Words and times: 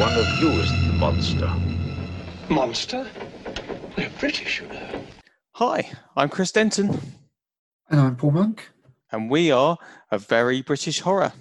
one 0.00 0.14
of 0.14 0.26
you 0.40 0.48
is 0.52 0.70
the 0.70 0.94
monster. 0.94 1.52
Monster? 2.48 3.06
They're 3.96 4.08
British, 4.18 4.62
you 4.62 4.68
know. 4.68 5.04
Hi, 5.56 5.90
I'm 6.16 6.30
Chris 6.30 6.52
Denton, 6.52 6.98
And 7.90 8.00
I'm 8.00 8.16
Paul 8.16 8.30
Monk. 8.30 8.70
and 9.12 9.28
we 9.30 9.50
are 9.50 9.76
a 10.10 10.16
very 10.16 10.62
British 10.62 11.00
horror. 11.00 11.34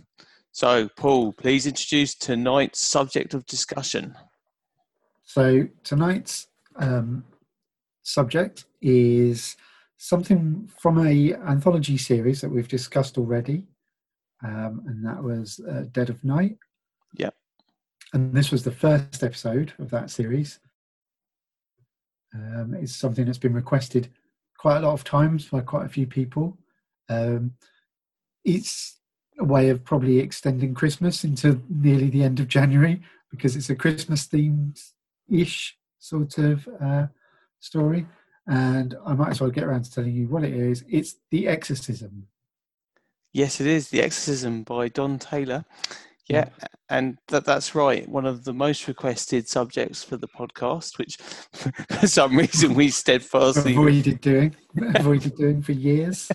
So, 0.52 0.89
Paul, 0.98 1.32
please 1.32 1.68
introduce 1.68 2.16
tonight's 2.16 2.82
subject 2.82 3.34
of 3.34 3.46
discussion. 3.46 4.14
So 5.23 5.70
tonight's 5.86 6.48
um, 6.76 7.23
subject 8.04 8.66
is 8.82 9.56
something 9.96 10.70
from 10.78 11.07
a 11.07 11.34
anthology 11.48 11.98
series 11.98 12.42
that 12.42 12.50
we've 12.50 12.68
discussed 12.68 13.18
already, 13.18 13.68
um, 14.43 14.82
and 14.86 15.06
that 15.06 15.23
was 15.23 15.62
uh, 15.65 15.86
Dead 15.93 16.10
of 16.10 16.21
Night. 16.26 16.57
And 18.14 18.34
this 18.34 18.52
was 18.52 18.64
the 18.64 18.72
first 18.72 19.24
episode 19.24 19.74
of 19.80 19.90
that 19.92 20.10
series. 20.10 20.60
Um, 22.34 22.76
it's 22.80 22.96
something 22.96 23.26
that's 23.26 23.38
been 23.38 23.54
requested 23.54 24.10
quite 24.58 24.78
a 24.78 24.82
lot 24.82 24.94
of 24.94 25.04
times 25.04 25.48
by 25.48 25.62
quite 25.62 25.86
a 25.86 25.90
few 25.90 26.06
people. 26.06 26.58
Um, 27.08 27.54
it's 28.44 29.00
a 29.40 29.44
way 29.44 29.70
of 29.70 29.84
probably 29.84 30.20
extending 30.20 30.74
Christmas 30.74 31.24
into 31.24 31.62
nearly 31.70 32.09
the 32.09 32.23
end 32.23 32.40
of 32.40 32.48
January 32.48 33.02
because 33.32 33.56
it's 33.56 33.70
a 33.70 33.76
Christmas 33.76 34.28
themed 34.28 34.80
ish 35.30 35.78
sort 36.00 36.38
of 36.38 36.68
uh, 36.82 37.08
story. 37.60 38.06
And 38.48 38.96
I 39.06 39.14
might 39.14 39.30
as 39.30 39.42
well 39.42 39.52
get 39.52 39.64
around 39.64 39.84
to 39.84 39.92
telling 39.92 40.14
you 40.14 40.28
what 40.28 40.44
it 40.44 40.54
is. 40.54 40.84
It's 40.90 41.16
The 41.30 41.48
Exorcism. 41.48 42.28
Yes, 43.32 43.62
it 43.62 43.68
is 43.68 43.90
The 43.90 44.02
Exorcism 44.02 44.64
by 44.64 44.88
Don 44.88 45.20
Taylor. 45.20 45.66
Yeah, 46.30 46.50
and 46.90 47.18
that, 47.30 47.46
that's 47.46 47.74
right. 47.76 48.08
One 48.08 48.26
of 48.26 48.44
the 48.44 48.54
most 48.54 48.88
requested 48.88 49.48
subjects 49.48 50.04
for 50.04 50.18
the 50.18 50.28
podcast, 50.28 50.98
which 50.98 51.18
for 52.00 52.08
some 52.08 52.38
reason 52.38 52.76
we 52.76 52.90
steadfastly 52.90 53.74
Avoided 53.74 54.22
doing, 54.22 54.56
avoided 54.96 55.36
doing 55.36 55.62
for 55.62 55.72
years. 55.72 56.30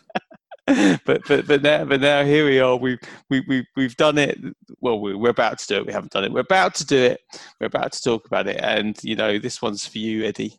but 0.67 1.22
but 1.28 1.47
but 1.47 1.62
now 1.62 1.84
but 1.84 2.00
now 2.00 2.25
here 2.25 2.45
we 2.47 2.59
are. 2.59 2.77
We 2.77 2.98
we 3.31 3.45
we 3.47 3.67
we've 3.77 3.97
done 3.97 4.19
it. 4.19 4.39
Well, 4.81 5.00
we, 5.00 5.15
we're 5.15 5.31
about 5.31 5.59
to 5.59 5.67
do 5.67 5.77
it. 5.77 5.87
We 5.87 5.92
haven't 5.92 6.12
done 6.12 6.25
it. 6.25 6.33
We're 6.33 6.41
about 6.41 6.75
to 6.77 6.87
do 6.87 6.97
it. 6.97 7.20
We're 7.61 7.67
about 7.67 7.92
to 7.92 8.03
talk 8.03 8.27
about 8.27 8.48
it. 8.48 8.59
And 8.61 8.98
you 9.05 9.15
know, 9.15 9.39
this 9.39 9.62
one's 9.62 9.87
for 9.87 9.98
you, 9.98 10.25
Eddie. 10.25 10.59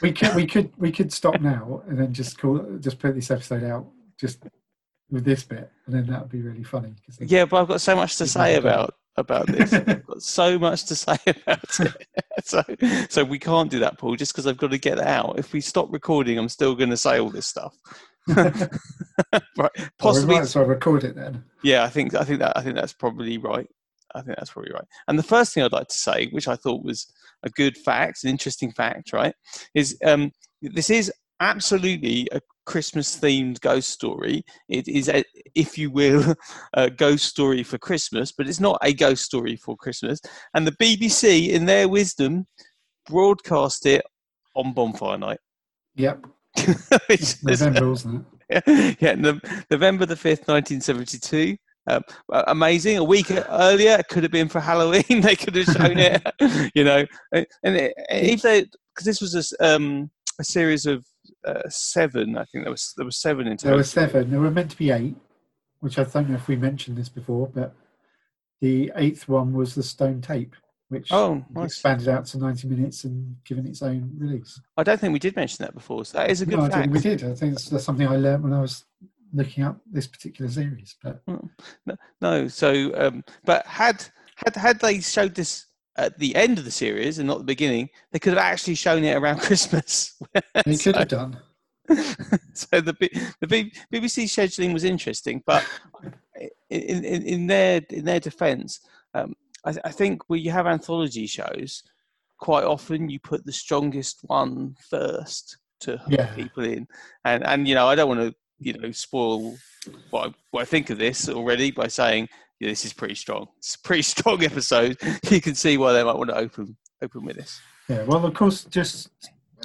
We 0.00 0.12
could, 0.12 0.34
we 0.34 0.46
could, 0.46 0.72
we 0.76 0.90
could 0.90 1.12
stop 1.12 1.40
now 1.40 1.82
and 1.86 1.96
then 1.96 2.12
just 2.12 2.36
call, 2.36 2.58
just 2.80 2.98
put 2.98 3.14
this 3.14 3.30
episode 3.30 3.62
out 3.62 3.86
just 4.18 4.46
with 5.12 5.24
this 5.24 5.44
bit, 5.44 5.70
and 5.86 5.94
then 5.94 6.06
that 6.06 6.22
would 6.22 6.30
be 6.32 6.40
really 6.40 6.64
funny. 6.64 6.94
Yeah, 7.20 7.44
but 7.44 7.60
I've 7.60 7.68
got 7.68 7.80
so 7.80 7.94
much 7.94 8.16
to 8.16 8.26
say 8.26 8.56
about 8.56 8.94
about 9.16 9.46
this. 9.46 9.72
I've 9.74 10.04
got 10.06 10.22
so 10.22 10.58
much 10.58 10.86
to 10.86 10.96
say 10.96 11.16
about 11.26 11.80
it. 11.80 12.06
so 12.44 12.64
so 13.10 13.22
we 13.22 13.38
can't 13.38 13.70
do 13.70 13.78
that, 13.80 13.98
Paul, 13.98 14.16
just 14.16 14.32
because 14.32 14.46
I've 14.46 14.56
got 14.56 14.70
to 14.72 14.78
get 14.78 14.98
out. 14.98 15.38
If 15.38 15.52
we 15.52 15.60
stop 15.60 15.92
recording, 15.92 16.38
I'm 16.38 16.48
still 16.48 16.74
going 16.74 16.90
to 16.90 16.96
say 16.96 17.20
all 17.20 17.30
this 17.30 17.46
stuff. 17.46 17.76
right, 18.26 18.68
Well, 19.56 19.70
we 19.76 19.88
possibly. 19.98 20.34
might 20.36 20.42
as 20.42 20.56
well 20.56 20.64
record 20.64 21.04
it 21.04 21.14
then. 21.14 21.44
Yeah, 21.62 21.84
I 21.84 21.88
think 21.88 22.14
I 22.14 22.24
think 22.24 22.40
that 22.40 22.56
I 22.56 22.62
think 22.62 22.74
that's 22.74 22.94
probably 22.94 23.38
right. 23.38 23.68
I 24.14 24.22
think 24.22 24.36
that's 24.38 24.50
probably 24.50 24.72
right. 24.72 24.84
And 25.08 25.18
the 25.18 25.22
first 25.22 25.52
thing 25.54 25.62
I'd 25.62 25.72
like 25.72 25.88
to 25.88 25.96
say, 25.98 26.28
which 26.28 26.48
I 26.48 26.56
thought 26.56 26.84
was 26.84 27.10
a 27.42 27.50
good 27.50 27.76
fact, 27.78 28.24
an 28.24 28.30
interesting 28.30 28.70
fact, 28.72 29.12
right, 29.12 29.34
is 29.74 29.98
um, 30.04 30.32
this 30.62 30.90
is 30.90 31.12
absolutely 31.40 32.28
a 32.32 32.40
Christmas 32.64 33.18
themed 33.18 33.60
ghost 33.60 33.90
story. 33.90 34.44
It 34.68 34.88
is, 34.88 35.08
a, 35.08 35.24
if 35.54 35.76
you 35.76 35.90
will, 35.90 36.34
a 36.74 36.90
ghost 36.90 37.24
story 37.26 37.62
for 37.62 37.78
Christmas, 37.78 38.32
but 38.32 38.48
it's 38.48 38.60
not 38.60 38.78
a 38.82 38.92
ghost 38.92 39.24
story 39.24 39.56
for 39.56 39.76
Christmas. 39.76 40.20
And 40.54 40.66
the 40.66 40.72
BBC, 40.72 41.50
in 41.50 41.66
their 41.66 41.88
wisdom, 41.88 42.46
broadcast 43.06 43.86
it 43.86 44.02
on 44.54 44.72
Bonfire 44.72 45.18
Night. 45.18 45.38
Yep, 45.96 46.26
which 47.08 47.20
is- 47.20 47.42
November, 47.42 47.88
wasn't 47.88 48.26
it? 48.48 48.96
yeah, 49.00 49.14
no, 49.14 49.40
November 49.70 50.04
the 50.04 50.14
5th, 50.14 50.46
1972. 50.46 51.56
Um, 51.88 52.02
amazing. 52.30 52.98
A 52.98 53.04
week 53.04 53.30
earlier, 53.48 53.96
it 53.98 54.08
could 54.08 54.22
have 54.22 54.30
been 54.32 54.48
for 54.48 54.60
Halloween. 54.60 55.20
they 55.22 55.34
could 55.34 55.56
have 55.56 55.66
shown 55.66 55.98
it, 55.98 56.70
you 56.74 56.84
know. 56.84 57.04
And 57.32 57.46
and 57.64 57.76
it, 57.76 57.94
if 58.10 58.42
they, 58.42 58.66
because 58.94 59.04
this 59.04 59.20
was 59.20 59.34
a, 59.34 59.74
um, 59.74 60.10
a 60.38 60.44
series 60.44 60.86
of 60.86 61.04
uh, 61.46 61.68
seven, 61.68 62.36
I 62.36 62.44
think 62.44 62.64
there 62.64 62.70
was 62.70 62.92
there 62.96 63.06
was 63.06 63.16
seven 63.20 63.46
in 63.46 63.56
total. 63.56 63.70
There 63.70 63.76
were 63.78 63.84
seven. 63.84 64.30
There 64.30 64.40
were 64.40 64.50
meant 64.50 64.70
to 64.72 64.78
be 64.78 64.90
eight, 64.90 65.16
which 65.80 65.98
I 65.98 66.04
don't 66.04 66.28
know 66.28 66.36
if 66.36 66.48
we 66.48 66.56
mentioned 66.56 66.96
this 66.96 67.08
before, 67.08 67.48
but 67.54 67.74
the 68.60 68.92
eighth 68.96 69.28
one 69.28 69.52
was 69.52 69.74
the 69.74 69.82
stone 69.82 70.20
tape, 70.20 70.54
which 70.88 71.10
Oh, 71.10 71.44
nice. 71.50 71.72
expanded 71.72 72.08
out 72.08 72.26
to 72.26 72.38
90 72.38 72.68
minutes 72.68 73.02
and 73.04 73.36
given 73.44 73.66
its 73.66 73.82
own 73.82 74.12
release. 74.18 74.60
I 74.76 74.84
don't 74.84 75.00
think 75.00 75.12
we 75.12 75.18
did 75.18 75.34
mention 75.34 75.64
that 75.64 75.74
before. 75.74 76.04
So 76.04 76.18
that 76.18 76.30
is 76.30 76.42
a 76.42 76.46
good 76.46 76.58
No, 76.58 76.64
I 76.66 76.70
fact. 76.70 76.90
we 76.92 77.00
did. 77.00 77.24
I 77.24 77.34
think 77.34 77.54
that's, 77.60 77.82
something 77.84 78.06
I 78.06 78.16
learned 78.16 78.44
when 78.44 78.52
I 78.52 78.60
was 78.60 78.84
looking 79.34 79.64
up 79.64 79.80
this 79.90 80.06
particular 80.06 80.48
series. 80.50 80.94
But 81.02 81.22
No, 82.20 82.46
so 82.48 82.92
um, 82.94 83.24
but 83.44 83.66
had 83.66 84.04
had 84.36 84.54
had 84.54 84.78
they 84.80 85.00
showed 85.00 85.34
this 85.34 85.66
at 85.96 86.18
the 86.18 86.34
end 86.34 86.58
of 86.58 86.64
the 86.64 86.70
series 86.70 87.18
and 87.18 87.26
not 87.26 87.38
the 87.38 87.44
beginning, 87.44 87.88
they 88.12 88.18
could 88.18 88.32
have 88.32 88.38
actually 88.42 88.74
shown 88.74 89.04
it 89.04 89.14
around 89.16 89.40
Christmas. 89.48 90.20
they 90.64 90.74
So- 90.76 90.92
could 90.92 90.96
have 90.98 91.08
done. 91.08 91.38
so 92.54 92.80
the 92.80 92.94
the 93.40 93.46
BBC 93.92 94.24
scheduling 94.24 94.72
was 94.72 94.84
interesting, 94.84 95.42
but 95.44 95.66
in, 96.70 97.04
in, 97.04 97.22
in 97.22 97.46
their 97.48 97.82
in 97.90 98.04
their 98.04 98.20
defence, 98.20 98.80
um, 99.14 99.34
I, 99.64 99.74
I 99.84 99.90
think 99.90 100.28
where 100.30 100.38
you 100.38 100.52
have 100.52 100.66
anthology 100.68 101.26
shows, 101.26 101.82
quite 102.38 102.64
often 102.64 103.08
you 103.08 103.18
put 103.18 103.44
the 103.44 103.52
strongest 103.52 104.20
one 104.22 104.76
first 104.88 105.58
to 105.80 105.96
hook 105.98 106.12
Yeah. 106.12 106.32
people 106.34 106.64
in, 106.64 106.86
and 107.24 107.44
and 107.44 107.66
you 107.66 107.74
know 107.74 107.88
I 107.88 107.96
don't 107.96 108.08
want 108.08 108.20
to 108.20 108.34
you 108.60 108.74
know 108.74 108.92
spoil 108.92 109.56
what 110.10 110.28
I, 110.28 110.34
what 110.52 110.62
I 110.62 110.64
think 110.64 110.88
of 110.90 110.98
this 110.98 111.28
already 111.28 111.72
by 111.72 111.88
saying 111.88 112.28
yeah, 112.62 112.68
this 112.68 112.84
is 112.84 112.92
pretty 112.92 113.16
strong. 113.16 113.48
It's 113.58 113.74
a 113.74 113.80
pretty 113.80 114.02
strong 114.02 114.44
episode. 114.44 114.96
You 115.28 115.40
can 115.40 115.56
see 115.56 115.76
why 115.76 115.92
they 115.92 116.04
might 116.04 116.16
want 116.16 116.30
to 116.30 116.36
open 116.36 116.76
open 117.02 117.24
with 117.24 117.36
this. 117.36 117.60
Yeah, 117.88 118.04
well, 118.04 118.24
of 118.24 118.34
course, 118.34 118.64
just 118.64 119.10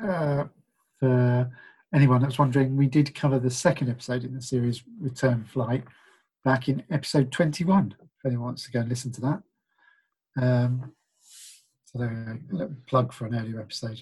uh, 0.03 0.45
for 0.99 1.51
anyone 1.93 2.21
that's 2.21 2.39
wondering, 2.39 2.75
we 2.75 2.87
did 2.87 3.13
cover 3.13 3.37
the 3.37 3.51
second 3.51 3.89
episode 3.89 4.23
in 4.23 4.33
the 4.33 4.41
series, 4.41 4.81
Return 4.99 5.43
Flight, 5.43 5.83
back 6.43 6.69
in 6.69 6.83
episode 6.89 7.31
21, 7.31 7.93
if 8.01 8.25
anyone 8.25 8.45
wants 8.45 8.65
to 8.65 8.71
go 8.71 8.79
and 8.79 8.89
listen 8.89 9.11
to 9.11 9.21
that. 9.21 9.43
Um, 10.41 10.93
so 11.85 11.99
there 11.99 12.09
we 12.09 12.15
go. 12.15 12.39
A 12.51 12.55
little 12.55 12.75
plug 12.87 13.13
for 13.13 13.27
an 13.27 13.35
earlier 13.35 13.61
episode. 13.61 14.01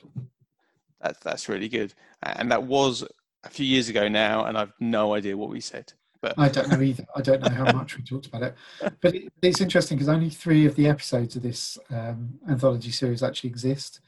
That's 1.01 1.19
that's 1.19 1.49
really 1.49 1.67
good, 1.67 1.93
and 2.23 2.49
that 2.49 2.63
was 2.63 3.03
a 3.43 3.49
few 3.49 3.65
years 3.65 3.89
ago 3.89 4.07
now, 4.07 4.45
and 4.45 4.57
I've 4.57 4.73
no 4.79 5.13
idea 5.13 5.35
what 5.35 5.49
we 5.49 5.59
said. 5.59 5.91
But 6.25 6.39
I 6.39 6.49
don't 6.49 6.69
know 6.69 6.81
either. 6.81 7.05
I 7.15 7.21
don't 7.21 7.41
know 7.41 7.49
how 7.49 7.71
much 7.71 7.97
we 7.97 8.03
talked 8.03 8.25
about 8.27 8.41
it, 8.43 8.55
but 9.01 9.13
it, 9.13 9.31
it's 9.41 9.61
interesting 9.61 9.97
because 9.97 10.09
only 10.09 10.29
three 10.29 10.65
of 10.65 10.75
the 10.75 10.87
episodes 10.87 11.35
of 11.35 11.43
this 11.43 11.77
um, 11.91 12.39
anthology 12.49 12.91
series 12.91 13.21
actually 13.23 13.51
exist. 13.51 13.99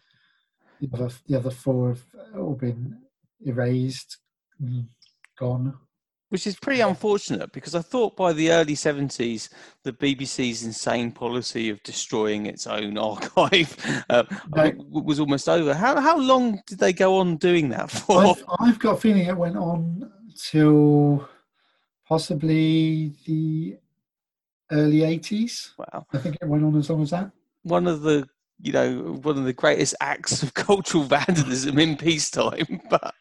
The 0.81 0.89
other, 0.93 1.09
the 1.27 1.37
other 1.37 1.51
four 1.51 1.89
have 1.89 2.03
all 2.39 2.55
been 2.55 2.97
erased, 3.45 4.17
mm, 4.61 4.85
gone. 5.39 5.75
which 6.29 6.45
is 6.47 6.55
pretty 6.59 6.81
unfortunate 6.81 7.51
because 7.51 7.73
I 7.75 7.81
thought 7.81 8.15
by 8.15 8.33
the 8.33 8.51
early 8.51 8.75
seventies, 8.75 9.49
the 9.83 9.93
BBC's 9.93 10.63
insane 10.63 11.11
policy 11.11 11.69
of 11.69 11.81
destroying 11.83 12.45
its 12.47 12.67
own 12.67 12.97
archive 13.11 13.75
uh, 14.09 14.23
No. 14.55 14.71
was 14.89 15.19
almost 15.19 15.47
over. 15.49 15.73
How 15.73 15.99
how 16.01 16.17
long 16.17 16.61
did 16.67 16.79
they 16.79 16.93
go 16.93 17.17
on 17.17 17.37
doing 17.37 17.69
that 17.69 17.89
for? 17.91 18.25
I've, 18.25 18.43
I've 18.59 18.79
got 18.79 18.97
a 18.97 18.99
feeling 18.99 19.25
it 19.25 19.37
went 19.37 19.57
on 19.57 20.11
till 20.51 21.27
possibly 22.07 23.13
the 23.25 23.77
early 24.71 24.99
80s. 24.99 25.71
Wow, 25.77 26.05
I 26.13 26.17
think 26.17 26.37
it 26.41 26.47
went 26.47 26.63
on 26.63 26.75
as 26.77 26.89
long 26.89 27.01
as 27.01 27.11
that. 27.11 27.31
one 27.63 27.87
of 27.87 28.01
the 28.01 28.27
you 28.59 28.71
know 28.71 29.19
one 29.21 29.37
of 29.37 29.43
the 29.43 29.53
greatest 29.53 29.93
acts 30.01 30.41
of 30.41 30.53
cultural 30.67 31.03
vandalism 31.03 31.79
in 31.79 31.97
peacetime, 31.97 32.81
but. 32.89 33.13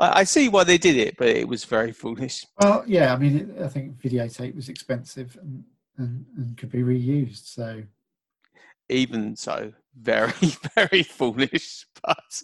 I, 0.00 0.24
see 0.24 0.48
why 0.48 0.64
they 0.64 0.78
did 0.78 0.96
it, 0.96 1.16
but 1.16 1.28
it 1.28 1.46
was 1.46 1.64
very 1.64 1.92
foolish. 1.92 2.44
Well, 2.60 2.82
yeah, 2.88 3.14
I 3.14 3.16
mean, 3.16 3.54
I 3.62 3.68
think 3.68 3.96
videotape 4.02 4.56
was 4.56 4.68
expensive 4.68 5.38
and, 5.40 5.62
and, 5.96 6.26
and 6.36 6.56
could 6.56 6.72
be 6.72 6.82
reused. 6.82 7.46
So, 7.46 7.84
even 8.88 9.36
so, 9.36 9.72
very, 9.96 10.32
very 10.74 11.04
foolish. 11.04 11.86
But 12.02 12.42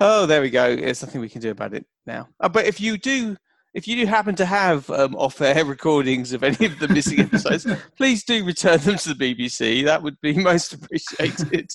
oh, 0.00 0.26
there 0.26 0.42
we 0.42 0.50
go. 0.50 0.74
There's 0.74 1.02
nothing 1.02 1.20
we 1.20 1.28
can 1.28 1.40
do 1.40 1.52
about 1.52 1.74
it 1.74 1.86
now. 2.04 2.28
Uh, 2.40 2.48
but 2.48 2.66
if 2.66 2.80
you 2.80 2.98
do, 2.98 3.36
if 3.74 3.86
you 3.86 3.96
do 3.96 4.06
happen 4.06 4.34
to 4.36 4.44
have 4.44 4.88
um, 4.90 5.14
off-air 5.16 5.64
recordings 5.76 6.32
of 6.32 6.42
any 6.42 6.66
of 6.66 6.78
the 6.78 6.88
missing 6.88 7.20
episodes, 7.26 7.66
please 7.96 8.24
do 8.24 8.44
return 8.44 8.78
them 8.80 8.96
to 8.96 9.14
the 9.14 9.34
BBC. 9.34 9.84
That 9.84 10.02
would 10.02 10.20
be 10.20 10.32
most 10.42 10.72
appreciated. 10.74 11.70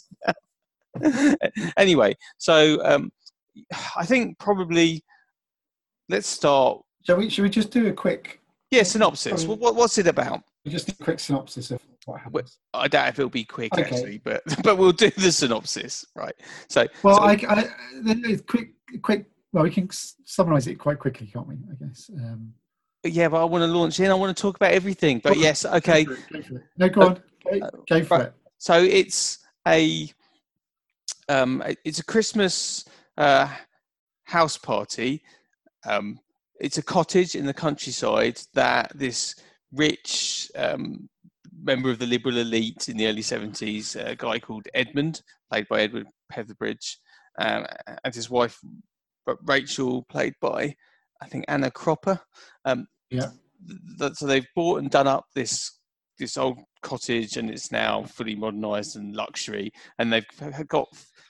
anyway, 1.77 2.15
so 2.37 2.83
um, 2.85 3.11
I 3.95 4.05
think 4.05 4.37
probably 4.39 5.03
let's 6.09 6.27
start. 6.27 6.81
shall 7.05 7.17
we, 7.17 7.29
shall 7.29 7.43
we 7.43 7.49
just 7.49 7.71
do 7.71 7.87
a 7.87 7.93
quick, 7.93 8.41
Yeah, 8.71 8.83
synopsis. 8.83 9.43
Um, 9.43 9.49
What, 9.49 9.59
what, 9.59 9.75
what's 9.75 9.97
it 9.97 10.07
about? 10.07 10.41
just 10.67 10.89
a 10.89 10.95
quick 10.95 11.19
synopsis 11.19 11.69
of 11.69 11.79
what 12.05 12.21
happens. 12.21 12.57
I 12.73 12.87
doubt 12.87 13.09
if 13.09 13.19
it'll 13.19 13.29
be 13.29 13.43
quick 13.43 13.71
Okay. 13.73 13.83
actually, 13.83 14.17
but 14.23 14.41
but 14.63 14.77
we'll 14.77 14.91
do 14.91 15.11
the 15.11 15.31
synopsis, 15.31 16.03
right? 16.15 16.33
So, 16.69 16.87
Well, 17.03 17.17
so- 17.17 17.23
I, 17.23 17.33
I 17.33 18.37
quick, 18.47 18.69
quick. 19.01 19.25
Well, 19.55 19.63
we 19.63 19.71
can 19.71 19.87
summarize 20.25 20.67
it 20.67 20.75
quite 20.75 20.99
quickly, 20.99 21.27
can't 21.27 21.47
we? 21.47 21.55
I 21.55 21.75
guess. 21.85 22.11
Um, 22.13 22.53
yeah, 23.05 23.29
but 23.29 23.39
I 23.41 23.45
want 23.45 23.61
to 23.61 23.67
launch 23.67 24.01
in. 24.01 24.11
I 24.11 24.13
want 24.13 24.35
to 24.35 24.41
talk 24.41 24.57
about 24.57 24.73
everything. 24.73 25.19
But 25.19 25.37
yes, 25.37 25.63
go 25.63 25.71
okay. 25.75 26.03
for 26.03 26.11
it, 26.11 26.19
go 26.29 26.41
for 26.41 26.55
it. 26.57 26.63
No, 26.77 26.89
go 26.89 27.01
on. 27.01 27.21
Go, 27.49 27.65
uh, 27.65 27.69
go 27.87 28.03
for 28.03 28.21
it. 28.23 28.33
So 28.57 28.83
it's 28.83 29.39
a 29.65 30.09
um, 31.29 31.63
it's 31.85 31.99
a 31.99 32.03
Christmas 32.03 32.83
uh, 33.17 33.47
house 34.25 34.57
party. 34.57 35.23
Um, 35.85 36.19
it's 36.59 36.77
a 36.77 36.83
cottage 36.83 37.35
in 37.35 37.45
the 37.45 37.53
countryside 37.53 38.41
that 38.55 38.91
this 38.93 39.35
rich 39.71 40.51
um, 40.57 41.07
member 41.63 41.89
of 41.89 41.99
the 41.99 42.07
liberal 42.07 42.39
elite 42.39 42.89
in 42.89 42.97
the 42.97 43.07
early 43.07 43.21
seventies, 43.21 43.95
a 43.95 44.17
guy 44.17 44.37
called 44.37 44.67
Edmund, 44.73 45.21
played 45.49 45.69
by 45.69 45.83
Edward 45.83 46.07
Petherbridge, 46.29 46.97
um, 47.39 47.65
and 48.03 48.13
his 48.13 48.29
wife 48.29 48.59
Ra- 49.25 49.35
Rachel, 49.43 50.03
played 50.09 50.33
by 50.41 50.75
I 51.21 51.27
think 51.27 51.45
Anna 51.47 51.71
Cropper. 51.71 52.19
Um, 52.65 52.87
Yeah. 53.09 53.29
th- 53.99 54.15
so 54.15 54.27
they've 54.27 54.47
bought 54.55 54.79
and 54.81 54.91
done 54.91 55.07
up 55.07 55.25
this 55.33 55.79
this 56.17 56.37
old 56.37 56.59
cottage 56.81 57.35
and 57.37 57.49
it's 57.49 57.71
now 57.71 58.03
fully 58.03 58.35
modernized 58.35 58.95
and 58.95 59.15
luxury 59.15 59.71
and 59.99 60.11
they've 60.13 60.67
got 60.67 60.87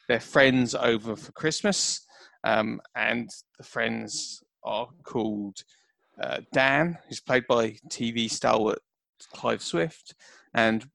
their 0.07 0.19
friends 0.19 0.75
over 0.75 1.15
for 1.15 1.31
christmas 1.31 2.05
um, 2.43 2.79
and 2.95 3.29
the 3.57 3.63
friends 3.63 4.43
are 4.63 4.87
called 5.03 5.57
uh, 6.21 6.39
dan 6.53 6.97
who's 7.07 7.19
played 7.19 7.45
by 7.47 7.75
tv 7.89 8.29
stalwart 8.29 8.79
clive 9.33 9.61
swift 9.63 10.13
and 10.53 10.85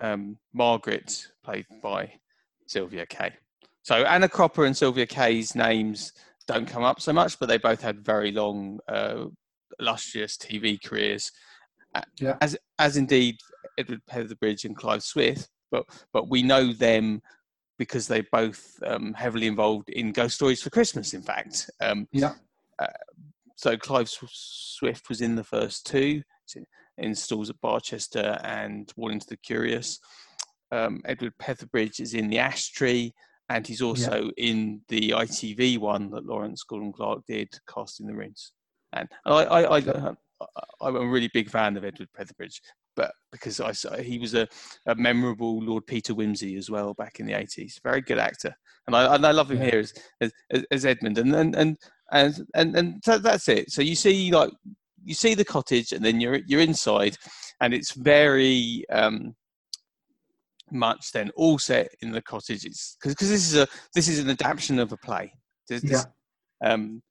um, 0.00 0.36
margaret 0.52 1.26
played 1.44 1.66
by 1.82 2.10
sylvia 2.66 3.06
kay 3.06 3.30
so 3.82 3.96
anna 4.04 4.28
cropper 4.28 4.64
and 4.64 4.76
sylvia 4.76 5.06
kay's 5.06 5.54
names 5.54 6.12
don't 6.48 6.66
come 6.66 6.82
up 6.82 7.00
so 7.00 7.12
much 7.12 7.38
but 7.38 7.46
they 7.48 7.58
both 7.58 7.80
had 7.80 8.00
very 8.04 8.32
long 8.32 8.80
uh, 8.88 9.24
illustrious 9.78 10.36
tv 10.36 10.82
careers 10.82 11.30
Yeah. 12.18 12.36
as 12.40 12.56
as 12.78 12.96
indeed 12.96 13.36
Edward 13.78 14.00
Petherbridge 14.10 14.64
and 14.64 14.76
Clive 14.76 15.02
Swift, 15.04 15.48
but 15.70 15.84
but 16.12 16.28
we 16.28 16.42
know 16.42 16.72
them 16.72 17.22
because 17.78 18.08
they're 18.08 18.26
both 18.32 18.60
um, 18.84 19.14
heavily 19.14 19.46
involved 19.46 19.88
in 19.90 20.10
Ghost 20.10 20.34
Stories 20.34 20.60
for 20.62 20.70
Christmas. 20.70 21.14
In 21.14 21.22
fact, 21.22 21.70
um, 21.80 22.08
Yeah. 22.12 22.34
so 23.54 23.76
Clive 23.76 24.08
Swift 24.10 25.08
was 25.08 25.20
in 25.20 25.36
the 25.36 25.44
first 25.44 25.86
two, 25.86 26.22
in 26.98 27.14
Stalls 27.14 27.50
at 27.50 27.60
Barchester 27.60 28.38
and 28.42 28.92
Warning 28.96 29.20
to 29.20 29.28
the 29.28 29.36
Curious. 29.36 30.00
Um, 30.72 31.00
Edward 31.04 31.34
Petherbridge 31.38 32.00
is 32.00 32.14
in 32.14 32.28
the 32.30 32.38
Ash 32.38 32.70
Tree, 32.70 33.14
and 33.48 33.66
he's 33.66 33.82
also 33.82 34.30
in 34.36 34.82
the 34.88 35.10
ITV 35.10 35.78
one 35.78 36.10
that 36.10 36.26
Lawrence 36.26 36.62
Gordon 36.62 36.92
Clark 36.92 37.20
did, 37.26 37.48
Casting 37.72 38.06
the 38.06 38.14
Runes. 38.14 38.52
And 38.92 39.08
I, 39.24 39.44
I, 39.44 39.78
I, 39.78 39.78
I, 39.78 40.14
I'm 40.80 40.96
a 40.96 41.06
really 41.06 41.30
big 41.32 41.50
fan 41.50 41.76
of 41.76 41.84
Edward 41.84 42.08
Petherbridge, 42.18 42.60
but 42.94 43.12
because 43.32 43.60
I 43.60 44.02
he 44.02 44.18
was 44.18 44.34
a, 44.34 44.46
a 44.86 44.94
memorable 44.94 45.60
Lord 45.62 45.86
Peter 45.86 46.14
Wimsey 46.14 46.56
as 46.58 46.70
well 46.70 46.94
back 46.94 47.20
in 47.20 47.26
the 47.26 47.32
80s. 47.32 47.80
Very 47.82 48.00
good 48.00 48.18
actor, 48.18 48.54
and 48.86 48.94
I, 48.94 49.14
and 49.14 49.26
I 49.26 49.30
love 49.32 49.50
him 49.50 49.58
Yeah. 49.62 49.70
here 49.70 49.78
as, 49.80 49.92
as 50.20 50.64
as 50.70 50.84
Edmund. 50.86 51.18
And 51.18 51.34
and 51.34 51.56
and 51.56 51.78
and 52.12 52.46
and, 52.54 52.76
and 52.76 53.02
that's 53.04 53.48
it. 53.48 53.70
So 53.70 53.82
you 53.82 53.94
see 53.94 54.30
like 54.32 54.50
you 55.04 55.14
see 55.14 55.34
the 55.34 55.44
cottage, 55.44 55.92
and 55.92 56.04
then 56.04 56.20
you're 56.20 56.40
you're 56.46 56.60
inside, 56.60 57.16
and 57.60 57.72
it's 57.74 57.92
very 57.92 58.84
um, 58.90 59.34
much 60.72 61.12
then 61.12 61.30
all 61.36 61.58
set 61.58 61.94
in 62.00 62.10
the 62.12 62.22
cottage. 62.22 62.64
It's 62.64 62.96
because 63.02 63.16
this 63.18 63.30
is 63.30 63.56
a 63.56 63.66
this 63.94 64.08
is 64.08 64.18
an 64.18 64.30
adaptation 64.30 64.78
of 64.78 64.92
a 64.92 64.96
play. 64.96 65.32
This- 65.68 65.82
this- 65.82 66.06
um, 66.64 67.02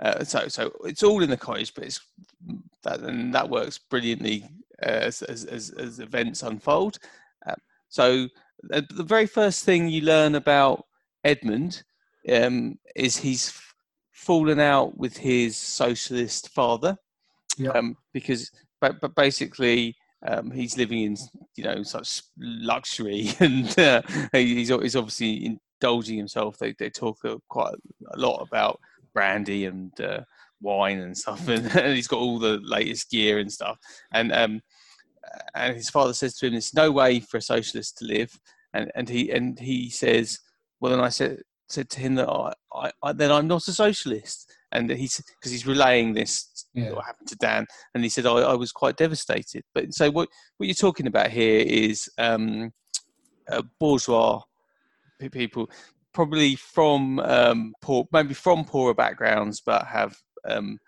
uh, 0.00 0.22
so 0.24 0.46
so 0.48 0.70
it's 0.84 1.02
all 1.02 1.22
in 1.22 1.30
the 1.30 1.36
cottage, 1.36 1.74
but 1.74 1.84
it's 1.84 2.00
that 2.84 3.00
and 3.00 3.34
that 3.34 3.48
works 3.50 3.78
brilliantly 3.78 4.44
uh, 4.82 4.86
as, 4.90 5.22
as 5.22 5.44
as 5.44 5.70
as 5.70 5.98
events 5.98 6.42
unfold. 6.44 6.98
Um, 7.46 7.56
so 7.88 8.28
the, 8.62 8.86
the 8.94 9.02
very 9.02 9.26
first 9.26 9.64
thing 9.64 9.88
you 9.88 10.02
learn 10.02 10.36
about 10.36 10.84
Edmund 11.24 11.82
um, 12.32 12.78
is 12.94 13.16
he's 13.16 13.48
f- 13.48 13.74
fallen 14.12 14.60
out 14.60 14.96
with 14.96 15.16
his 15.16 15.56
socialist 15.56 16.50
father 16.50 16.96
Yeah. 17.56 17.70
um, 17.70 17.96
because 18.12 18.50
but, 18.80 19.00
but 19.00 19.16
basically 19.16 19.96
um, 20.26 20.50
he's 20.50 20.76
living 20.76 21.02
in 21.02 21.16
you 21.56 21.64
know 21.64 21.82
such 21.82 22.22
luxury 22.38 23.30
and 23.40 23.78
uh, 23.78 24.02
he's, 24.32 24.68
he's 24.68 24.96
obviously 24.96 25.58
indulging 25.80 26.18
himself. 26.18 26.58
They, 26.58 26.74
they 26.78 26.90
talk 26.90 27.18
uh, 27.24 27.36
quite 27.48 27.74
a 28.12 28.18
lot 28.18 28.38
about 28.38 28.80
brandy 29.14 29.66
and 29.66 29.98
uh, 30.00 30.20
wine 30.60 30.98
and 30.98 31.16
stuff 31.16 31.46
and, 31.48 31.66
and 31.76 31.94
he's 31.94 32.08
got 32.08 32.20
all 32.20 32.38
the 32.38 32.58
latest 32.62 33.10
gear 33.10 33.38
and 33.38 33.52
stuff. 33.52 33.78
And 34.12 34.32
um, 34.32 34.60
and 35.54 35.76
his 35.76 35.90
father 35.90 36.14
says 36.14 36.36
to 36.36 36.46
him 36.46 36.52
there's 36.52 36.74
no 36.74 36.90
way 36.90 37.20
for 37.20 37.36
a 37.36 37.42
socialist 37.42 37.98
to 37.98 38.04
live. 38.04 38.38
And, 38.74 38.90
and 38.94 39.08
he 39.08 39.30
and 39.30 39.58
he 39.58 39.88
says 39.88 40.38
well 40.80 40.90
then 40.90 41.00
I 41.00 41.08
said 41.08 41.42
said 41.68 41.90
to 41.90 42.00
him 42.00 42.14
that 42.16 42.28
I, 42.28 42.52
I, 42.72 42.92
I 43.02 43.12
then 43.12 43.30
I'm 43.30 43.46
not 43.46 43.68
a 43.68 43.72
socialist. 43.72 44.52
And 44.72 44.90
he's 44.90 45.22
because 45.40 45.52
he's 45.52 45.66
relaying 45.66 46.12
this 46.12 46.47
Yeah. 46.74 46.92
what 46.92 47.06
happened 47.06 47.28
to 47.28 47.36
Dan 47.36 47.66
and 47.94 48.04
he 48.04 48.10
said 48.10 48.26
I, 48.26 48.32
I 48.32 48.54
was 48.54 48.72
quite 48.72 48.96
devastated. 48.96 49.64
But 49.74 49.94
so 49.94 50.10
what 50.10 50.28
what 50.56 50.66
you're 50.66 50.74
talking 50.74 51.06
about 51.06 51.30
here 51.30 51.60
is 51.60 52.08
um, 52.18 52.72
uh, 53.50 53.62
bourgeois 53.80 54.42
people 55.32 55.68
probably 56.12 56.54
from 56.54 57.18
um, 57.20 57.74
poor 57.80 58.06
maybe 58.12 58.34
from 58.34 58.64
poorer 58.64 58.94
backgrounds 58.94 59.60
but 59.60 59.86
have 59.86 60.16
um, 60.48 60.78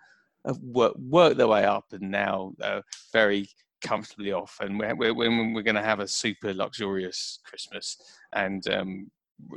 have 0.46 0.58
worked, 0.58 0.98
worked 0.98 1.36
their 1.36 1.48
way 1.48 1.64
up 1.64 1.86
and 1.92 2.10
now 2.10 2.52
uh, 2.62 2.80
very 3.12 3.48
comfortably 3.80 4.32
off. 4.32 4.58
And 4.60 4.78
we're, 4.78 4.94
we're, 4.94 5.14
we're 5.14 5.62
going 5.62 5.74
to 5.74 5.82
have 5.82 6.00
a 6.00 6.08
super 6.08 6.52
luxurious 6.54 7.38
christmas. 7.44 7.96
And 8.32 8.66
um, 8.68 9.10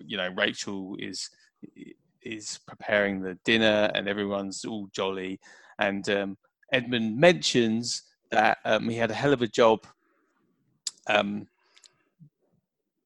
you 0.06 0.18
know 0.18 0.30
rachel 0.36 0.96
is 1.00 1.30
is 2.22 2.60
preparing 2.68 3.22
the 3.22 3.38
dinner 3.44 3.92
and 3.94 4.08
everyone's 4.08 4.64
all 4.64 4.88
jolly 4.94 5.40
and 5.80 6.10
um, 6.10 6.38
edmund 6.72 7.18
mentions 7.18 8.04
that 8.32 8.58
um, 8.66 8.90
he 8.90 8.96
had 8.96 9.12
a 9.12 9.14
hell 9.14 9.34
of 9.34 9.42
a 9.42 9.48
job 9.48 9.86
um, 11.08 11.48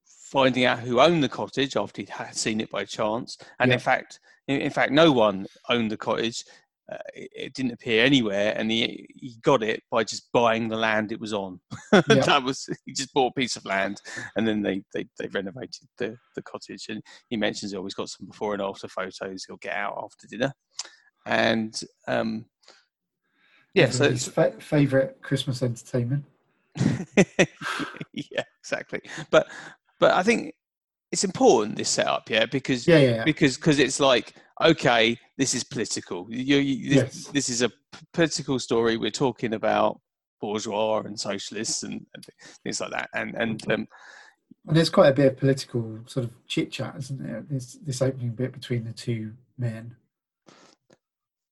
finding 0.04 0.64
out 0.64 0.78
who 0.80 1.00
owned 1.00 1.22
the 1.22 1.28
cottage 1.28 1.76
after 1.76 2.02
he'd 2.02 2.08
had 2.10 2.34
seen 2.36 2.60
it 2.60 2.70
by 2.70 2.84
chance. 2.84 3.38
And 3.60 3.70
Yeah. 3.70 3.74
in 3.74 3.80
fact 3.80 4.20
in, 4.46 4.60
in 4.60 4.70
fact 4.70 4.92
no 4.92 5.12
one 5.12 5.46
owned 5.68 5.90
the 5.90 5.96
cottage. 5.96 6.44
Uh, 6.90 6.96
it, 7.14 7.30
it 7.36 7.54
didn't 7.54 7.72
appear 7.72 8.02
anywhere 8.02 8.54
and 8.56 8.70
he, 8.70 9.06
he 9.14 9.36
got 9.42 9.62
it 9.62 9.82
by 9.90 10.02
just 10.02 10.32
buying 10.32 10.68
the 10.68 10.76
land 10.76 11.12
it 11.12 11.20
was 11.20 11.34
on. 11.34 11.60
Yeah. 12.08 12.24
that 12.24 12.42
was 12.42 12.66
he 12.86 12.92
just 12.94 13.12
bought 13.12 13.32
a 13.36 13.40
piece 13.40 13.56
of 13.56 13.64
land 13.66 14.00
and 14.36 14.48
then 14.48 14.62
they 14.62 14.82
they, 14.94 15.06
they 15.18 15.28
renovated 15.28 15.86
the, 15.98 16.16
the 16.34 16.42
cottage. 16.42 16.86
And 16.88 17.02
he 17.28 17.36
mentions 17.36 17.72
he 17.72 17.76
always 17.76 17.94
got 17.94 18.08
some 18.08 18.26
before 18.26 18.54
and 18.54 18.62
after 18.62 18.88
photos 18.88 19.44
he'll 19.44 19.56
get 19.58 19.74
out 19.76 20.00
after 20.02 20.26
dinner 20.26 20.52
and 21.28 21.82
um 22.08 22.44
yeah 23.74 23.90
so 23.90 24.10
his 24.10 24.26
fa- 24.26 24.54
favorite 24.58 25.18
Christmas 25.22 25.62
entertainment. 25.62 26.24
yeah 28.12 28.42
exactly 28.60 29.00
but 29.30 29.48
but 29.98 30.12
i 30.14 30.22
think 30.22 30.54
it's 31.12 31.24
important 31.24 31.76
this 31.76 31.88
setup 31.88 32.28
yeah 32.30 32.46
because 32.46 32.86
Yeah, 32.86 32.98
yeah, 32.98 33.10
yeah. 33.16 33.24
because 33.24 33.56
because 33.56 33.78
it's 33.78 33.98
like 34.00 34.34
okay 34.62 35.18
this 35.36 35.54
is 35.54 35.64
political 35.64 36.26
you, 36.30 36.58
you, 36.58 36.90
this, 36.90 36.96
Yes. 36.96 37.26
this 37.32 37.48
is 37.48 37.62
a 37.62 37.68
p- 37.68 37.74
political 38.12 38.58
story 38.58 38.96
we're 38.96 39.10
talking 39.10 39.54
about 39.54 40.00
bourgeois 40.40 41.00
and 41.00 41.18
socialists 41.18 41.82
and, 41.82 42.06
and 42.14 42.24
things 42.62 42.80
like 42.80 42.90
that 42.92 43.08
and 43.14 43.34
and 43.34 43.70
um, 43.72 43.88
And 44.68 44.76
there's 44.76 44.90
quite 44.90 45.08
a 45.08 45.14
bit 45.14 45.32
of 45.32 45.36
political 45.38 45.98
sort 46.06 46.26
of 46.26 46.30
chit 46.46 46.70
chat, 46.70 46.94
isn't 46.98 47.20
there? 47.22 47.44
This 47.50 47.74
this 47.86 48.02
opening 48.02 48.30
bit 48.36 48.52
between 48.52 48.84
the 48.84 48.92
two 48.92 49.32
men. 49.56 49.96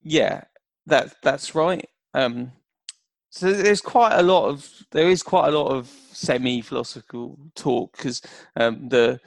Yeah 0.07 0.45
that 0.87 1.15
that's 1.23 1.55
right. 1.55 1.89
Um 2.15 2.53
so 3.31 3.53
there's 3.53 3.81
quite 3.81 4.19
a 4.19 4.23
lot 4.23 4.49
of 4.49 4.71
there 4.93 5.09
is 5.09 5.23
quite 5.23 5.49
a 5.49 5.59
lot 5.59 5.69
of 5.69 5.89
semi 6.13 6.63
philosophical 6.63 7.39
talk 7.55 7.97
because 7.97 8.23
um 8.57 8.89
the 8.89 9.21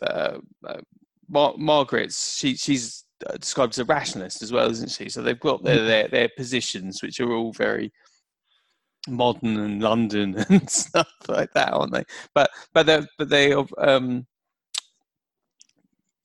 uh, 0.00 0.38
uh, 0.66 0.80
Mar- 1.28 1.54
margaret's 1.56 2.36
she 2.36 2.56
she's 2.56 3.04
uh, 3.26 3.36
described 3.36 3.74
as 3.74 3.78
a 3.78 3.84
rationalist 3.84 4.42
as 4.42 4.52
well 4.52 4.70
isn't 4.70 4.90
she? 4.90 5.08
So 5.08 5.22
they've 5.22 5.38
got 5.38 5.62
their 5.62 5.84
their, 5.84 6.08
their 6.08 6.28
positions 6.36 7.02
which 7.02 7.20
are 7.20 7.32
all 7.32 7.52
very 7.52 7.92
modern 9.08 9.58
and 9.58 9.82
london 9.82 10.36
and 10.48 10.70
stuff 10.70 11.10
like 11.28 11.52
that 11.52 11.72
aren't 11.72 11.92
they? 11.92 12.04
But 12.34 12.50
but 12.72 12.86
they 12.86 13.02
but 13.18 13.28
they 13.28 13.52
um 13.78 14.26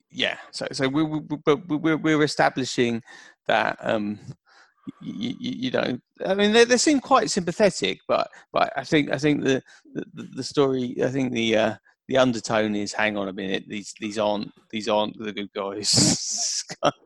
yeah 0.10 0.38
so 0.52 0.66
so 0.72 0.88
we, 0.88 1.04
we 1.04 1.20
but 1.20 1.68
we're, 1.68 1.98
we're 1.98 2.24
establishing 2.24 3.04
that 3.48 3.78
um 3.82 4.20
you, 5.02 5.36
you, 5.40 5.52
you 5.68 5.72
know, 5.72 6.00
I 6.26 6.34
mean, 6.34 6.54
they, 6.54 6.64
they 6.64 6.78
seem 6.78 7.00
quite 7.00 7.30
sympathetic, 7.30 8.00
but 8.08 8.30
but 8.54 8.72
I 8.76 8.84
think 8.84 9.12
I 9.12 9.18
think 9.18 9.44
the 9.44 9.62
the, 9.94 10.28
the 10.36 10.44
story, 10.44 10.96
I 11.04 11.10
think 11.10 11.34
the 11.34 11.58
uh, 11.58 11.76
the 12.08 12.18
undertone 12.18 12.76
is, 12.76 12.94
hang 12.94 13.18
on 13.18 13.28
a 13.28 13.34
minute, 13.34 13.66
these 13.68 13.94
these 14.00 14.18
aren't 14.18 14.52
these 14.72 14.88
aren't 14.88 15.18
the 15.18 15.34
good 15.34 15.52
guys. 15.54 16.64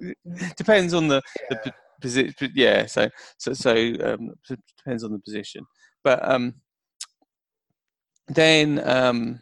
Depends 0.57 0.93
on 0.93 1.07
the, 1.07 1.21
Yeah. 1.49 1.57
the 1.63 1.73
position. 2.01 2.51
Yeah, 2.55 2.85
so 2.85 3.09
so 3.37 3.53
so 3.53 3.71
um, 3.71 4.31
it 4.49 4.59
depends 4.77 5.03
on 5.03 5.11
the 5.11 5.19
position, 5.19 5.65
but 6.03 6.27
um, 6.27 6.53
then 8.27 8.87
um, 8.87 9.39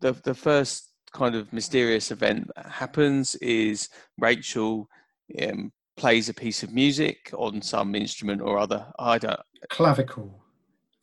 the 0.00 0.12
the 0.24 0.34
first 0.34 0.90
kind 1.12 1.34
of 1.34 1.52
mysterious 1.52 2.10
event 2.10 2.50
that 2.56 2.66
happens 2.66 3.34
is 3.36 3.88
Rachel 4.18 4.88
um, 5.42 5.72
plays 5.96 6.28
a 6.28 6.34
piece 6.34 6.62
of 6.62 6.72
music 6.72 7.30
on 7.36 7.60
some 7.62 7.94
instrument 7.94 8.40
or 8.40 8.58
other. 8.58 8.86
I 8.98 9.18
don't. 9.18 9.38
Clavicle. 9.70 10.42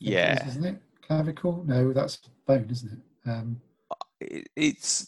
It 0.01 0.05
is, 0.05 0.12
Yeah, 0.12 0.48
isn't 0.48 0.65
it? 0.65 0.81
Clavicle? 1.08 1.63
No, 1.67 1.93
that's 1.93 2.17
bone, 2.48 2.67
isn't 2.69 2.91
it? 2.91 3.29
Um, 3.29 3.62
it, 4.22 4.48
it's 4.55 5.08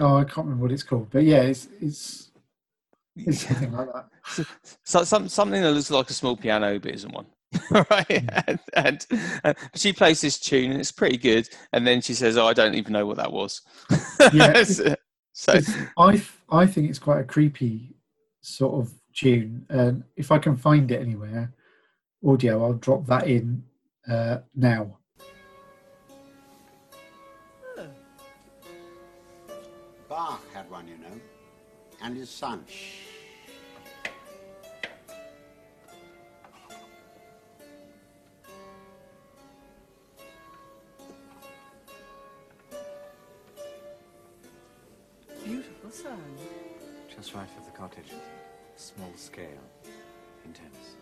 Oh, 0.00 0.16
I 0.16 0.24
can't 0.24 0.46
remember 0.46 0.62
what 0.62 0.72
it's 0.72 0.82
called, 0.82 1.08
but 1.10 1.24
yeah, 1.24 1.42
it's 1.42 1.68
it's 1.80 2.30
it's 3.16 3.46
something 3.46 3.72
like 3.72 3.88
that. 3.92 4.46
so, 4.84 5.02
some, 5.04 5.28
something 5.28 5.60
that 5.60 5.72
looks 5.72 5.90
like 5.90 6.08
a 6.10 6.12
small 6.12 6.36
piano 6.36 6.78
but 6.78 6.94
isn't 6.94 7.12
one. 7.12 7.26
right, 7.70 8.24
and, 8.46 8.58
and, 8.74 9.06
and 9.42 9.56
she 9.74 9.92
plays 9.92 10.20
this 10.20 10.38
tune 10.38 10.70
and 10.70 10.80
it's 10.80 10.92
pretty 10.92 11.16
good, 11.16 11.48
and 11.72 11.86
then 11.86 12.00
she 12.02 12.12
says, 12.14 12.36
"Oh, 12.36 12.46
I 12.46 12.52
don't 12.52 12.74
even 12.74 12.92
know 12.92 13.06
what 13.06 13.16
that 13.16 13.32
was." 13.32 13.62
Yeah. 14.32 14.62
so, 14.64 14.94
so 15.32 15.52
It's- 15.54 15.76
I 15.96 16.22
I 16.50 16.66
think 16.66 16.90
it's 16.90 16.98
quite 16.98 17.20
a 17.20 17.24
creepy 17.24 17.96
sort 18.42 18.74
of 18.84 18.92
tune, 19.18 19.66
and 19.68 20.04
if 20.16 20.30
I 20.30 20.38
can 20.38 20.56
find 20.56 20.90
it 20.90 21.00
anywhere, 21.00 21.52
audio, 22.24 22.64
I'll 22.64 22.74
drop 22.74 23.04
that 23.06 23.26
in 23.26 23.64
uh, 24.08 24.38
now. 24.54 24.96
Bach 30.08 30.42
had 30.54 30.70
one, 30.70 30.86
you 30.86 30.98
know, 30.98 31.20
and 32.00 32.16
his 32.16 32.30
son. 32.30 32.64
Beautiful 45.44 45.90
sound. 45.90 46.20
Just 47.14 47.34
right 47.34 47.48
for 47.50 47.64
the 47.64 47.76
cottage. 47.76 48.12
Small 48.78 49.12
scale. 49.16 49.44
Intense. 50.44 50.94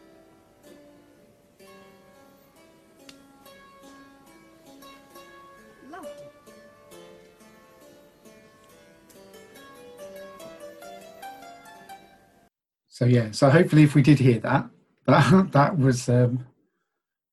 Lovely. 5.91 6.11
So 12.89 13.05
yeah, 13.05 13.31
so 13.33 13.51
hopefully, 13.51 13.83
if 13.83 13.95
we 13.95 14.01
did 14.01 14.19
hear 14.19 14.39
that, 14.39 14.71
that 15.05 15.53
that 15.53 15.79
was 15.79 16.09
um, 16.09 16.47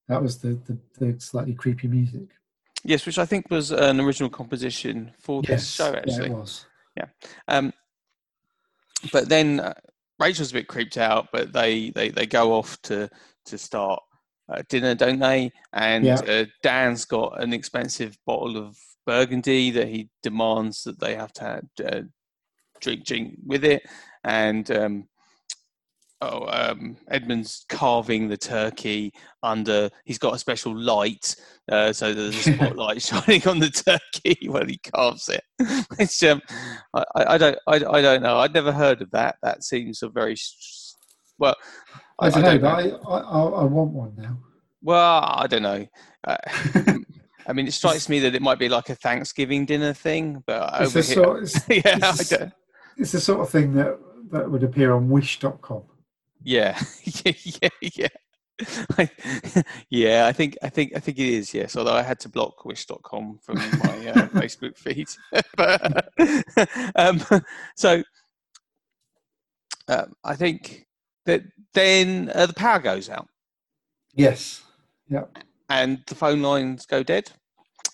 that 0.09 0.21
was 0.21 0.39
the, 0.39 0.59
the 0.67 0.77
the 0.99 1.21
slightly 1.21 1.53
creepy 1.53 1.87
music. 1.87 2.27
yes, 2.83 3.05
which 3.05 3.17
I 3.17 3.25
think 3.25 3.49
was 3.49 3.71
an 3.71 4.01
original 4.01 4.29
composition 4.29 5.13
for 5.19 5.41
this 5.41 5.69
show, 5.69 5.91
yeah, 5.91 5.99
actually. 5.99 6.31
it 6.31 6.33
was. 6.33 6.65
Um, 7.47 7.71
but 9.11 9.29
then 9.29 9.61
uh, 9.61 9.73
Rachel's 10.19 10.51
a 10.51 10.55
bit 10.55 10.67
creeped 10.67 10.97
out, 10.97 11.27
but 11.31 11.53
they, 11.53 11.89
they, 11.91 12.09
they 12.09 12.25
go 12.25 12.53
off 12.53 12.81
to 12.83 13.09
to 13.45 13.57
start 13.57 14.01
uh, 14.49 14.61
dinner, 14.69 14.95
don't 14.95 15.19
they? 15.19 15.51
And 15.73 16.05
Yeah. 16.05 16.21
uh, 16.27 16.45
Dan's 16.61 17.05
got 17.05 17.41
an 17.41 17.53
expensive 17.53 18.17
bottle 18.25 18.57
of 18.57 18.77
Burgundy 19.05 19.71
that 19.71 19.87
he 19.89 20.09
demands 20.21 20.83
that 20.83 20.99
they 20.99 21.15
have 21.15 21.33
to 21.33 21.43
have, 21.43 21.63
uh, 21.85 22.01
drink 22.79 23.05
drink 23.05 23.37
with 23.45 23.65
it, 23.65 23.83
and 24.23 24.69
um, 24.71 25.07
oh, 26.23 26.47
um, 26.49 26.97
Edmund's 27.09 27.65
carving 27.69 28.27
the 28.27 28.37
turkey 28.37 29.13
under. 29.41 29.89
He's 30.05 30.17
got 30.17 30.33
a 30.33 30.39
special 30.39 30.75
light, 30.75 31.35
uh, 31.71 31.93
so 31.93 32.13
there's 32.13 32.47
a 32.47 32.53
spotlight 32.53 33.01
shining 33.01 33.47
on 33.47 33.59
the 33.59 33.69
turkey 33.69 34.47
while 34.49 34.65
he 34.65 34.77
carves 34.77 35.29
it. 35.29 35.43
Which 35.97 36.23
um, 36.23 36.41
I, 36.93 37.03
I 37.15 37.33
I 37.33 37.37
don't, 37.37 37.57
I, 37.67 37.75
I 37.75 38.01
don't 38.01 38.23
know. 38.23 38.37
I'd 38.39 38.53
never 38.53 38.71
heard 38.71 39.01
of 39.01 39.11
that. 39.11 39.35
That 39.43 39.63
seems 39.63 40.01
a 40.03 40.09
very 40.09 40.35
well. 41.37 41.55
I, 42.19 42.29
don't 42.29 42.43
know, 42.43 42.59
but 42.59 42.67
I, 42.67 42.89
I 42.89 43.19
I 43.19 43.41
I 43.41 43.63
want 43.65 43.91
one 43.91 44.13
now. 44.17 44.37
Well, 44.81 45.23
I 45.23 45.47
don't 45.47 45.63
know. 45.63 45.87
Uh, 46.25 46.37
I 47.47 47.53
mean, 47.53 47.67
it 47.67 47.73
strikes 47.73 48.07
me 48.07 48.19
that 48.19 48.35
it 48.35 48.41
might 48.41 48.59
be 48.59 48.69
like 48.69 48.89
a 48.89 48.95
Thanksgiving 48.95 49.65
dinner 49.65 49.93
thing, 49.93 50.43
but 50.45 50.73
It's 50.81 50.95
over 50.95 51.01
the 51.01 51.07
here, 51.07 51.23
sort, 51.23 51.43
it's, 51.43 51.69
yeah, 51.69 51.99
I 52.01 52.09
it's, 52.09 52.29
don't, 52.29 52.53
it's 52.97 53.11
the 53.11 53.19
sort 53.19 53.41
of 53.41 53.49
thing 53.49 53.73
that 53.73 53.99
that 54.31 54.49
would 54.49 54.63
appear 54.63 54.93
on 54.93 55.09
Wish.com. 55.09 55.83
yeah, 56.43 56.79
yeah, 57.23 57.69
yeah. 57.81 58.07
I, 58.97 59.09
yeah, 59.89 60.25
I 60.27 60.31
think, 60.31 60.57
I 60.61 60.69
think, 60.69 60.93
I 60.95 60.99
think 60.99 61.17
it 61.19 61.27
is. 61.27 61.53
Yes, 61.53 61.75
although 61.75 61.93
I 61.95 62.03
had 62.03 62.19
to 62.21 62.29
block 62.29 62.65
Wish.com 62.65 63.39
from 63.41 63.57
my 63.57 63.63
uh, 63.63 64.27
Facebook 64.29 64.77
feed. 64.77 65.07
but, 65.57 66.09
um, 66.95 67.21
so, 67.75 68.03
um, 69.87 70.13
I 70.23 70.35
think 70.35 70.87
that 71.25 71.43
then 71.73 72.31
uh, 72.33 72.45
the 72.45 72.53
power 72.53 72.79
goes 72.79 73.09
out 73.09 73.27
Yes. 74.13 74.61
Yeah. 75.09 75.25
and 75.69 76.01
the 76.07 76.15
phone 76.15 76.41
lines 76.41 76.85
go 76.85 77.03
dead. 77.03 77.31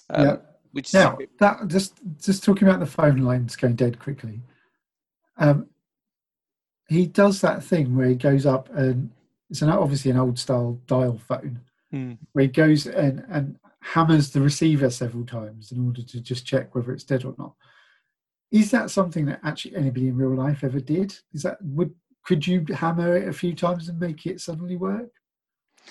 Um, 0.09 0.25
yeah. 0.25 0.35
Which 0.71 0.89
is 0.89 0.93
Now 0.93 1.17
that 1.39 1.67
just 1.67 1.99
just 2.21 2.43
talking 2.43 2.67
about 2.67 2.79
the 2.79 2.85
phone 2.85 3.17
lines 3.17 3.55
going 3.55 3.75
dead 3.75 3.97
quickly. 3.99 4.41
Um, 5.37 5.67
he 6.89 7.05
does 7.05 7.39
that 7.41 7.63
thing 7.63 7.95
where 7.95 8.07
he 8.09 8.15
goes 8.15 8.45
up 8.45 8.67
and 8.75 9.11
it's 9.49 9.61
an 9.61 9.69
obviously 9.69 10.11
an 10.11 10.17
old 10.17 10.37
style 10.37 10.79
dial 10.87 11.17
phone 11.27 11.61
Hmm. 11.91 12.13
where 12.33 12.43
he 12.43 12.49
goes 12.51 12.85
and 12.85 13.25
and 13.29 13.57
hammers 13.81 14.29
the 14.31 14.41
receiver 14.41 14.89
several 14.89 15.25
times 15.25 15.71
in 15.71 15.83
order 15.85 16.03
to 16.03 16.19
just 16.21 16.45
check 16.45 16.75
whether 16.75 16.91
it's 16.91 17.03
dead 17.03 17.25
or 17.25 17.33
not. 17.37 17.53
Is 18.51 18.69
that 18.71 18.91
something 18.91 19.25
that 19.25 19.39
actually 19.43 19.75
anybody 19.75 20.07
in 20.09 20.17
real 20.17 20.35
life 20.35 20.63
ever 20.63 20.79
did? 20.79 21.15
Is 21.33 21.43
that 21.43 21.57
would 21.63 21.93
could 22.25 22.45
you 22.45 22.65
hammer 22.73 23.15
it 23.17 23.27
a 23.27 23.33
few 23.33 23.55
times 23.55 23.89
and 23.89 23.99
make 23.99 24.25
it 24.27 24.41
suddenly 24.41 24.75
work? 24.75 25.09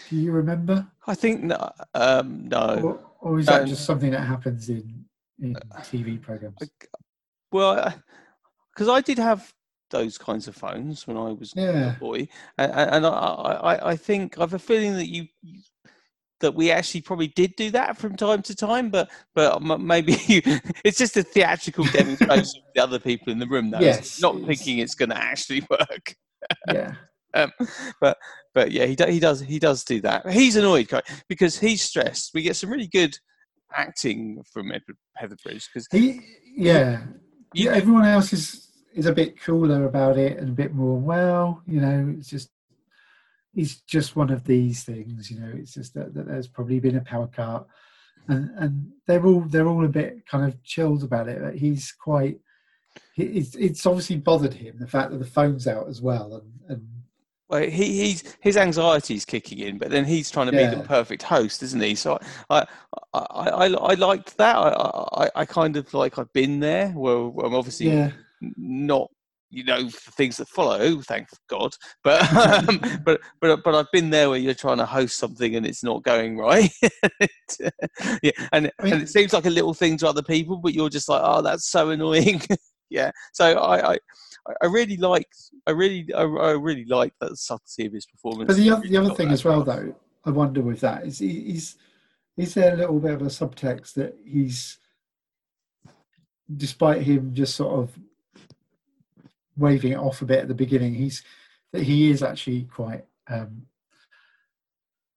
Do 0.08 0.16
you 0.16 0.30
remember? 0.30 0.86
I 1.06 1.14
think 1.14 1.42
no, 1.42 1.70
um, 1.94 2.46
no. 2.48 3.00
Or, 3.20 3.32
or 3.32 3.38
is 3.40 3.46
that 3.46 3.62
No. 3.62 3.66
just 3.66 3.84
something 3.84 4.10
that 4.12 4.20
happens 4.26 4.68
in 4.68 5.04
in 5.40 5.54
TV 5.82 6.20
programs? 6.20 6.58
Well, 7.50 7.92
because 8.72 8.88
I 8.88 9.00
did 9.00 9.18
have 9.18 9.52
those 9.90 10.18
kinds 10.18 10.48
of 10.48 10.54
phones 10.56 11.06
when 11.06 11.16
I 11.16 11.30
was 11.32 11.52
Yeah. 11.56 11.96
a 11.96 11.98
boy, 11.98 12.28
and, 12.58 12.72
and 12.72 13.06
I, 13.06 13.10
I, 13.10 13.90
I 13.90 13.96
think 13.96 14.38
I 14.38 14.42
have 14.42 14.54
a 14.54 14.58
feeling 14.58 14.94
that 14.94 15.08
you 15.08 15.26
that 16.40 16.54
we 16.54 16.70
actually 16.70 17.00
probably 17.00 17.26
did 17.28 17.56
do 17.56 17.68
that 17.72 17.96
from 17.96 18.14
time 18.16 18.42
to 18.42 18.54
time, 18.54 18.90
but 18.90 19.10
but 19.34 19.60
maybe 19.62 20.12
you, 20.26 20.40
it's 20.84 20.98
just 20.98 21.16
a 21.16 21.22
theatrical 21.22 21.84
demonstration 21.92 22.62
for 22.62 22.72
the 22.74 22.82
other 22.82 22.98
people 22.98 23.32
in 23.32 23.38
the 23.38 23.46
room, 23.46 23.70
though. 23.70 23.80
Yes, 23.80 24.20
not 24.20 24.36
thinking 24.46 24.78
it's 24.78 24.94
going 24.94 25.10
to 25.10 25.18
actually 25.18 25.66
work. 25.70 26.14
yeah. 26.72 26.92
Um, 27.34 27.52
but 28.00 28.16
but 28.54 28.70
yeah, 28.72 28.86
he 28.86 28.94
do, 28.96 29.04
he 29.06 29.20
does 29.20 29.40
he 29.40 29.58
does 29.58 29.84
do 29.84 30.00
that. 30.02 30.28
He's 30.30 30.56
annoyed 30.56 30.88
because 31.28 31.58
he's 31.58 31.82
stressed. 31.82 32.30
We 32.34 32.42
get 32.42 32.56
some 32.56 32.70
really 32.70 32.86
good 32.86 33.16
acting 33.76 34.42
from 34.50 34.72
Edward 34.72 34.96
Petherbridge 35.20 35.66
because 35.72 35.86
He, 35.92 36.20
yeah. 36.56 37.02
you- 37.52 37.66
yeah. 37.70 37.72
Everyone 37.76 38.04
else 38.06 38.32
is 38.32 38.67
is 38.98 39.06
a 39.06 39.12
bit 39.12 39.40
cooler 39.40 39.84
about 39.84 40.18
it 40.18 40.38
and 40.38 40.48
a 40.48 40.52
bit 40.52 40.74
more. 40.74 40.98
Well, 40.98 41.62
you 41.68 41.80
know, 41.80 42.14
it's 42.18 42.28
just 42.28 42.50
it's 43.54 43.76
just 43.82 44.16
one 44.16 44.30
of 44.30 44.44
these 44.44 44.82
things. 44.82 45.30
You 45.30 45.38
know, 45.40 45.52
it's 45.54 45.74
just 45.74 45.94
that, 45.94 46.12
that 46.14 46.26
there's 46.26 46.48
probably 46.48 46.80
been 46.80 46.96
a 46.96 47.00
power 47.02 47.28
cut, 47.28 47.66
and 48.26 48.50
and 48.56 48.90
they're 49.06 49.24
all 49.24 49.42
they're 49.42 49.68
all 49.68 49.84
a 49.84 49.88
bit 49.88 50.26
kind 50.26 50.44
of 50.44 50.60
chilled 50.64 51.04
about 51.04 51.28
it. 51.28 51.40
But 51.40 51.54
he's 51.54 51.92
quite. 51.92 52.40
It's, 53.16 53.54
it's 53.54 53.86
obviously 53.86 54.16
bothered 54.16 54.54
him 54.54 54.76
the 54.78 54.88
fact 54.88 55.12
that 55.12 55.18
the 55.18 55.24
phone's 55.24 55.68
out 55.68 55.88
as 55.88 56.02
well, 56.02 56.34
and, 56.34 56.52
and 56.68 56.88
well, 57.48 57.62
he 57.62 58.04
he's 58.04 58.36
his 58.40 58.56
anxiety's 58.56 59.24
kicking 59.24 59.60
in, 59.60 59.78
but 59.78 59.90
then 59.90 60.04
he's 60.04 60.28
trying 60.28 60.46
to 60.46 60.52
be 60.52 60.66
the 60.66 60.82
perfect 60.82 61.22
host, 61.22 61.62
isn't 61.62 61.80
he? 61.80 61.94
So 61.94 62.18
I 62.50 62.66
I 63.14 63.18
I, 63.20 63.48
I, 63.48 63.66
I 63.66 63.94
liked 63.94 64.36
that. 64.38 64.56
I, 64.56 65.24
I 65.24 65.30
I 65.36 65.44
kind 65.44 65.76
of 65.76 65.94
like 65.94 66.18
I've 66.18 66.32
been 66.32 66.58
there. 66.58 66.92
Well, 66.96 67.32
I'm 67.44 67.54
obviously 67.54 67.90
yeah, 67.90 68.10
not 68.56 69.08
you 69.50 69.64
know 69.64 69.88
for 69.88 70.10
things 70.10 70.36
that 70.36 70.46
follow 70.48 71.00
thank 71.00 71.26
god 71.48 71.72
but 72.04 72.20
um, 72.36 72.80
but 73.04 73.18
but 73.40 73.64
but 73.64 73.74
i've 73.74 73.90
been 73.92 74.10
there 74.10 74.28
where 74.28 74.38
you're 74.38 74.52
trying 74.52 74.76
to 74.76 74.84
host 74.84 75.16
something 75.16 75.56
and 75.56 75.64
it's 75.64 75.82
not 75.82 76.02
going 76.02 76.36
right 76.36 76.70
yeah 78.22 78.30
and, 78.52 78.70
I 78.78 78.82
mean- 78.84 78.92
and 78.92 79.02
it 79.02 79.08
seems 79.08 79.32
like 79.32 79.46
a 79.46 79.50
little 79.50 79.72
thing 79.72 79.96
to 79.98 80.08
other 80.08 80.22
people 80.22 80.58
but 80.58 80.74
you're 80.74 80.90
just 80.90 81.08
like 81.08 81.22
oh 81.24 81.40
that's 81.40 81.70
so 81.70 81.88
annoying 81.90 82.42
yeah. 82.90 83.10
So 83.32 83.58
I, 83.58 83.94
I, 83.94 83.98
I 84.62 84.66
really 84.66 84.96
liked, 84.96 85.36
I 85.66 85.72
really, 85.72 86.06
I, 86.14 86.22
I 86.22 86.50
really 86.52 86.84
liked 86.84 87.16
that 87.20 87.36
subtlety 87.36 87.86
of 87.86 87.92
his 87.92 88.06
performance. 88.06 88.48
But 88.48 88.56
the 88.56 88.70
other, 88.70 88.82
Really 88.82 88.90
the 88.90 88.96
other 88.98 89.14
thing 89.14 89.30
as 89.30 89.44
well, 89.44 89.62
though, 89.62 89.94
I 90.24 90.30
wonder 90.30 90.62
with 90.62 90.80
that 90.80 91.06
is 91.06 91.18
he's 91.18 91.76
is 92.36 92.54
there 92.54 92.74
a 92.74 92.76
little 92.76 93.00
bit 93.00 93.14
of 93.14 93.22
a 93.22 93.26
subtext 93.26 93.94
that 93.94 94.16
he's, 94.24 94.78
despite 96.56 97.02
him 97.02 97.34
just 97.34 97.56
sort 97.56 97.80
of 97.80 97.98
waving 99.58 99.92
it 99.92 99.98
off 99.98 100.22
a 100.22 100.24
bit 100.26 100.40
at 100.40 100.48
the 100.48 100.54
beginning, 100.54 100.94
he's 100.94 101.22
that 101.72 101.82
he 101.82 102.10
is 102.10 102.22
actually 102.22 102.64
quite. 102.64 103.04
Um, 103.28 103.66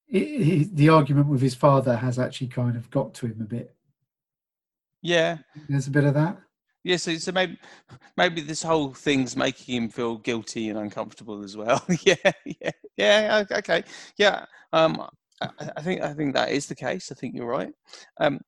he- 0.06 0.44
he- 0.44 0.64
the 0.66 0.90
argument 0.90 1.28
with 1.28 1.42
his 1.42 1.56
father 1.56 1.96
has 1.96 2.20
actually 2.20 2.48
kind 2.48 2.76
of 2.76 2.90
got 2.90 3.14
to 3.16 3.28
him 3.28 3.40
a 3.42 3.46
bit. 3.46 3.76
Yeah, 5.02 5.38
There's 5.70 5.88
a 5.88 5.92
bit 5.92 6.04
of 6.04 6.14
that. 6.16 6.38
yeah. 6.84 6.98
So, 6.98 7.16
so 7.16 7.32
maybe, 7.32 7.58
maybe 8.18 8.42
this 8.42 8.62
whole 8.62 8.94
thing's 8.94 9.36
making 9.38 9.76
him 9.76 9.90
feel 9.90 10.18
guilty 10.18 10.70
and 10.70 10.78
uncomfortable 10.78 11.44
as 11.44 11.56
well. 11.58 11.84
yeah, 12.04 12.16
yeah, 12.46 12.72
yeah. 12.98 13.44
Okay, 13.52 13.84
yeah. 14.18 14.46
Um, 14.74 15.08
I, 15.42 15.50
I 15.78 15.82
think 15.82 16.02
I 16.02 16.14
think 16.14 16.34
that 16.36 16.52
is 16.52 16.68
the 16.68 16.76
case. 16.76 17.12
I 17.12 17.16
think 17.16 17.34
you're 17.34 17.48
right. 17.48 17.74
Um, 18.20 18.42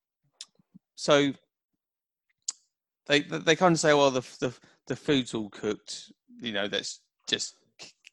so 0.95 1.31
they 3.07 3.21
they 3.21 3.39
they 3.39 3.55
kind 3.55 3.73
of 3.73 3.79
say, 3.79 3.93
well, 3.93 4.11
the 4.11 4.21
the 4.39 4.53
the 4.87 4.95
food's 4.95 5.33
all 5.33 5.49
cooked. 5.49 6.11
You 6.41 6.53
know, 6.53 6.67
let's 6.71 7.01
just 7.27 7.55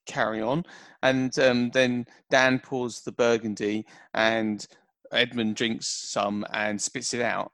carry 0.06 0.40
on. 0.40 0.64
And 1.02 1.36
um, 1.38 1.70
then 1.70 2.06
Dan 2.30 2.58
pours 2.58 3.00
the 3.00 3.12
burgundy, 3.12 3.86
and 4.14 4.66
Edmund 5.12 5.56
drinks 5.56 5.86
some 5.86 6.44
and 6.52 6.80
spits 6.80 7.14
it 7.14 7.22
out. 7.22 7.52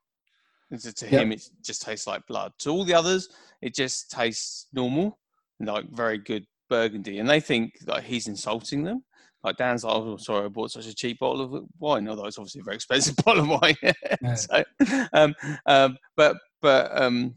And 0.70 0.80
so 0.80 0.90
to 0.90 1.04
Yep. 1.06 1.22
him, 1.22 1.32
it 1.32 1.48
just 1.64 1.82
tastes 1.82 2.06
like 2.06 2.26
blood. 2.26 2.52
To 2.60 2.70
all 2.70 2.84
the 2.84 2.94
others, 2.94 3.28
it 3.62 3.74
just 3.74 4.10
tastes 4.10 4.66
normal, 4.72 5.18
like 5.60 5.86
very 5.90 6.18
good 6.18 6.44
burgundy. 6.68 7.18
And 7.18 7.28
they 7.30 7.40
think 7.40 7.74
like 7.86 8.04
he's 8.04 8.26
insulting 8.26 8.82
them. 8.82 9.04
Like 9.44 9.58
Dan's 9.58 9.84
like, 9.84 9.94
oh, 9.94 10.16
sorry, 10.16 10.46
I 10.46 10.48
bought 10.48 10.72
such 10.72 10.86
a 10.86 10.94
cheap 10.94 11.20
bottle 11.20 11.42
of 11.42 11.64
wine. 11.78 12.08
Although 12.08 12.24
it's 12.26 12.38
obviously 12.38 12.62
a 12.62 12.64
very 12.64 12.74
expensive 12.76 13.14
bottle 13.24 13.44
of 13.44 13.60
wine. 13.62 13.76
So, 14.36 14.64
um, 15.12 15.34
um, 15.66 15.96
but 16.16 16.36
but 16.60 17.00
um, 17.00 17.36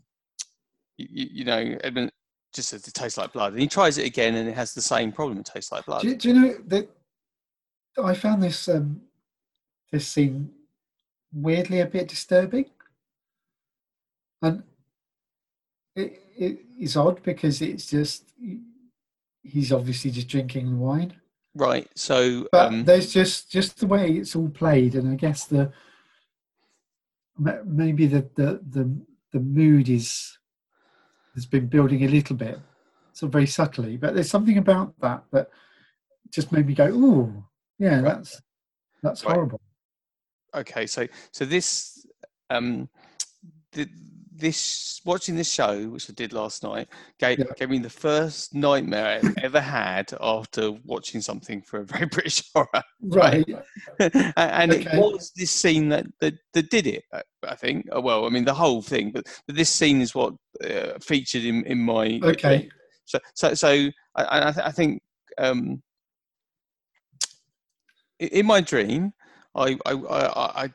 you, 1.09 1.29
you 1.31 1.45
know, 1.45 1.77
Edmund 1.83 2.11
just 2.53 2.69
says 2.69 2.87
it 2.87 2.93
tastes 2.93 3.17
like 3.17 3.33
blood, 3.33 3.53
and 3.53 3.61
he 3.61 3.67
tries 3.67 3.97
it 3.97 4.05
again, 4.05 4.35
and 4.35 4.49
it 4.49 4.55
has 4.55 4.73
the 4.73 4.81
same 4.81 5.11
problem. 5.11 5.39
It 5.39 5.45
tastes 5.45 5.71
like 5.71 5.85
blood. 5.85 6.01
Do 6.01 6.09
you, 6.09 6.15
do 6.15 6.27
you 6.29 6.33
know 6.33 6.55
that 6.67 6.89
I 8.03 8.13
found 8.13 8.43
this 8.43 8.67
um, 8.67 9.01
this 9.91 10.07
scene 10.07 10.51
weirdly 11.33 11.79
a 11.81 11.85
bit 11.85 12.07
disturbing, 12.07 12.65
and 14.41 14.63
it, 15.95 16.21
it 16.37 16.59
is 16.79 16.97
odd 16.97 17.21
because 17.23 17.61
it's 17.61 17.87
just 17.87 18.23
he's 19.43 19.71
obviously 19.71 20.11
just 20.11 20.27
drinking 20.27 20.79
wine, 20.79 21.13
Right. 21.55 21.87
So 21.95 22.47
but 22.51 22.67
um, 22.67 22.85
there's 22.85 23.11
just 23.11 23.51
just 23.51 23.79
the 23.79 23.87
way 23.87 24.11
it's 24.13 24.35
all 24.35 24.49
played, 24.49 24.95
and 24.95 25.11
I 25.11 25.15
guess 25.15 25.45
the 25.45 25.71
maybe 27.37 28.07
the 28.07 28.29
the 28.35 28.61
the, 28.69 29.05
the 29.33 29.39
mood 29.39 29.89
is 29.89 30.37
has 31.35 31.45
been 31.45 31.67
building 31.67 32.03
a 32.03 32.07
little 32.07 32.35
bit, 32.35 32.59
so 33.13 33.27
very 33.27 33.47
subtly, 33.47 33.97
but 33.97 34.13
there's 34.13 34.29
something 34.29 34.57
about 34.57 34.93
that 35.01 35.23
that 35.31 35.49
just 36.31 36.51
made 36.51 36.67
me 36.67 36.73
go, 36.73 36.87
"Ooh, 36.87 37.43
yeah, 37.77 38.01
that's 38.01 38.41
that's 39.03 39.23
Right. 39.25 39.35
horrible." 39.35 39.61
okay 40.55 40.87
so 40.87 41.05
so 41.31 41.45
this 41.45 42.07
um 42.49 42.89
th- 43.71 43.87
this 44.35 44.99
watching 45.05 45.35
this 45.35 45.51
show 45.51 45.87
which 45.89 46.09
i 46.09 46.13
did 46.13 46.33
last 46.33 46.63
night 46.63 46.87
gave, 47.19 47.37
Yeah. 47.37 47.45
gave 47.55 47.69
me 47.69 47.77
the 47.77 47.87
first 47.89 48.55
nightmare 48.55 49.21
i 49.23 49.33
ever 49.43 49.61
had 49.61 50.11
after 50.19 50.71
watching 50.85 51.21
something 51.21 51.61
for 51.61 51.81
a 51.81 51.85
very 51.85 52.05
british 52.15 52.41
horror 52.55 52.81
Right. 53.03 53.47
and 53.99 54.11
and 54.35 54.71
Okay. 54.71 54.81
it 54.91 54.99
was 54.99 55.31
this 55.35 55.51
scene 55.51 55.89
that, 55.89 56.07
that 56.19 56.33
that 56.55 56.71
did 56.71 56.87
it 56.87 57.03
I- 57.13 57.21
i 57.47 57.53
think 57.53 57.85
well 57.95 58.25
i 58.25 58.29
mean 58.29 58.45
the 58.45 58.53
whole 58.55 58.81
thing 58.81 59.11
but, 59.11 59.27
but 59.45 59.55
this 59.55 59.69
scene 59.69 60.01
is 60.01 60.15
what 60.15 60.33
uh, 60.63 60.99
featured 60.99 61.43
in 61.43 61.63
in 61.65 61.79
my 61.79 62.19
Okay. 62.23 62.69
so 63.05 63.19
so 63.33 63.53
so 63.53 63.67
i 64.15 64.47
i, 64.47 64.51
th- 64.51 64.65
I 64.65 64.71
think 64.71 65.01
um 65.37 65.81
in 68.19 68.45
my 68.45 68.61
dream 68.61 69.13
i 69.55 69.77
i 69.85 69.93
i 69.93 70.69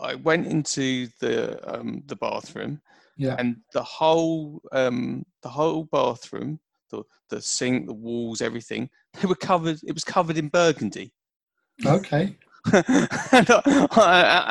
i, 0.00 0.14
went 0.14 0.46
into 0.46 1.08
the 1.20 1.58
um 1.72 2.02
the 2.06 2.16
bathroom 2.16 2.80
Yeah. 3.16 3.36
and 3.38 3.56
the 3.72 3.82
whole 3.82 4.60
um 4.72 5.24
the 5.42 5.48
whole 5.48 5.84
bathroom 5.84 6.60
the 6.90 7.02
the 7.30 7.40
sink 7.40 7.86
the 7.86 7.94
walls 7.94 8.40
everything 8.40 8.88
they 9.20 9.28
were 9.28 9.34
covered 9.34 9.78
it 9.86 9.92
was 9.92 10.04
covered 10.04 10.38
in 10.38 10.48
burgundy 10.48 11.12
Okay. 11.84 12.36
and, 12.72 13.48
I, 13.50 13.56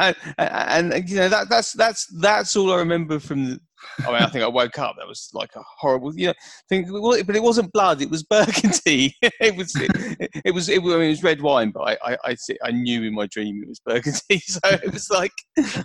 I, 0.08 0.16
I, 0.38 0.46
and 0.78 1.10
you 1.10 1.18
know 1.18 1.28
that 1.28 1.50
that's 1.50 1.74
that's 1.74 2.06
that's 2.22 2.56
all 2.56 2.72
I 2.72 2.78
remember 2.78 3.20
from. 3.20 3.46
The, 3.46 3.60
I 4.00 4.12
mean, 4.12 4.22
I 4.22 4.28
think 4.28 4.44
I 4.44 4.48
woke 4.48 4.80
up. 4.80 4.96
That 4.98 5.08
was 5.08 5.30
like 5.34 5.52
a 5.56 5.62
horrible, 5.80 6.16
you 6.16 6.28
know, 6.28 6.34
thing. 6.70 6.88
But 6.92 7.36
it 7.36 7.44
wasn't 7.44 7.72
blood; 7.72 8.02
it 8.02 8.10
was 8.10 8.24
burgundy. 8.24 9.16
it 9.22 9.56
was, 9.56 9.76
it, 9.76 10.32
it 10.46 10.54
was, 10.54 10.70
it, 10.70 10.82
I 10.82 10.84
mean, 10.84 11.02
it 11.02 11.10
was 11.10 11.24
red 11.24 11.42
wine. 11.42 11.72
But 11.72 12.00
I, 12.04 12.18
I, 12.26 12.36
I, 12.64 12.72
knew 12.72 13.04
in 13.04 13.14
my 13.14 13.28
dream 13.28 13.62
it 13.64 13.70
was 13.70 13.80
burgundy. 13.80 14.20
So 14.46 14.60
it 14.64 14.92
was 14.92 15.10
like, 15.10 15.32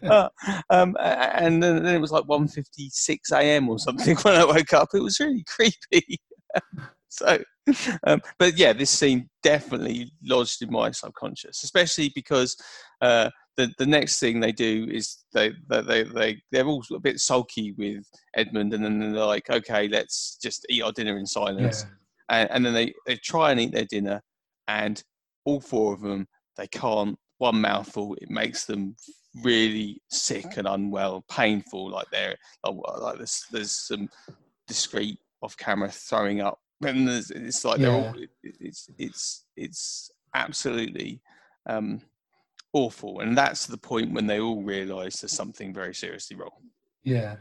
uh, 0.03 0.29
um, 0.71 0.97
and 1.01 1.63
then, 1.63 1.83
then 1.83 1.95
it 1.95 2.01
was 2.01 2.13
like 2.13 2.25
1.56 2.25 3.19
a.m. 3.33 3.69
or 3.69 3.79
something 3.79 4.17
when 4.23 4.35
I 4.35 4.45
woke 4.45 4.73
up. 4.73 4.89
It 4.95 5.03
was 5.03 5.19
really 5.19 5.45
creepy. 5.45 6.21
so, 7.09 7.43
um, 8.05 8.21
but 8.39 8.57
yeah, 8.57 8.73
this 8.73 8.91
scene 8.91 9.29
definitely 9.43 10.13
lodged 10.25 10.63
in 10.63 10.71
my 10.71 10.91
subconscious, 10.91 11.63
especially 11.63 12.13
because 12.15 12.57
uh, 13.01 13.31
the 13.61 13.73
the 13.79 13.87
next 13.87 14.19
thing 14.21 14.41
they 14.41 14.53
do 14.53 14.87
is 14.91 15.25
they 15.33 15.53
they 15.69 15.81
they, 15.83 16.03
they 16.05 16.43
they're 16.51 16.67
all 16.67 16.85
a 16.95 16.99
bit 16.99 17.21
sulky 17.21 17.73
with 17.73 18.05
Edmund, 18.35 18.75
and 18.75 18.85
then 18.85 18.99
they're 18.99 19.25
like, 19.25 19.49
okay, 19.51 19.89
let's 19.89 20.37
just 20.43 20.67
eat 20.69 20.83
our 20.83 20.93
dinner 20.93 21.17
in 21.19 21.27
silence, 21.27 21.85
Yeah. 21.85 22.37
and, 22.41 22.51
and 22.51 22.67
then 22.67 22.75
they 22.75 22.93
they 23.07 23.17
try 23.17 23.51
and 23.51 23.61
eat 23.61 23.73
their 23.73 23.85
dinner, 23.87 24.23
and 24.69 25.03
all 25.45 25.61
four 25.61 25.95
of 25.95 26.01
them 26.01 26.27
they 26.57 26.67
can't 26.67 27.19
one 27.39 27.61
mouthful. 27.61 28.15
It 28.21 28.31
makes 28.31 28.65
them 28.67 28.97
really 29.43 30.03
sick 30.11 30.57
and 30.57 30.67
unwell, 30.67 31.25
painful, 31.31 31.91
like 31.91 32.11
they're 32.11 32.37
like, 32.65 33.17
there's 33.19 33.47
there's 33.53 33.73
some 33.73 34.09
discreet 34.69 35.19
off 35.43 35.57
camera 35.57 35.89
throwing 35.91 36.41
up 36.43 36.59
and 36.83 37.09
there's, 37.09 37.31
it's 37.31 37.65
like 37.65 37.81
they're 37.81 37.91
all 37.91 38.15
it- 38.19 38.57
it's 38.61 38.89
it's 38.99 39.45
it's 39.57 40.11
absolutely 40.35 41.21
um 41.69 42.01
awful 42.73 43.21
and 43.21 43.37
that's 43.37 43.67
the 43.67 43.77
point 43.77 44.13
when 44.13 44.27
they 44.27 44.41
all 44.41 44.63
realize 44.63 45.21
there's 45.21 45.33
something 45.33 45.73
very 45.75 45.95
seriously 45.95 46.37
wrong 46.37 46.51
Yeah. 47.03 47.37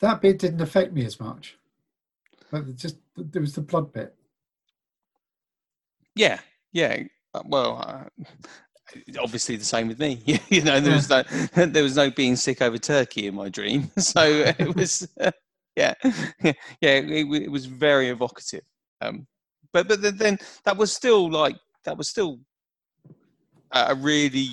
That 0.00 0.20
bit 0.22 0.38
didn't 0.38 0.60
affect 0.62 0.92
me 0.94 1.04
as 1.04 1.20
much. 1.20 1.58
But 2.50 2.74
just 2.76 2.96
there 3.16 3.42
was 3.42 3.54
the 3.54 3.60
blood 3.60 3.92
bit. 3.92 4.14
yeah 6.14 6.40
yeah 6.72 7.02
uh, 7.34 7.42
well 7.44 7.82
uh, 7.86 8.24
obviously 9.20 9.56
the 9.56 9.64
same 9.64 9.88
with 9.88 9.98
me 10.00 10.20
you 10.48 10.62
know 10.62 10.80
there 10.80 10.94
was 10.94 11.08
no 11.08 11.22
there 11.66 11.82
was 11.82 11.96
no 11.96 12.10
being 12.10 12.36
sick 12.36 12.60
over 12.62 12.78
turkey 12.78 13.26
in 13.26 13.34
my 13.34 13.48
dream 13.48 13.90
so 13.98 14.22
it 14.58 14.74
was 14.74 15.06
yeah 15.76 15.94
yeah 16.42 16.96
it, 16.96 17.26
it 17.44 17.50
was 17.50 17.66
very 17.66 18.08
evocative 18.08 18.64
um 19.00 19.26
but 19.72 19.86
but 19.88 20.00
then 20.18 20.38
that 20.64 20.76
was 20.76 20.92
still 20.92 21.30
like 21.30 21.56
that 21.84 21.96
was 21.96 22.08
still 22.08 22.38
a 23.72 23.94
really 23.94 24.48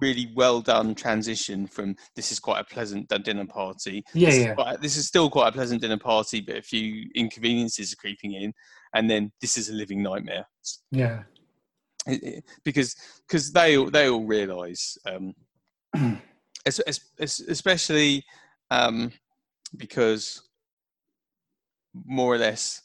really 0.00 0.30
well 0.36 0.60
done 0.60 0.94
transition 0.94 1.66
from 1.66 1.96
this 2.14 2.30
is 2.30 2.38
quite 2.38 2.60
a 2.60 2.64
pleasant 2.64 3.08
dinner 3.24 3.44
party. 3.44 4.04
Yeah, 4.14 4.28
this 4.30 4.38
is 4.38 4.54
quite- 4.54 4.80
this 4.80 4.96
is 4.96 5.08
still 5.08 5.28
quite 5.28 5.48
a 5.48 5.52
pleasant 5.52 5.80
dinner 5.82 5.98
party 5.98 6.40
but 6.40 6.56
a 6.56 6.62
few 6.62 7.10
inconveniences 7.16 7.92
are 7.92 7.96
creeping 7.96 8.32
in. 8.34 8.54
And 8.94 9.10
then 9.10 9.32
this 9.40 9.58
is 9.58 9.68
a 9.70 9.72
living 9.72 10.02
nightmare. 10.02 10.46
Yeah. 10.92 11.24
it- 12.06 12.22
it- 12.22 12.44
because 12.64 12.94
because 13.26 13.50
they 13.52 13.76
all 13.76 13.90
they 13.90 14.08
all 14.08 14.24
realize 14.24 14.96
um 15.04 15.34
es- 16.64 16.80
es- 16.86 17.10
es- 17.18 17.40
especially 17.40 18.24
um 18.70 19.12
because 19.76 20.40
more 22.06 22.34
or 22.34 22.38
less 22.38 22.82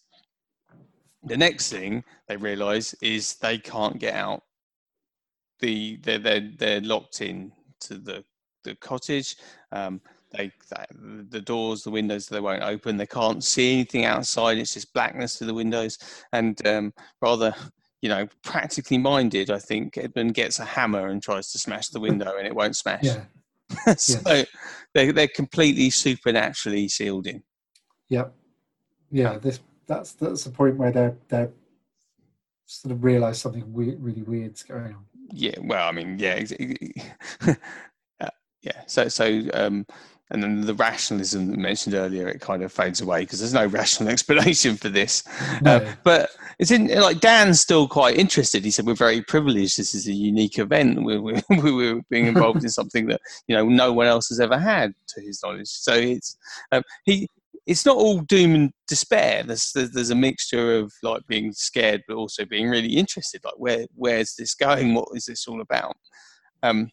the 1.23 1.37
next 1.37 1.69
thing 1.71 2.03
they 2.27 2.35
realize 2.37 2.93
is 3.01 3.35
they 3.35 3.57
can't 3.59 3.99
get 3.99 4.15
out 4.15 4.43
the 5.63 5.97
they're 6.03 6.19
they're, 6.19 6.51
they're 6.57 6.81
locked 6.81 7.21
in 7.21 7.51
to 7.79 7.97
the 7.97 8.23
the 8.63 8.75
cottage 8.75 9.35
um 9.71 9.99
they, 10.31 10.51
the 11.29 11.41
doors 11.41 11.83
the 11.83 11.91
windows 11.91 12.25
they 12.25 12.39
won't 12.39 12.63
open 12.63 12.97
they 12.97 13.05
can't 13.05 13.43
see 13.43 13.73
anything 13.73 14.05
outside 14.05 14.57
it's 14.57 14.73
just 14.73 14.93
blackness 14.93 15.37
to 15.37 15.45
the 15.45 15.53
windows 15.53 15.97
and 16.31 16.65
um 16.65 16.91
rather 17.21 17.53
you 18.03 18.09
know, 18.09 18.27
practically 18.43 18.97
minded, 18.97 19.49
I 19.49 19.59
think 19.59 19.97
Edmund 19.97 20.33
gets 20.33 20.59
a 20.59 20.65
hammer 20.65 21.07
and 21.07 21.23
tries 21.23 21.53
to 21.53 21.57
smash 21.57 21.87
the 21.87 22.01
window 22.01 22.35
and 22.37 22.45
it 22.45 22.53
won't 22.53 22.75
smash. 22.75 23.05
Yeah. 23.05 23.23
so 23.97 24.43
they, 24.93 25.11
they're 25.11 25.29
completely 25.29 25.89
supernaturally 25.89 26.89
sealed 26.89 27.27
in. 27.27 27.41
Yep. 28.09 28.33
Yeah, 29.09 29.37
this 29.37 29.61
that's 29.87 30.13
that's 30.13 30.43
the 30.43 30.49
point 30.49 30.75
where 30.75 30.91
they're 30.91 31.15
they're 31.29 31.51
sort 32.65 32.91
of 32.91 33.05
realise 33.05 33.39
something 33.39 33.71
weird, 33.71 34.03
really 34.03 34.23
weird's 34.23 34.63
going 34.63 34.95
on. 34.95 35.05
Yeah, 35.35 35.55
well, 35.63 35.87
I 35.87 35.91
mean, 35.91 36.19
yeah, 36.19 36.43
uh, 38.21 38.29
yeah. 38.61 38.81
So, 38.85 39.07
so, 39.07 39.41
um, 39.55 39.83
and 40.29 40.43
then 40.43 40.61
the 40.61 40.75
rationalism 40.75 41.49
that 41.49 41.57
mentioned 41.57 41.95
earlier, 41.95 42.27
it 42.27 42.39
kind 42.39 42.61
of 42.61 42.71
fades 42.71 43.01
away 43.01 43.21
because 43.21 43.39
there's 43.39 43.53
no 43.53 43.65
rational 43.79 44.09
explanation 44.09 44.77
for 44.77 44.89
this. 44.89 45.23
No. 45.63 45.77
Uh, 45.77 45.93
but 46.03 46.29
it's 46.59 46.69
in 46.69 46.87
like 46.87 47.19
Dan's 47.19 47.59
still 47.59 47.87
quite 47.87 48.15
interested. 48.15 48.63
He 48.63 48.69
said 48.69 48.85
we're 48.85 48.93
very 48.93 49.23
privileged. 49.23 49.75
This 49.77 49.95
is 49.95 50.07
a 50.07 50.13
unique 50.13 50.59
event. 50.59 51.03
We're, 51.03 51.19
we're, 51.19 51.41
we're 51.49 52.01
being 52.11 52.27
involved 52.27 52.63
in 52.63 52.69
something 52.69 53.07
that 53.07 53.19
you 53.47 53.55
know 53.55 53.67
no 53.67 53.91
one 53.91 54.05
else 54.05 54.29
has 54.29 54.39
ever 54.39 54.59
had, 54.59 54.93
to 55.09 55.21
his 55.21 55.41
knowledge. 55.43 55.67
So 55.67 55.93
it's 55.93 56.37
um, 56.71 56.83
he. 57.05 57.27
It's 57.65 57.85
not 57.85 57.95
all 57.95 58.19
doom 58.19 58.55
and 58.55 58.71
despair. 58.87 59.43
There's, 59.43 59.71
there's 59.73 60.09
a 60.09 60.15
mixture 60.15 60.77
of 60.79 60.91
like 61.01 61.21
being 61.27 61.53
scared, 61.53 62.03
but 62.07 62.17
also 62.17 62.45
being 62.45 62.69
really 62.69 62.97
interested. 62.97 63.41
Like 63.43 63.53
where 63.57 63.85
where's 63.95 64.35
this 64.35 64.53
going? 64.53 64.93
What 64.93 65.07
is 65.13 65.25
this 65.25 65.47
all 65.47 65.61
about? 65.61 65.95
Um, 66.61 66.89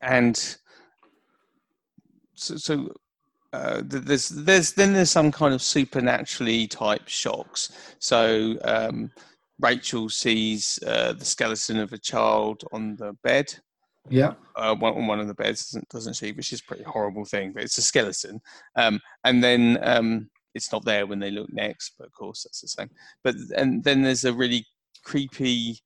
and 0.00 0.56
so, 2.34 2.56
so 2.56 2.92
uh, 3.52 3.82
there's 3.84 4.30
there's 4.30 4.72
then 4.72 4.92
there's 4.92 5.10
some 5.10 5.30
kind 5.30 5.54
of 5.54 5.62
supernaturally 5.62 6.66
type 6.66 7.06
shocks. 7.06 7.94
So 7.98 8.56
um, 8.64 9.10
Rachel 9.60 10.08
sees 10.08 10.78
uh, 10.86 11.12
the 11.12 11.24
skeleton 11.24 11.78
of 11.78 11.92
a 11.92 11.98
child 11.98 12.64
on 12.72 12.96
the 12.96 13.12
bed, 13.22 13.54
Yeah. 14.08 14.34
uh, 14.56 14.74
one, 14.74 14.94
on 14.94 15.06
one 15.06 15.20
of 15.20 15.28
the 15.28 15.34
beds, 15.34 15.66
doesn't, 15.70 15.88
doesn't 15.88 16.14
she? 16.16 16.32
Which 16.32 16.52
is 16.52 16.60
a 16.60 16.64
pretty 16.64 16.84
horrible 16.84 17.24
thing, 17.24 17.52
but 17.52 17.62
it's 17.62 17.78
a 17.78 17.82
skeleton. 17.82 18.40
Um, 18.76 19.00
and 19.24 19.42
then 19.42 19.78
um, 19.82 20.30
it's 20.54 20.70
not 20.72 20.84
there 20.84 21.06
when 21.06 21.18
they 21.18 21.30
look 21.30 21.52
next, 21.52 21.94
but 21.98 22.06
of 22.06 22.12
course 22.12 22.42
that's 22.44 22.60
the 22.60 22.68
same. 22.68 22.90
But 23.22 23.36
and 23.56 23.82
then 23.82 24.02
there's 24.02 24.24
a 24.24 24.32
really 24.32 24.66
creepy 25.04 25.78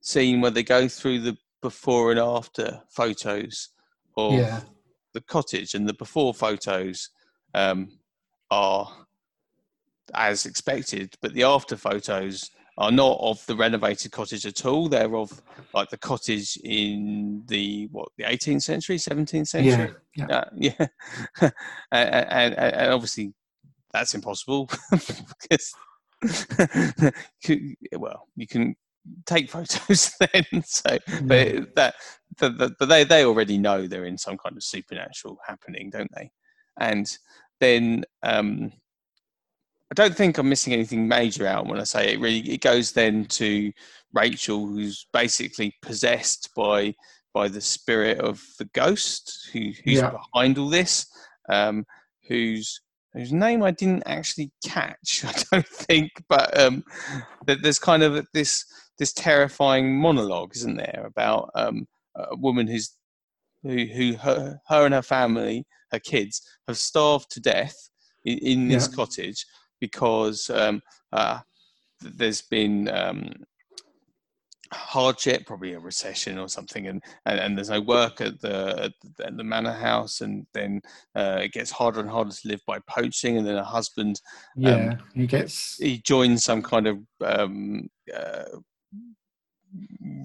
scene 0.00 0.40
where 0.40 0.50
they 0.50 0.62
go 0.62 0.88
through 0.88 1.20
the 1.20 1.36
before 1.62 2.10
and 2.10 2.20
after 2.20 2.80
photos 2.90 3.70
of 4.16 4.34
Yeah. 4.34 4.60
the 5.12 5.20
cottage, 5.22 5.74
and 5.74 5.88
the 5.88 5.94
before 5.94 6.34
photos 6.34 7.10
um, 7.54 7.98
are 8.50 9.06
as 10.14 10.46
expected, 10.46 11.14
but 11.22 11.32
the 11.34 11.42
after 11.42 11.76
photos 11.76 12.50
are 12.76 12.90
not 12.90 13.18
of 13.20 13.44
the 13.46 13.54
renovated 13.54 14.10
cottage 14.12 14.46
at 14.46 14.66
all. 14.66 14.88
They're 14.88 15.14
of 15.16 15.40
like 15.72 15.90
the 15.90 15.98
cottage 15.98 16.56
in 16.64 17.42
the 17.46 17.88
what 17.92 18.08
the 18.18 18.24
18th 18.24 18.62
century, 18.62 18.96
17th 18.96 19.48
century. 19.48 19.94
Yeah. 20.16 20.26
Uh, 20.26 20.44
yeah, 20.56 20.86
and, 21.40 21.54
and, 21.92 22.54
and 22.54 22.92
obviously 22.92 23.32
that's 23.92 24.14
impossible 24.14 24.68
because 24.90 25.72
well, 27.92 28.28
you 28.36 28.46
can 28.46 28.74
take 29.26 29.50
photos 29.50 30.12
then. 30.20 30.62
So, 30.64 30.98
but 31.24 31.54
Yeah. 31.54 31.60
that, 31.76 31.94
but, 32.38 32.58
but 32.58 32.72
but 32.78 32.88
they 32.88 33.04
they 33.04 33.24
already 33.24 33.58
know 33.58 33.86
they're 33.86 34.06
in 34.06 34.18
some 34.18 34.36
kind 34.38 34.56
of 34.56 34.64
supernatural 34.64 35.38
happening, 35.46 35.90
don't 35.90 36.10
they? 36.14 36.30
And 36.80 37.06
then 37.60 38.04
um, 38.22 38.72
I 39.90 39.94
don't 39.94 40.16
think 40.16 40.38
I'm 40.38 40.48
missing 40.48 40.72
anything 40.72 41.06
major 41.06 41.46
out 41.46 41.66
when 41.66 41.78
I 41.80 41.84
say 41.84 42.12
it. 42.12 42.20
Really, 42.20 42.40
it 42.50 42.60
goes 42.62 42.92
then 42.92 43.26
to 43.26 43.72
Rachel, 44.12 44.66
who's 44.66 45.06
basically 45.12 45.74
possessed 45.82 46.50
by 46.56 46.94
by 47.32 47.48
the 47.48 47.60
spirit 47.60 48.20
of 48.20 48.40
the 48.60 48.64
ghost 48.74 49.50
who, 49.52 49.72
who's 49.84 49.98
Yeah. 49.98 50.12
behind 50.32 50.56
all 50.56 50.68
this, 50.68 51.06
um, 51.48 51.84
whose 52.28 52.80
whose 53.12 53.32
name 53.32 53.62
I 53.62 53.70
didn't 53.72 54.04
actually 54.06 54.50
catch, 54.64 55.24
I 55.24 55.32
don't 55.50 55.66
think, 55.66 56.10
but 56.28 56.58
um, 56.58 56.82
that 57.46 57.62
there's 57.62 57.78
kind 57.78 58.02
of 58.02 58.26
this 58.32 58.64
this 58.98 59.12
terrifying 59.12 59.96
monologue, 59.98 60.52
isn't 60.56 60.76
there, 60.76 61.04
about 61.06 61.50
um, 61.54 61.86
a 62.16 62.36
woman 62.36 62.66
who's 62.66 62.96
who, 63.62 63.86
who 63.86 64.14
her, 64.16 64.60
her 64.68 64.84
and 64.84 64.94
her 64.94 65.02
family, 65.02 65.66
her 65.90 65.98
kids, 65.98 66.42
have 66.68 66.76
starved 66.76 67.30
to 67.30 67.40
death 67.40 67.74
in, 68.24 68.38
in 68.38 68.68
this 68.68 68.86
Yeah. 68.88 68.94
cottage 68.96 69.46
because 69.88 70.48
um, 70.50 70.80
uh, 71.12 71.38
there's 72.00 72.40
been 72.42 72.88
um, 72.88 73.32
hardship, 74.72 75.46
probably 75.46 75.74
a 75.74 75.78
recession 75.78 76.38
or 76.38 76.48
something, 76.48 76.86
and, 76.88 77.02
and, 77.26 77.38
and 77.38 77.56
there's 77.56 77.70
no 77.70 77.80
work 77.80 78.20
at 78.20 78.40
the, 78.40 78.90
at 79.18 79.36
the- 79.36 79.44
manor 79.44 79.72
house, 79.72 80.20
and 80.22 80.46
then 80.54 80.80
uh, 81.14 81.38
it 81.42 81.52
gets 81.52 81.70
harder 81.70 82.00
and 82.00 82.08
harder 82.10 82.30
to 82.32 82.48
live 82.48 82.60
by 82.66 82.78
poaching, 82.88 83.36
and 83.36 83.46
then 83.46 83.56
her 83.56 83.62
husband 83.78 84.20
Yeah. 84.56 84.96
he 85.14 85.26
gets. 85.26 85.76
he 85.78 85.98
joins 85.98 86.44
some 86.44 86.62
kind 86.62 86.86
of 86.86 86.98
um, 87.22 87.88
uh, 88.14 88.44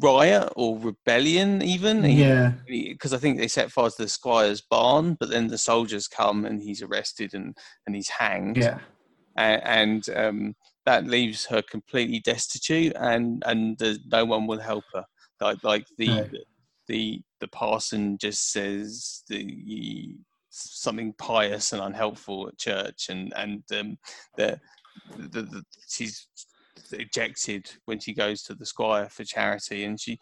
riot 0.02 0.50
or 0.56 0.80
rebellion, 0.80 1.62
even. 1.62 2.04
He- 2.04 2.24
Yeah. 2.24 2.54
because 2.68 3.14
I 3.14 3.18
think 3.18 3.38
they 3.38 3.48
set 3.48 3.72
fire 3.72 3.90
to 3.90 3.98
the 4.04 4.08
squire's 4.08 4.62
barn, 4.62 5.16
but 5.20 5.30
then 5.30 5.48
the 5.48 5.58
soldiers 5.58 6.08
come 6.08 6.46
and 6.46 6.62
he's 6.62 6.82
arrested 6.82 7.34
and, 7.34 7.56
and 7.86 7.96
he's 7.96 8.10
hanged, 8.10 8.58
Yeah. 8.58 8.80
And, 9.40 9.64
and 9.64 10.18
um, 10.18 10.56
that 10.86 11.08
leaves 11.08 11.46
her 11.46 11.62
completely 11.62 12.20
destitute, 12.20 12.94
and 13.00 13.42
and 13.46 13.78
the, 13.78 13.98
no 14.12 14.26
one 14.26 14.46
will 14.48 14.60
help 14.60 14.84
her. 14.94 15.06
Like 15.42 15.64
like 15.64 15.86
the 15.98 16.08
No. 16.08 16.28
the 16.88 17.22
the 17.40 17.48
parson 17.48 18.18
just 18.18 18.52
says 18.52 19.24
the 19.30 20.16
something 20.50 21.14
pious 21.18 21.74
and 21.74 21.82
unhelpful 21.82 22.48
at 22.50 22.58
church, 22.58 23.08
and 23.10 23.34
and 23.36 23.64
um, 23.72 23.98
the, 24.36 24.60
the, 25.18 25.42
the 25.44 25.64
she's 25.88 26.28
ejected 26.92 27.70
when 27.86 28.00
she 28.00 28.14
goes 28.14 28.44
to 28.44 28.56
the 28.56 28.66
squire 28.66 29.08
for 29.10 29.24
charity, 29.24 29.86
and 29.86 30.00
she 30.00 30.20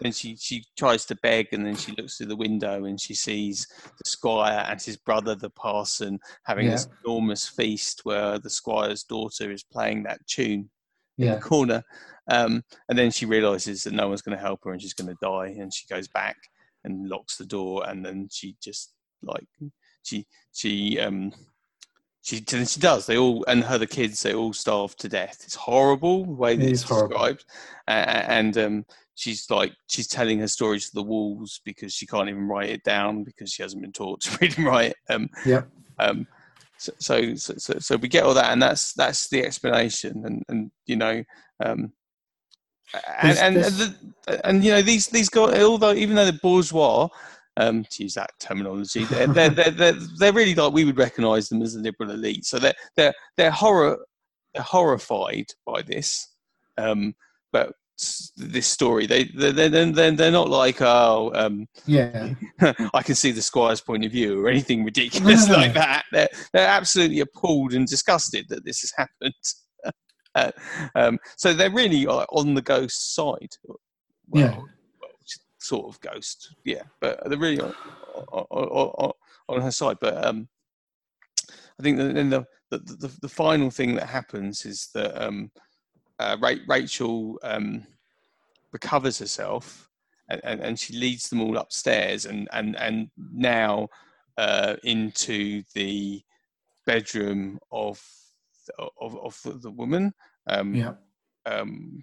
then 0.00 0.12
she 0.12 0.36
she 0.36 0.64
tries 0.76 1.04
to 1.06 1.14
beg 1.16 1.48
and 1.52 1.64
then 1.66 1.76
she 1.76 1.92
looks 1.92 2.16
through 2.16 2.26
the 2.26 2.36
window 2.36 2.84
and 2.84 3.00
she 3.00 3.14
sees 3.14 3.66
the 3.84 4.08
squire 4.08 4.64
and 4.68 4.80
his 4.80 4.96
brother 4.96 5.34
the 5.34 5.50
parson 5.50 6.18
having 6.44 6.66
this 6.72 6.88
enormous 7.04 7.48
feast 7.48 8.00
where 8.04 8.38
the 8.38 8.50
squire's 8.50 9.04
daughter 9.04 9.50
is 9.50 9.62
playing 9.62 10.02
that 10.02 10.24
tune 10.26 10.68
in 11.18 11.26
the 11.34 11.40
corner 11.40 11.82
um, 12.30 12.62
and 12.88 12.98
then 12.98 13.10
she 13.10 13.24
realizes 13.24 13.84
that 13.84 13.94
no 13.94 14.08
one's 14.08 14.22
going 14.22 14.36
to 14.36 14.42
help 14.42 14.64
her 14.64 14.72
and 14.72 14.82
she's 14.82 14.92
going 14.94 15.08
to 15.08 15.16
die 15.22 15.54
and 15.58 15.72
she 15.72 15.86
goes 15.86 16.08
back 16.08 16.36
and 16.84 17.08
locks 17.08 17.36
the 17.36 17.46
door 17.46 17.88
and 17.88 18.04
then 18.04 18.28
she 18.30 18.54
just 18.62 18.92
like 19.22 19.46
she 20.02 20.26
she 20.52 21.00
um 21.00 21.32
she, 22.22 22.38
she 22.38 22.80
does. 22.80 23.06
They 23.06 23.16
all 23.16 23.44
and 23.46 23.62
her 23.62 23.78
the 23.78 23.86
kids. 23.86 24.20
They 24.20 24.34
all 24.34 24.52
starve 24.52 24.96
to 24.96 25.08
death. 25.08 25.42
It's 25.44 25.54
horrible 25.54 26.24
the 26.24 26.32
way 26.32 26.56
that 26.56 26.64
It 26.66 26.72
it's 26.72 26.82
horrible. 26.82 27.10
described. 27.10 27.44
A- 27.86 27.92
and 27.92 28.58
um, 28.58 28.84
she's 29.16 29.50
like 29.50 29.72
she's 29.88 30.06
telling 30.06 30.38
her 30.38 30.46
stories 30.46 30.88
to 30.88 30.94
the 30.94 31.02
walls 31.02 31.60
because 31.64 31.92
she 31.92 32.06
can't 32.06 32.28
even 32.28 32.46
write 32.46 32.70
it 32.70 32.84
down 32.84 33.24
because 33.24 33.50
she 33.50 33.62
hasn't 33.62 33.82
been 33.82 33.92
taught 33.92 34.20
to 34.20 34.38
read 34.40 34.56
and 34.56 34.66
write. 34.66 34.94
Um, 35.10 35.28
Yep. 35.44 35.68
um, 35.98 36.26
so, 36.78 36.92
so, 36.98 37.34
so, 37.34 37.78
so, 37.78 37.96
we 37.96 38.06
get 38.06 38.24
all 38.24 38.34
that, 38.34 38.52
and 38.52 38.60
that's 38.60 38.92
that's 38.92 39.30
the 39.30 39.42
explanation, 39.42 40.22
and 40.26 40.42
and 40.48 40.70
you 40.84 40.96
know, 40.96 41.24
um, 41.64 41.90
and 43.18 43.38
and, 43.38 43.56
the, 43.56 43.96
and 44.44 44.62
you 44.62 44.72
know 44.72 44.82
these 44.82 45.06
these 45.06 45.30
guys, 45.30 45.62
although 45.62 45.94
even 45.94 46.16
though 46.16 46.24
they're 46.24 46.38
bourgeois, 46.42 47.08
um, 47.56 47.82
to 47.90 48.02
use 48.02 48.12
that 48.14 48.30
terminology, 48.38 49.04
they're 49.04 49.26
they're, 49.32 49.48
they're, 49.48 49.70
they're, 49.70 49.96
they're 50.18 50.32
really 50.34 50.54
like 50.54 50.72
we 50.74 50.84
would 50.84 50.98
recognise 50.98 51.48
them 51.48 51.62
as 51.62 51.74
a 51.74 51.80
liberal 51.80 52.10
elite. 52.10 52.44
So 52.44 52.58
they're 52.58 52.74
they're 52.94 53.14
they're 53.38 53.50
horror 53.50 53.98
they're 54.52 54.62
horrified 54.62 55.46
by 55.64 55.80
this, 55.80 56.28
um, 56.76 57.14
but 57.52 57.72
this 58.36 58.66
story 58.66 59.06
they 59.06 59.24
they 59.24 59.50
they 59.52 59.68
they're, 59.68 60.10
they're 60.10 60.30
not 60.30 60.50
like 60.50 60.82
oh 60.82 61.32
um, 61.34 61.66
Yeah. 61.86 62.34
I 62.94 63.02
can 63.02 63.14
see 63.14 63.30
the 63.30 63.40
squire's 63.42 63.80
point 63.80 64.04
of 64.04 64.12
view 64.12 64.44
or 64.44 64.48
anything 64.48 64.84
ridiculous 64.84 65.48
like 65.48 65.72
that. 65.74 66.04
They're, 66.12 66.28
they're 66.52 66.68
absolutely 66.68 67.20
appalled 67.20 67.72
and 67.72 67.86
disgusted 67.86 68.46
that 68.50 68.64
this 68.64 68.80
has 68.80 68.92
happened. 68.96 69.34
Uh, 70.34 70.50
um, 70.94 71.18
so 71.38 71.54
they're 71.54 71.70
really 71.70 72.06
uh, 72.06 72.26
on 72.28 72.52
the 72.52 72.60
ghost 72.60 73.14
side. 73.14 73.48
Well, 73.64 73.78
Yeah. 74.34 74.56
well, 74.58 74.66
sort 75.58 75.86
of 75.88 75.98
ghost, 76.02 76.54
yeah, 76.62 76.82
but 77.00 77.18
they're 77.26 77.38
really 77.38 77.58
on, 77.58 77.74
on, 78.30 78.44
on, 78.50 79.12
on 79.48 79.60
her 79.62 79.70
side. 79.70 79.96
But 79.98 80.22
um, 80.26 80.46
I 81.80 81.82
think 81.82 81.96
then 81.96 82.28
the, 82.28 82.44
the, 82.70 82.78
the, 82.78 83.16
the 83.22 83.28
final 83.30 83.70
thing 83.70 83.94
that 83.94 84.08
happens 84.08 84.66
is 84.66 84.90
that 84.92 85.16
um, 85.24 85.50
uh, 86.18 86.36
Ra- 86.40 86.64
Rachel 86.66 87.38
um, 87.42 87.86
recovers 88.72 89.18
herself 89.18 89.88
and, 90.28 90.40
and, 90.44 90.60
and 90.60 90.78
she 90.78 90.96
leads 90.96 91.28
them 91.28 91.40
all 91.40 91.56
upstairs 91.56 92.26
and, 92.26 92.48
and, 92.52 92.76
and 92.76 93.10
now 93.32 93.88
uh, 94.38 94.76
into 94.82 95.62
the 95.74 96.22
bedroom 96.84 97.58
of 97.70 98.02
of, 99.00 99.16
of 99.16 99.62
the, 99.62 99.70
woman. 99.70 100.12
Um, 100.48 100.74
Yeah. 100.74 100.92
um, 101.46 102.02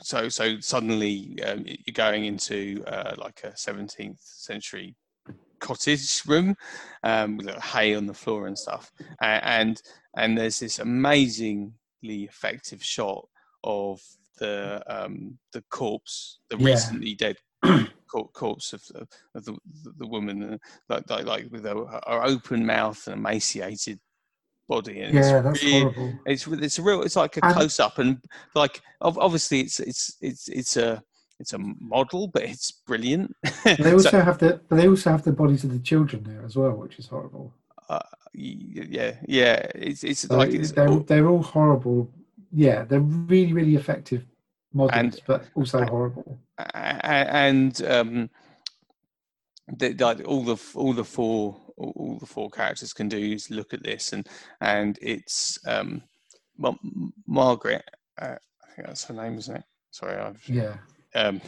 so 0.00 0.28
so 0.28 0.60
suddenly 0.60 1.38
um, 1.44 1.64
you're 1.66 1.92
going 1.94 2.24
into 2.24 2.82
uh, 2.86 3.14
like 3.18 3.40
a 3.44 3.50
17th 3.50 4.18
century 4.20 4.96
cottage 5.60 6.22
room 6.26 6.56
um, 7.02 7.36
with 7.36 7.48
hay 7.48 7.94
on 7.94 8.06
the 8.06 8.14
floor 8.14 8.46
and 8.46 8.58
stuff, 8.58 8.90
A- 9.20 9.44
and 9.46 9.80
and 10.16 10.36
there's 10.38 10.60
this 10.60 10.78
amazingly 10.78 11.72
effective 12.02 12.82
shot 12.82 13.26
of 13.64 14.00
the 14.38 14.82
um, 14.86 15.38
the 15.52 15.62
corpse, 15.70 16.38
the 16.50 16.56
Yeah. 16.58 16.66
recently 16.66 17.14
dead 17.14 17.36
cor- 18.10 18.28
corpse 18.32 18.72
of, 18.72 18.82
the- 18.88 19.06
of 19.34 19.44
the, 19.44 19.56
the 19.98 20.06
woman, 20.06 20.54
uh, 20.54 20.58
like 20.88 21.10
like, 21.10 21.24
like 21.26 21.46
with 21.50 21.64
her, 21.64 21.74
her 22.06 22.22
open 22.24 22.64
mouth 22.64 23.04
and 23.06 23.16
emaciated 23.16 23.98
body, 24.68 25.00
and 25.00 25.14
yeah, 25.14 25.20
it's 25.38 25.44
that's 25.44 25.62
really, 25.64 25.80
horrible. 25.80 26.18
it's 26.26 26.46
it's 26.46 26.78
a 26.78 26.82
real 26.82 27.02
it's 27.02 27.16
like 27.16 27.36
a 27.36 27.44
And- 27.44 27.54
close 27.54 27.80
up 27.80 27.98
and 27.98 28.18
like 28.54 28.80
obviously 29.00 29.60
it's 29.60 29.80
it's 29.80 30.16
it's 30.20 30.48
it's 30.48 30.76
a 30.76 31.02
it's 31.40 31.52
a 31.52 31.58
model 31.58 32.28
but 32.28 32.42
it's 32.42 32.70
brilliant 32.86 33.32
They 33.64 33.76
So, 33.76 33.92
also 33.94 34.20
have 34.20 34.38
the 34.38 34.60
but 34.68 34.76
they 34.76 34.88
also 34.88 35.10
have 35.10 35.22
the 35.24 35.32
bodies 35.32 35.64
of 35.64 35.70
the 35.72 35.78
children 35.78 36.22
there 36.24 36.44
as 36.44 36.54
well, 36.56 36.72
which 36.72 36.98
is 36.98 37.06
horrible. 37.08 37.52
y- 37.88 38.00
yeah 38.34 39.14
yeah 39.26 39.66
it's 39.74 40.04
it's 40.04 40.22
So 40.22 40.36
like 40.36 40.52
it's 40.52 40.72
they're 40.72 40.98
they're 41.00 41.28
all 41.28 41.42
horrible. 41.42 42.10
Yeah, 42.52 42.84
they're 42.84 43.00
really 43.00 43.52
really 43.52 43.76
effective 43.76 44.24
models, 44.72 44.98
And- 45.00 45.20
but 45.26 45.48
also 45.54 45.84
horrible. 45.84 46.38
a- 46.58 46.64
a- 47.04 47.30
and 47.46 47.82
um 47.82 48.30
the, 49.76 49.92
like 49.94 50.26
all 50.26 50.42
the 50.44 50.56
all 50.74 50.92
the 50.94 51.04
four 51.04 51.60
all 51.76 51.92
all 51.96 52.18
the 52.18 52.26
four 52.26 52.48
characters 52.50 52.92
can 52.92 53.08
do 53.08 53.18
is 53.18 53.50
look 53.50 53.74
at 53.74 53.82
this 53.82 54.12
and 54.12 54.26
and 54.60 54.98
it's 55.02 55.58
um 55.66 56.02
well, 56.58 56.78
M- 56.84 57.12
Margaret 57.26 57.84
uh, 58.20 58.36
I 58.64 58.66
think 58.74 58.88
that's 58.88 59.04
her 59.04 59.14
name 59.14 59.36
isn't 59.38 59.56
it 59.56 59.64
sorry 59.90 60.16
I've 60.16 60.42
Yeah, 60.48 60.76
um 61.14 61.40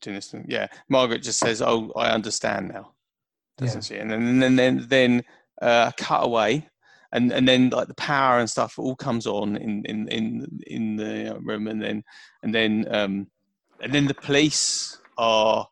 doing 0.00 0.16
this 0.16 0.30
thing. 0.30 0.44
yeah 0.48 0.66
margaret 0.88 1.22
just 1.22 1.38
says 1.38 1.62
oh 1.62 1.90
i 1.96 2.10
understand 2.10 2.68
now 2.68 2.92
doesn't 3.56 3.84
she 3.84 3.96
and 3.96 4.10
then 4.10 4.22
and 4.26 4.42
then 4.42 4.56
then, 4.56 4.86
then 4.88 5.24
uh 5.64 5.90
cut 5.96 6.24
away 6.24 6.68
and 7.12 7.32
and 7.32 7.48
then 7.48 7.70
like 7.70 7.88
the 7.88 7.94
power 7.94 8.38
and 8.38 8.50
stuff 8.50 8.78
all 8.78 8.96
comes 8.96 9.26
on 9.26 9.56
in 9.56 9.84
in 9.86 10.08
in 10.08 10.60
in 10.66 10.96
the 10.96 11.38
room 11.42 11.68
and 11.68 11.80
then 11.82 12.04
and 12.42 12.54
then 12.54 12.86
um 12.90 13.26
and 13.80 13.92
then 13.92 14.06
the 14.06 14.14
police 14.14 14.98
are 15.16 15.66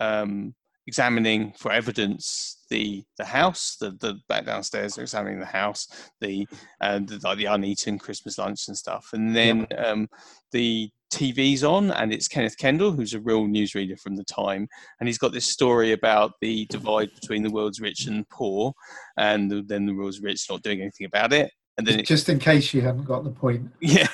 um 0.00 0.54
examining 0.86 1.52
for 1.58 1.72
evidence 1.72 2.64
the 2.68 3.04
the 3.16 3.24
house 3.24 3.76
the 3.76 3.90
the 4.00 4.18
back 4.28 4.44
downstairs 4.46 4.94
they're 4.94 5.04
examining 5.04 5.38
the 5.38 5.46
house 5.46 6.10
the 6.20 6.46
and 6.80 7.08
the, 7.08 7.20
like 7.22 7.38
the 7.38 7.44
uneaten 7.44 7.98
christmas 7.98 8.38
lunch 8.38 8.68
and 8.68 8.76
stuff. 8.76 9.10
And 9.12 9.34
then 9.34 9.66
um 9.78 10.08
the 10.50 10.90
TV's 11.12 11.62
on, 11.62 11.90
and 11.90 12.12
it's 12.12 12.26
Kenneth 12.26 12.56
Kendall, 12.56 12.90
who's 12.90 13.14
a 13.14 13.20
real 13.20 13.46
newsreader 13.46 14.00
from 14.00 14.16
the 14.16 14.24
time, 14.24 14.66
and 14.98 15.08
he's 15.08 15.18
got 15.18 15.32
this 15.32 15.46
story 15.46 15.92
about 15.92 16.32
the 16.40 16.66
divide 16.66 17.14
between 17.14 17.42
the 17.42 17.50
world's 17.50 17.80
rich 17.80 18.06
and 18.06 18.28
poor, 18.30 18.72
and 19.18 19.68
then 19.68 19.86
the 19.86 19.94
world's 19.94 20.20
rich 20.20 20.46
not 20.48 20.62
doing 20.62 20.80
anything 20.80 21.06
about 21.06 21.32
it, 21.32 21.52
and 21.76 21.86
then 21.86 22.00
it, 22.00 22.06
just 22.06 22.28
in 22.28 22.38
case 22.38 22.72
you 22.72 22.80
haven't 22.80 23.04
got 23.04 23.24
the 23.24 23.30
point. 23.30 23.70
yeah, 23.80 24.06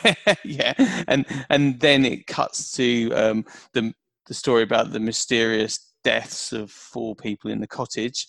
yeah, 0.44 0.74
and 1.06 1.24
and 1.50 1.78
then 1.80 2.04
it 2.04 2.26
cuts 2.26 2.72
to 2.72 3.12
um, 3.12 3.44
the 3.72 3.92
the 4.26 4.34
story 4.34 4.62
about 4.62 4.90
the 4.92 5.00
mysterious 5.00 5.92
deaths 6.04 6.52
of 6.52 6.70
four 6.70 7.14
people 7.14 7.50
in 7.50 7.61
the 7.61 7.66
cottage, 7.66 8.26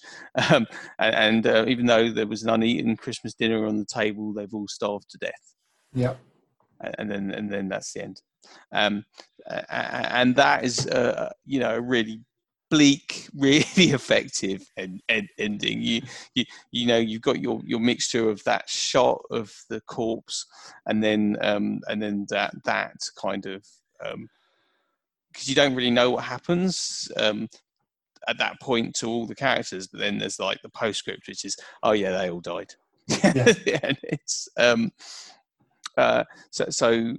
um, 0.51 0.67
and, 0.99 1.15
and 1.15 1.47
uh, 1.47 1.65
even 1.67 1.85
though 1.85 2.11
there 2.11 2.27
was 2.27 2.43
an 2.43 2.49
uneaten 2.49 2.95
Christmas 2.95 3.33
dinner 3.33 3.65
on 3.65 3.77
the 3.77 3.85
table, 3.85 4.31
they've 4.31 4.53
all 4.53 4.67
starved 4.67 5.09
to 5.09 5.17
death 5.17 5.55
Yeah, 5.93 6.13
and 6.97 7.09
then 7.09 7.31
and 7.31 7.51
then 7.51 7.67
that's 7.67 7.93
the 7.93 8.03
end. 8.03 8.21
Um, 8.71 9.05
and 9.69 10.35
that 10.35 10.63
is 10.63 10.87
uh, 10.87 11.31
you 11.45 11.59
know 11.59 11.75
a 11.75 11.81
really 11.81 12.21
bleak, 12.69 13.27
really 13.35 13.91
effective 13.91 14.61
end, 14.77 15.01
end, 15.09 15.29
ending. 15.37 15.81
You 15.81 16.01
you 16.35 16.45
you 16.71 16.87
know 16.87 16.97
you've 16.97 17.21
got 17.21 17.39
your 17.39 17.61
your 17.65 17.79
mixture 17.79 18.29
of 18.29 18.43
that 18.43 18.69
shot 18.69 19.21
of 19.31 19.53
the 19.69 19.81
corpse, 19.81 20.45
and 20.85 21.03
then 21.03 21.37
um, 21.41 21.81
and 21.87 22.01
then 22.01 22.25
that 22.29 22.53
that 22.65 22.97
kind 23.21 23.45
of 23.45 23.65
because 25.31 25.47
you 25.47 25.55
don't 25.55 25.75
really 25.75 25.91
know 25.91 26.11
what 26.11 26.23
happens. 26.23 27.11
Um, 27.17 27.49
at 28.27 28.37
that 28.37 28.59
point 28.59 28.93
to 28.95 29.07
all 29.07 29.25
the 29.25 29.33
characters, 29.35 29.87
but 29.87 29.99
then 29.99 30.17
there's 30.17 30.39
like 30.39 30.61
the 30.61 30.69
postscript, 30.69 31.27
which 31.27 31.45
is, 31.45 31.57
"Oh 31.83 31.93
yeah, 31.93 32.11
they 32.11 32.29
all 32.29 32.41
died." 32.41 32.73
Yeah. 33.23 33.79
and 33.81 33.97
it's 34.03 34.47
um, 34.57 34.91
uh, 35.97 36.23
so 36.51 36.65
so 36.69 37.15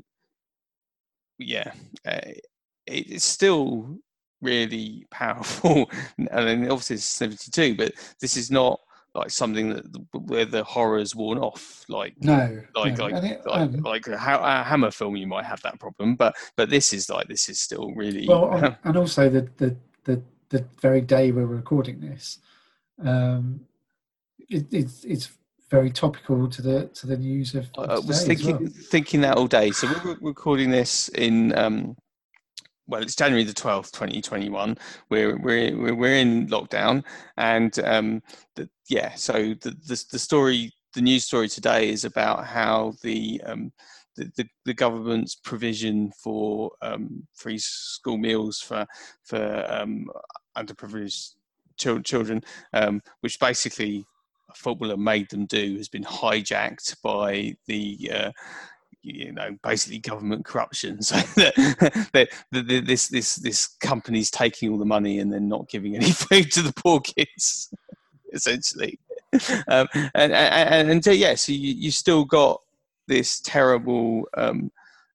yeah, 1.40 1.72
uh, 2.07 2.20
it, 2.24 2.42
it's 2.87 3.24
still 3.24 3.98
really 4.40 5.07
powerful. 5.11 5.90
I 6.33 6.44
mean, 6.44 6.70
obviously 6.70 6.96
it's 6.96 7.05
72, 7.05 7.74
but 7.76 7.92
this 8.20 8.37
is 8.37 8.50
not 8.50 8.81
like 9.14 9.31
something 9.31 9.70
that 9.70 9.85
where 10.12 10.44
the 10.44 10.62
horror's 10.62 11.16
worn 11.16 11.38
off. 11.38 11.85
Like 11.88 12.14
no, 12.20 12.62
like 12.74 12.96
no. 12.96 13.05
like 13.05 13.14
and 13.14 13.38
like, 13.44 13.61
and- 13.62 13.83
like 13.83 14.07
a, 14.07 14.14
a 14.14 14.62
Hammer 14.62 14.90
film, 14.90 15.16
you 15.16 15.26
might 15.26 15.46
have 15.46 15.61
that 15.62 15.81
problem, 15.81 16.14
but 16.14 16.37
but 16.57 16.70
this 16.70 16.92
is 16.92 17.11
like 17.11 17.29
this 17.29 17.48
is 17.48 17.61
still 17.61 17.92
really 17.94 18.26
well, 18.29 18.53
and- 18.53 18.76
and 18.85 18.96
also 18.96 19.29
the, 19.29 19.48
the 19.57 19.76
the 20.05 20.22
the 20.50 20.64
very 20.81 21.00
day 21.00 21.33
we're 21.33 21.46
recording 21.46 22.00
this, 22.00 22.38
um, 23.05 23.61
it, 24.48 24.72
it's 24.72 25.05
it's 25.05 25.31
very 25.70 25.90
topical 25.90 26.48
to 26.48 26.62
the 26.62 26.87
to 26.88 27.06
the 27.06 27.16
news 27.16 27.54
of. 27.54 27.68
I 27.78 27.98
was 27.98 28.26
thinking 28.26 28.59
well. 28.59 28.70
thinking 28.90 29.20
that 29.22 29.37
all 29.37 29.46
day. 29.46 29.70
So 29.70 29.88
we're 30.04 30.16
recording 30.20 30.70
this 30.70 31.09
in 31.11 31.56
um, 31.56 31.96
well, 32.87 33.02
it's 33.02 33.14
January 33.14 33.44
the 33.44 33.54
twelfth, 33.54 33.92
twenty 33.92 34.20
twenty 34.20 34.48
one. 34.48 34.76
We're 35.09 35.38
we're 35.38 35.76
we're 35.76 35.94
we're 35.94 36.16
in 36.16 36.48
lockdown, 36.48 37.04
and 37.37 37.78
um, 37.80 38.22
the, 38.56 38.68
yeah. 38.88 39.14
So 39.14 39.54
the, 39.54 39.70
the 39.87 40.04
the 40.11 40.18
story, 40.18 40.72
the 40.94 41.02
news 41.02 41.24
story 41.24 41.48
today 41.48 41.88
is 41.88 42.04
about 42.04 42.46
how 42.46 42.94
the 43.02 43.40
um, 43.46 43.72
the, 44.16 44.30
the, 44.37 44.48
the 44.64 44.74
government's 44.74 45.37
provision 45.37 46.11
for 46.20 46.72
um, 46.83 47.26
free 47.33 47.59
school 47.59 48.18
meals 48.18 48.61
for 48.61 48.85
for 49.22 49.66
um, 49.70 50.06
underprivileged 50.59 51.35
chil- 51.78 52.02
children, 52.02 52.42
um, 52.72 53.00
which 53.20 53.38
basically 53.38 54.04
footballer 54.56 54.96
made 54.96 55.30
them 55.30 55.46
do, 55.46 55.76
has 55.76 55.88
been 55.88 56.04
hijacked 56.04 57.00
by 57.02 57.56
the. 57.66 58.10
Uh, 58.12 58.30
you 59.02 59.32
know, 59.32 59.56
basically 59.62 59.98
government 59.98 60.44
corruption. 60.44 60.98
So 61.02 61.16
that, 61.36 62.08
that, 62.12 62.28
that 62.52 62.86
this 62.86 63.08
this 63.08 63.36
this 63.36 63.66
company's 63.80 64.30
taking 64.30 64.70
all 64.70 64.76
the 64.78 64.84
money 64.84 65.20
and 65.20 65.32
then 65.32 65.48
not 65.48 65.70
giving 65.70 65.96
any 65.96 66.10
food 66.10 66.52
to 66.52 66.62
the 66.62 66.72
poor 66.74 67.00
kids, 67.00 67.72
essentially. 68.34 68.98
Um, 69.68 69.88
and, 70.14 70.32
and 70.34 70.90
and 70.90 71.02
so 71.04 71.12
yeah, 71.12 71.34
so 71.34 71.52
you 71.52 71.72
you 71.72 71.90
still 71.90 72.24
got 72.26 72.60
this 73.08 73.40
terrible. 73.40 74.28
Um, 74.36 74.70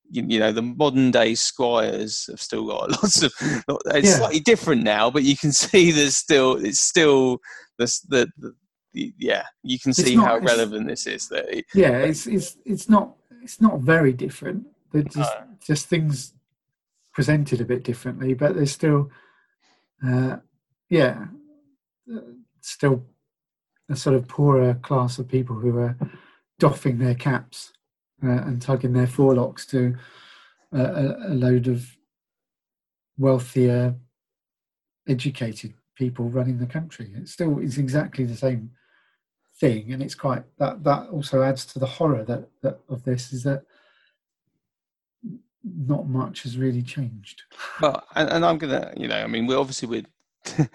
you, 0.10 0.24
you 0.28 0.40
know 0.40 0.52
the 0.52 0.62
modern 0.62 1.12
day 1.12 1.36
squires 1.36 2.28
have 2.30 2.40
still 2.42 2.68
got 2.68 2.92
lots 2.92 3.24
of 3.24 3.34
it's 3.40 4.08
Yeah. 4.10 4.18
slightly 4.18 4.40
different 4.40 4.84
now 4.84 5.10
but 5.10 5.24
you 5.24 5.36
can 5.36 5.52
see 5.52 5.90
there's 5.92 6.16
still 6.16 6.64
it's 6.64 6.80
still 6.80 7.40
the, 7.80 7.86
the 8.38 8.54
yeah 9.18 9.44
you 9.64 9.78
can 9.80 9.94
see 9.94 10.16
not- 10.16 10.28
how 10.28 10.38
relevant 10.40 10.88
this 10.88 11.06
is 11.08 11.28
that 11.30 11.46
it- 11.56 11.66
Yeah, 11.74 11.98
it's 12.00 12.28
it's 12.28 12.58
it's 12.66 12.88
not 12.90 13.16
it's 13.44 13.60
not 13.62 13.80
very 13.80 14.14
different. 14.14 14.66
They're 14.92 15.04
just 15.04 15.34
No. 15.40 15.48
just 15.62 15.88
things 15.88 16.34
presented 17.14 17.62
a 17.62 17.66
bit 17.66 17.84
differently, 17.84 18.34
but 18.34 18.56
there's 18.56 18.72
still, 18.72 19.10
uh, 20.06 20.38
yeah, 20.90 21.28
uh, 22.14 22.20
still 22.62 23.06
a 23.90 23.96
sort 23.96 24.16
of 24.16 24.28
poorer 24.28 24.74
class 24.88 25.18
of 25.20 25.28
people 25.28 25.56
who 25.56 25.78
are 25.78 25.96
doffing 26.60 26.98
their 26.98 27.16
caps 27.16 27.72
uh, 28.24 28.42
and 28.48 28.62
tugging 28.62 28.94
their 28.94 29.08
forelocks 29.08 29.66
to 29.70 29.96
uh, 30.78 30.92
a, 31.04 31.32
a 31.32 31.34
load 31.36 31.68
of 31.68 31.96
wealthier, 33.18 33.96
educated 35.08 35.74
people 35.96 36.30
running 36.30 36.58
the 36.58 36.66
country. 36.68 37.12
It 37.16 37.30
still 37.30 37.60
is 37.60 37.78
exactly 37.78 38.26
the 38.26 38.36
same 38.36 38.72
thing, 39.60 39.94
and 39.94 40.02
it's 40.04 40.16
quite 40.16 40.44
that 40.58 40.84
that 40.84 41.08
also 41.10 41.42
adds 41.42 41.66
to 41.68 41.80
the 41.80 41.86
horror 41.86 42.24
that, 42.26 42.50
that 42.62 42.80
of 42.90 43.04
this 43.04 43.32
is 43.34 43.44
that 43.44 43.64
not 45.64 46.08
much 46.08 46.44
has 46.44 46.58
really 46.58 46.82
changed. 46.84 47.42
Well, 47.82 48.04
and, 48.16 48.30
and 48.30 48.46
I'm 48.46 48.58
gonna, 48.58 48.94
you 48.96 49.08
know, 49.08 49.18
I 49.24 49.28
mean, 49.28 49.48
we're 49.48 49.58
obviously 49.60 49.88
we're 49.88 50.04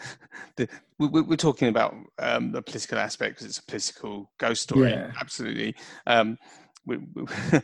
the, 0.56 0.68
we, 0.98 1.06
we- 1.06 1.22
we're 1.22 1.36
talking 1.36 1.68
about 1.68 1.94
um, 2.18 2.52
the 2.52 2.62
political 2.62 2.98
aspect 2.98 3.34
because 3.36 3.46
it's 3.46 3.58
a 3.58 3.64
political 3.66 4.30
ghost 4.38 4.62
story. 4.62 4.90
Yeah. 4.90 5.12
Absolutely. 5.20 5.74
Um, 6.06 6.36
we, 6.86 6.96
we, 7.14 7.24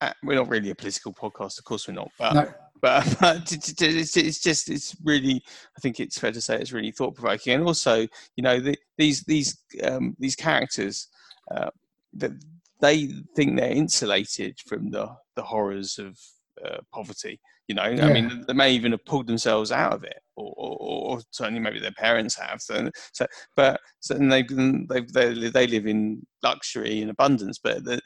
uh, 0.00 0.12
we're 0.24 0.34
not 0.34 0.48
really 0.48 0.70
a 0.70 0.74
political 0.74 1.12
podcast, 1.12 1.58
of 1.58 1.64
course 1.64 1.86
we're 1.86 1.94
not. 1.94 2.10
But 2.18 2.32
No. 2.34 2.52
But, 2.82 3.16
but 3.20 3.52
it's, 3.52 4.16
it's 4.16 4.40
just 4.40 4.68
it's 4.68 4.94
really 5.04 5.42
I 5.76 5.80
think 5.80 6.00
it's 6.00 6.18
fair 6.18 6.32
to 6.32 6.40
say 6.40 6.56
it's 6.56 6.72
really 6.72 6.90
thought 6.90 7.14
provoking, 7.14 7.54
and 7.54 7.64
also 7.64 8.06
you 8.36 8.42
know 8.42 8.60
the, 8.60 8.76
these 8.98 9.22
these 9.22 9.56
um, 9.82 10.16
these 10.18 10.36
characters 10.36 11.08
uh, 11.50 11.70
that 12.14 12.32
they 12.80 13.06
think 13.36 13.56
they're 13.56 13.70
insulated 13.70 14.58
from 14.66 14.90
the 14.90 15.08
the 15.36 15.42
horrors 15.42 15.98
of 15.98 16.18
uh, 16.66 16.78
poverty. 16.92 17.40
You 17.68 17.76
know, 17.76 17.86
Yeah. 17.86 18.06
I 18.06 18.12
mean, 18.12 18.44
they 18.46 18.52
may 18.54 18.72
even 18.72 18.92
have 18.92 19.04
pulled 19.04 19.26
themselves 19.28 19.70
out 19.70 19.92
of 19.92 20.02
it, 20.04 20.18
or, 20.36 20.52
or, 20.56 20.76
or 21.16 21.20
certainly 21.30 21.60
maybe 21.60 21.78
their 21.80 21.92
parents 21.92 22.34
have. 22.36 22.60
So, 22.60 22.90
so 23.12 23.26
but 23.56 23.80
so 24.00 24.14
they 24.14 24.42
they 24.42 25.00
they 25.12 25.48
they 25.48 25.66
live 25.66 25.86
in 25.86 26.26
luxury 26.42 27.00
and 27.02 27.10
abundance, 27.10 27.58
but 27.62 27.84
the, 27.84 28.00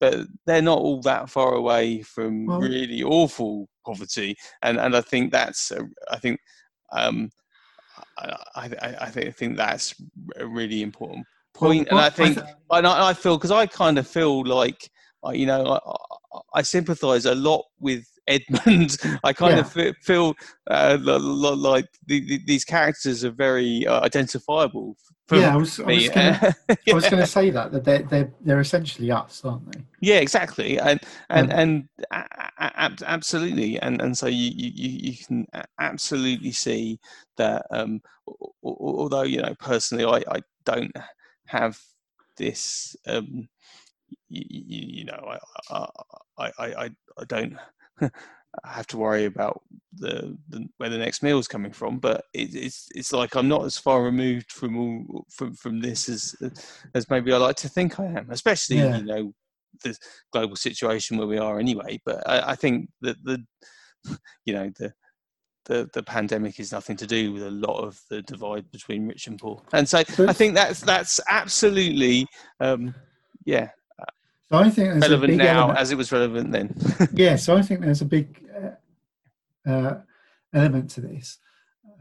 but 0.00 0.26
they're 0.46 0.62
not 0.62 0.78
all 0.78 1.00
that 1.02 1.28
far 1.28 1.54
away 1.54 2.02
from 2.02 2.46
Well- 2.46 2.60
really 2.60 3.02
awful 3.02 3.68
poverty, 3.84 4.36
and 4.62 4.78
and 4.78 4.96
I 4.96 5.00
think 5.00 5.32
that's 5.32 5.70
a, 5.72 5.86
I 6.10 6.18
think. 6.18 6.38
Um, 6.92 7.30
I, 8.18 8.36
I, 8.56 8.64
I- 8.82 8.96
I 9.02 9.06
think 9.10 9.26
I 9.28 9.30
think 9.32 9.56
that's 9.56 9.94
a 10.36 10.46
really 10.46 10.82
important 10.82 11.26
point, 11.54 11.88
Well, 11.90 11.98
and 11.98 12.04
I 12.04 12.06
I 12.06 12.10
think 12.10 12.34
th- 12.36 12.46
and 12.70 12.86
I, 12.86 13.08
I 13.10 13.14
feel 13.14 13.36
because 13.36 13.50
I 13.50 13.66
kind 13.66 13.98
of 13.98 14.06
feel 14.06 14.44
like 14.44 14.90
uh, 15.26 15.30
you 15.30 15.46
know 15.46 15.64
I, 15.66 15.78
I, 16.36 16.40
I 16.54 16.62
sympathise 16.62 17.26
a 17.26 17.34
lot 17.34 17.64
with 17.80 18.04
Edmund. 18.26 18.96
I 19.24 19.32
kind 19.32 19.58
of 19.58 19.72
feel 20.02 20.34
uh, 20.68 20.98
like 21.00 21.86
the, 22.06 22.20
the, 22.20 22.40
these 22.46 22.64
characters 22.64 23.24
are 23.24 23.30
very 23.30 23.86
uh, 23.86 24.00
identifiable. 24.02 24.96
For 25.26 25.36
yeah, 25.36 25.54
I 25.54 25.56
was, 25.56 25.78
I 25.78 25.84
was 25.84 25.96
me. 25.96 26.08
gonna, 26.08 26.54
I 26.70 26.92
was 26.92 27.08
going 27.08 27.22
to 27.22 27.26
say 27.26 27.50
that 27.50 27.70
that 27.72 27.84
they're 27.84 28.02
they're 28.02 28.32
they're 28.40 28.60
essentially 28.60 29.10
us, 29.12 29.44
aren't 29.44 29.70
they? 29.72 29.80
yeah, 30.00 30.16
exactly, 30.16 30.78
and 30.78 31.00
and 31.28 31.52
Um, 31.52 31.58
and 31.58 31.88
a- 32.10 32.46
a- 32.58 32.80
ab- 32.80 33.02
absolutely, 33.06 33.78
and 33.80 34.00
and 34.02 34.16
so 34.18 34.26
you 34.26 34.50
you 34.52 34.70
you 35.10 35.16
can 35.16 35.46
absolutely 35.78 36.50
see 36.52 36.98
that. 37.36 37.64
Um, 37.70 38.00
al- 38.28 38.54
al- 38.64 38.76
although 38.80 39.22
you 39.22 39.40
know 39.40 39.54
personally, 39.60 40.04
I 40.04 40.36
I 40.36 40.40
don't 40.64 40.92
have 41.46 41.78
this. 42.36 42.96
Um, 43.06 43.48
you, 44.30 44.44
you 45.00 45.04
know, 45.04 45.36
I 45.70 45.86
I 46.38 46.50
I 46.58 46.64
I, 46.84 46.90
I 47.18 47.24
don't 47.28 47.56
have 48.64 48.86
to 48.88 48.96
worry 48.96 49.26
about 49.26 49.62
the, 49.92 50.36
the 50.48 50.66
where 50.78 50.88
the 50.90 50.98
next 50.98 51.22
meal 51.22 51.38
is 51.38 51.48
coming 51.48 51.72
from. 51.72 51.98
But 51.98 52.24
it, 52.32 52.54
it's 52.54 52.88
it's 52.94 53.12
like 53.12 53.34
I'm 53.36 53.48
not 53.48 53.64
as 53.64 53.76
far 53.78 54.02
removed 54.02 54.50
from 54.52 54.76
all 54.78 55.24
from 55.30 55.54
from 55.54 55.80
this 55.80 56.08
as 56.08 56.34
as 56.94 57.10
maybe 57.10 57.32
I 57.32 57.36
like 57.36 57.56
to 57.56 57.68
think 57.68 58.00
I 58.00 58.06
am, 58.06 58.30
especially 58.30 58.78
Yeah. 58.78 58.96
you 58.98 59.04
know 59.04 59.32
the 59.84 59.96
global 60.32 60.56
situation 60.56 61.16
where 61.16 61.26
we 61.28 61.38
are 61.38 61.58
anyway. 61.58 62.00
But 62.04 62.28
I, 62.28 62.52
I 62.52 62.56
think 62.56 62.88
that 63.02 63.16
the 63.24 63.44
you 64.46 64.54
know 64.54 64.70
the 64.78 64.92
the, 65.66 65.88
the 65.92 66.02
pandemic 66.02 66.58
is 66.58 66.72
nothing 66.72 66.96
to 66.96 67.06
do 67.06 67.32
with 67.32 67.42
a 67.42 67.50
lot 67.50 67.78
of 67.84 68.00
the 68.08 68.22
divide 68.22 68.68
between 68.72 69.06
rich 69.06 69.26
and 69.26 69.38
poor, 69.38 69.62
and 69.72 69.88
so 69.88 70.02
So- 70.04 70.26
I 70.26 70.32
think 70.32 70.54
that's 70.54 70.80
that's 70.80 71.20
absolutely 71.28 72.26
um, 72.60 72.94
yeah 73.44 73.68
So 74.50 74.58
I 74.58 74.68
think 74.70 74.88
there's 74.88 75.04
a 75.04 75.08
relevant 75.08 75.30
big 75.30 75.38
now 75.38 75.58
element, 75.58 75.78
as 75.78 75.92
it 75.92 75.98
was 75.98 76.10
relevant 76.10 76.50
then. 76.50 76.74
yeah. 77.12 77.36
So 77.36 77.56
I 77.56 77.62
think 77.62 77.80
there's 77.80 78.00
a 78.00 78.06
big 78.06 78.44
uh, 78.56 79.70
uh, 79.70 79.98
element 80.52 80.90
to 80.90 81.00
this, 81.00 81.38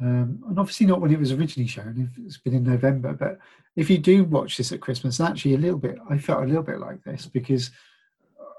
um, 0.02 0.44
and 0.48 0.58
obviously 0.58 0.88
not 0.88 1.00
when 1.00 1.12
it 1.12 1.20
was 1.20 1.32
originally 1.32 1.68
shown. 1.68 2.10
If 2.12 2.26
it's 2.26 2.40
been 2.40 2.56
in 2.56 2.64
November, 2.64 3.14
but 3.14 3.38
if 3.76 3.88
you 3.88 4.00
do 4.00 4.24
watch 4.24 4.58
this 4.58 4.72
at 4.72 4.82
Christmas, 4.82 5.20
actually 5.20 5.54
a 5.54 5.60
little 5.60 5.78
bit, 5.78 6.00
I 6.10 6.18
felt 6.18 6.44
a 6.44 6.48
little 6.48 6.64
bit 6.64 6.80
like 6.80 7.04
this 7.04 7.28
because 7.28 7.70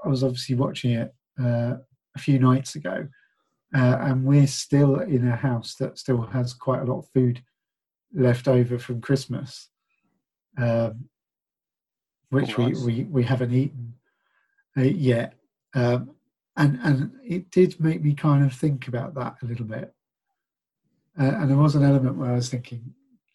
I 0.05 0.09
was 0.09 0.23
obviously 0.23 0.55
watching 0.55 0.93
it 0.93 1.13
uh, 1.43 1.75
a 2.15 2.19
few 2.19 2.39
nights 2.39 2.77
ago, 2.77 3.09
uh, 3.75 3.99
and 4.03 4.25
we're 4.25 4.47
still 4.47 5.01
in 5.01 5.27
a 5.27 5.35
house 5.37 5.75
that 5.81 5.99
still 5.99 6.23
has 6.23 6.55
quite 6.55 6.83
a 6.83 6.85
lot 6.85 7.01
of 7.01 7.09
food 7.09 7.43
left 8.15 8.47
over 8.47 8.79
from 8.79 9.01
Christmas, 9.01 9.69
um, 10.59 11.10
which 12.31 12.57
we, 12.57 12.73
we, 12.85 13.05
we 13.05 13.23
haven't 13.23 13.53
eaten 13.53 13.95
uh, 14.77 14.83
yet. 14.83 15.35
Um, 15.75 16.11
and 16.57 16.79
and 16.83 17.13
it 17.25 17.51
did 17.51 17.79
make 17.81 18.03
me 18.03 18.15
kind 18.15 18.45
of 18.45 18.53
think 18.53 18.89
about 18.89 19.15
that 19.15 19.37
a 19.43 19.47
little 19.47 19.65
bit. 19.65 19.95
Uh, 21.19 21.25
and 21.25 21.51
there 21.51 21.57
was 21.57 21.75
an 21.75 21.85
element 21.85 22.17
where 22.17 22.31
I 22.31 22.35
was 22.35 22.49
thinking, 22.49 22.95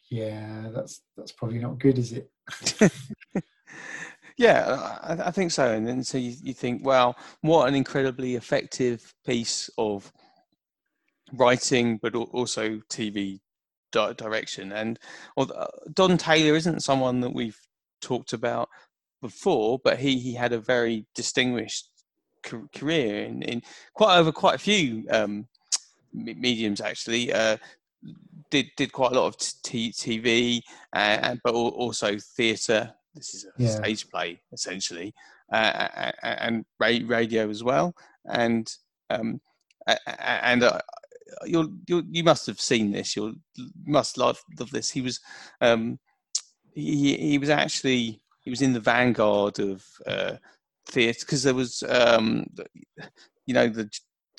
yeah, 0.10 0.70
that's 0.74 1.02
that's 1.18 1.32
probably 1.32 1.60
not 1.60 1.80
good, 1.80 1.98
is 1.98 2.14
it? 2.14 2.30
yeah, 4.38 4.98
I, 5.02 5.28
I 5.28 5.32
think 5.32 5.52
so. 5.52 5.72
And 5.72 5.88
then 5.88 6.04
so 6.04 6.18
you, 6.18 6.36
you 6.42 6.54
think, 6.54 6.86
well, 6.86 7.18
what 7.42 7.68
an 7.68 7.76
incredibly 7.76 8.36
effective 8.36 9.14
piece 9.26 9.70
of 9.78 10.12
writing, 11.34 12.00
but 12.02 12.16
also 12.16 12.82
TV 12.90 13.40
di- 13.92 14.14
direction. 14.14 14.72
And 14.72 15.00
although 15.38 15.70
Don 15.94 16.18
Taylor 16.18 16.56
isn't 16.56 16.84
someone 16.84 17.22
that 17.22 17.34
we've 17.34 17.60
talked 18.06 18.34
about 18.34 18.70
before, 19.22 19.80
but 19.84 19.98
he 20.00 20.20
he 20.20 20.34
had 20.34 20.54
a 20.54 20.60
very 20.60 21.06
distinguished 21.16 21.90
career 22.74 23.24
in, 23.26 23.42
in 23.42 23.62
quite 23.96 24.18
over 24.20 24.32
quite 24.32 24.56
a 24.56 24.66
few 24.70 25.06
um, 25.10 25.48
mediums 26.14 26.82
actually. 26.82 27.34
Uh, 27.34 27.58
did 28.52 28.68
did 28.78 28.92
quite 28.92 29.12
a 29.12 29.20
lot 29.20 29.28
of 29.28 29.38
t- 29.64 29.92
TV, 29.92 30.62
uh, 30.94 31.18
and 31.28 31.40
but 31.44 31.54
also 31.54 32.18
theatre. 32.38 32.94
This 33.16 33.34
is 33.34 33.46
a 33.46 33.52
Yeah. 33.58 33.78
stage 33.78 34.10
play 34.12 34.42
essentially, 34.52 35.14
uh, 35.52 36.12
and 36.22 36.66
ra- 36.80 37.08
radio 37.18 37.50
as 37.50 37.64
well. 37.64 37.96
And 38.26 38.68
um, 39.10 39.42
and 40.20 40.64
uh, 40.64 40.80
you'll 41.46 41.72
you 41.88 42.24
must 42.24 42.46
have 42.48 42.60
seen 42.60 42.92
this. 42.92 43.16
You'll 43.16 43.36
you 43.56 43.70
must 44.00 44.18
love 44.18 44.40
love 44.60 44.72
this. 44.72 44.92
He 44.92 45.02
was 45.02 45.20
um, 45.62 46.00
he 46.76 47.16
he 47.16 47.38
was 47.38 47.50
actually 47.50 48.22
he 48.42 48.50
was 48.50 48.62
in 48.62 48.74
the 48.74 48.80
vanguard 48.80 49.60
of 49.60 49.84
uh, 50.06 50.34
theatre 50.88 51.26
because 51.26 51.44
there 51.44 51.56
was 51.56 51.84
um, 51.90 52.46
you 53.46 53.54
know 53.54 53.68
the 53.68 53.90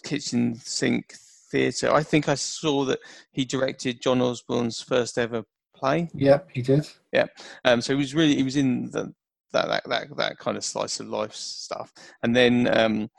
kitchen 0.04 0.54
sink 0.54 1.14
theatre. 1.50 1.92
I 1.92 2.02
think 2.02 2.28
I 2.28 2.34
saw 2.34 2.84
that 2.84 3.00
he 3.32 3.44
directed 3.44 4.02
John 4.02 4.20
Osborne's 4.20 4.80
first 4.80 5.18
ever 5.18 5.42
play. 5.74 6.08
Yep, 6.14 6.48
he 6.52 6.62
did. 6.62 6.88
Um, 7.64 7.80
so 7.80 7.94
he 7.94 7.98
was 7.98 8.14
really 8.14 8.36
he 8.36 8.42
was 8.42 8.56
in 8.56 8.90
the, 8.90 9.12
that, 9.52 9.68
that 9.68 9.88
that 9.88 10.16
that 10.16 10.38
kind 10.38 10.56
of 10.56 10.64
slice 10.64 11.00
of 11.00 11.08
life 11.08 11.34
stuff, 11.34 11.92
and 12.22 12.36
then 12.36 12.68
um, 12.76 13.10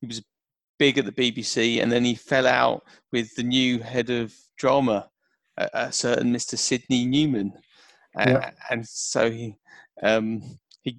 he 0.00 0.06
was 0.06 0.22
big 0.78 0.98
at 0.98 1.06
the 1.06 1.12
BBC, 1.12 1.82
and 1.82 1.90
then 1.90 2.04
he 2.04 2.14
fell 2.14 2.46
out 2.46 2.82
with 3.10 3.34
the 3.34 3.42
new 3.42 3.78
head 3.78 4.10
of 4.10 4.34
drama, 4.58 5.08
a, 5.56 5.68
a 5.72 5.92
certain 5.92 6.32
Mr. 6.32 6.58
Sydney 6.58 7.06
Newman, 7.06 7.52
Yeah. 8.18 8.50
and 8.70 8.86
so 8.86 9.30
he 9.30 9.56
um, 10.02 10.58
he 10.82 10.98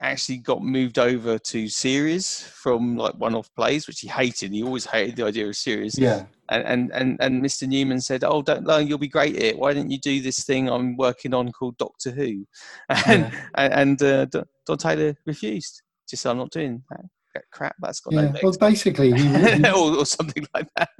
actually 0.00 0.38
got 0.38 0.62
moved 0.62 0.98
over 0.98 1.38
to 1.38 1.68
series 1.68 2.40
from 2.40 2.96
like 2.96 3.14
one-off 3.14 3.48
plays, 3.54 3.86
which 3.86 4.00
he 4.00 4.08
hated. 4.08 4.52
He 4.52 4.62
always 4.62 4.84
hated 4.84 5.16
the 5.16 5.24
idea 5.24 5.46
of 5.48 5.56
series 5.56 5.98
Yeah. 5.98 6.26
and 6.50 6.64
and 6.66 6.92
and, 6.92 7.16
and 7.20 7.42
Mr. 7.42 7.66
Newman 7.68 8.00
said, 8.00 8.24
"Oh, 8.24 8.42
don't 8.42 8.66
learn. 8.66 8.86
you'll 8.86 8.98
be 8.98 9.08
great 9.08 9.36
at 9.36 9.42
it. 9.42 9.58
Why 9.58 9.72
don't 9.72 9.90
you 9.90 9.98
do 9.98 10.20
this 10.20 10.44
thing 10.44 10.68
I'm 10.68 10.96
working 10.96 11.32
on 11.34 11.52
called 11.52 11.76
Doctor 11.78 12.10
Who?" 12.10 12.44
And 13.06 13.32
and, 13.54 13.72
and 13.72 14.02
uh, 14.02 14.24
Don 14.26 14.44
Don 14.66 14.78
Taylor 14.78 15.14
refused. 15.26 15.82
Just 16.08 16.22
said, 16.22 16.30
"I'm 16.30 16.38
not 16.38 16.50
doing 16.50 16.82
that, 16.90 17.04
that 17.34 17.44
crap. 17.52 17.76
That's 17.80 18.00
got 18.00 18.12
no 18.14 18.22
Yeah. 18.22 18.32
Well, 18.42 18.56
basically, 18.60 19.12
he, 19.12 19.26
he, 19.56 19.68
or, 19.70 19.96
or 19.98 20.06
something 20.06 20.46
like 20.54 20.68
that. 20.76 20.90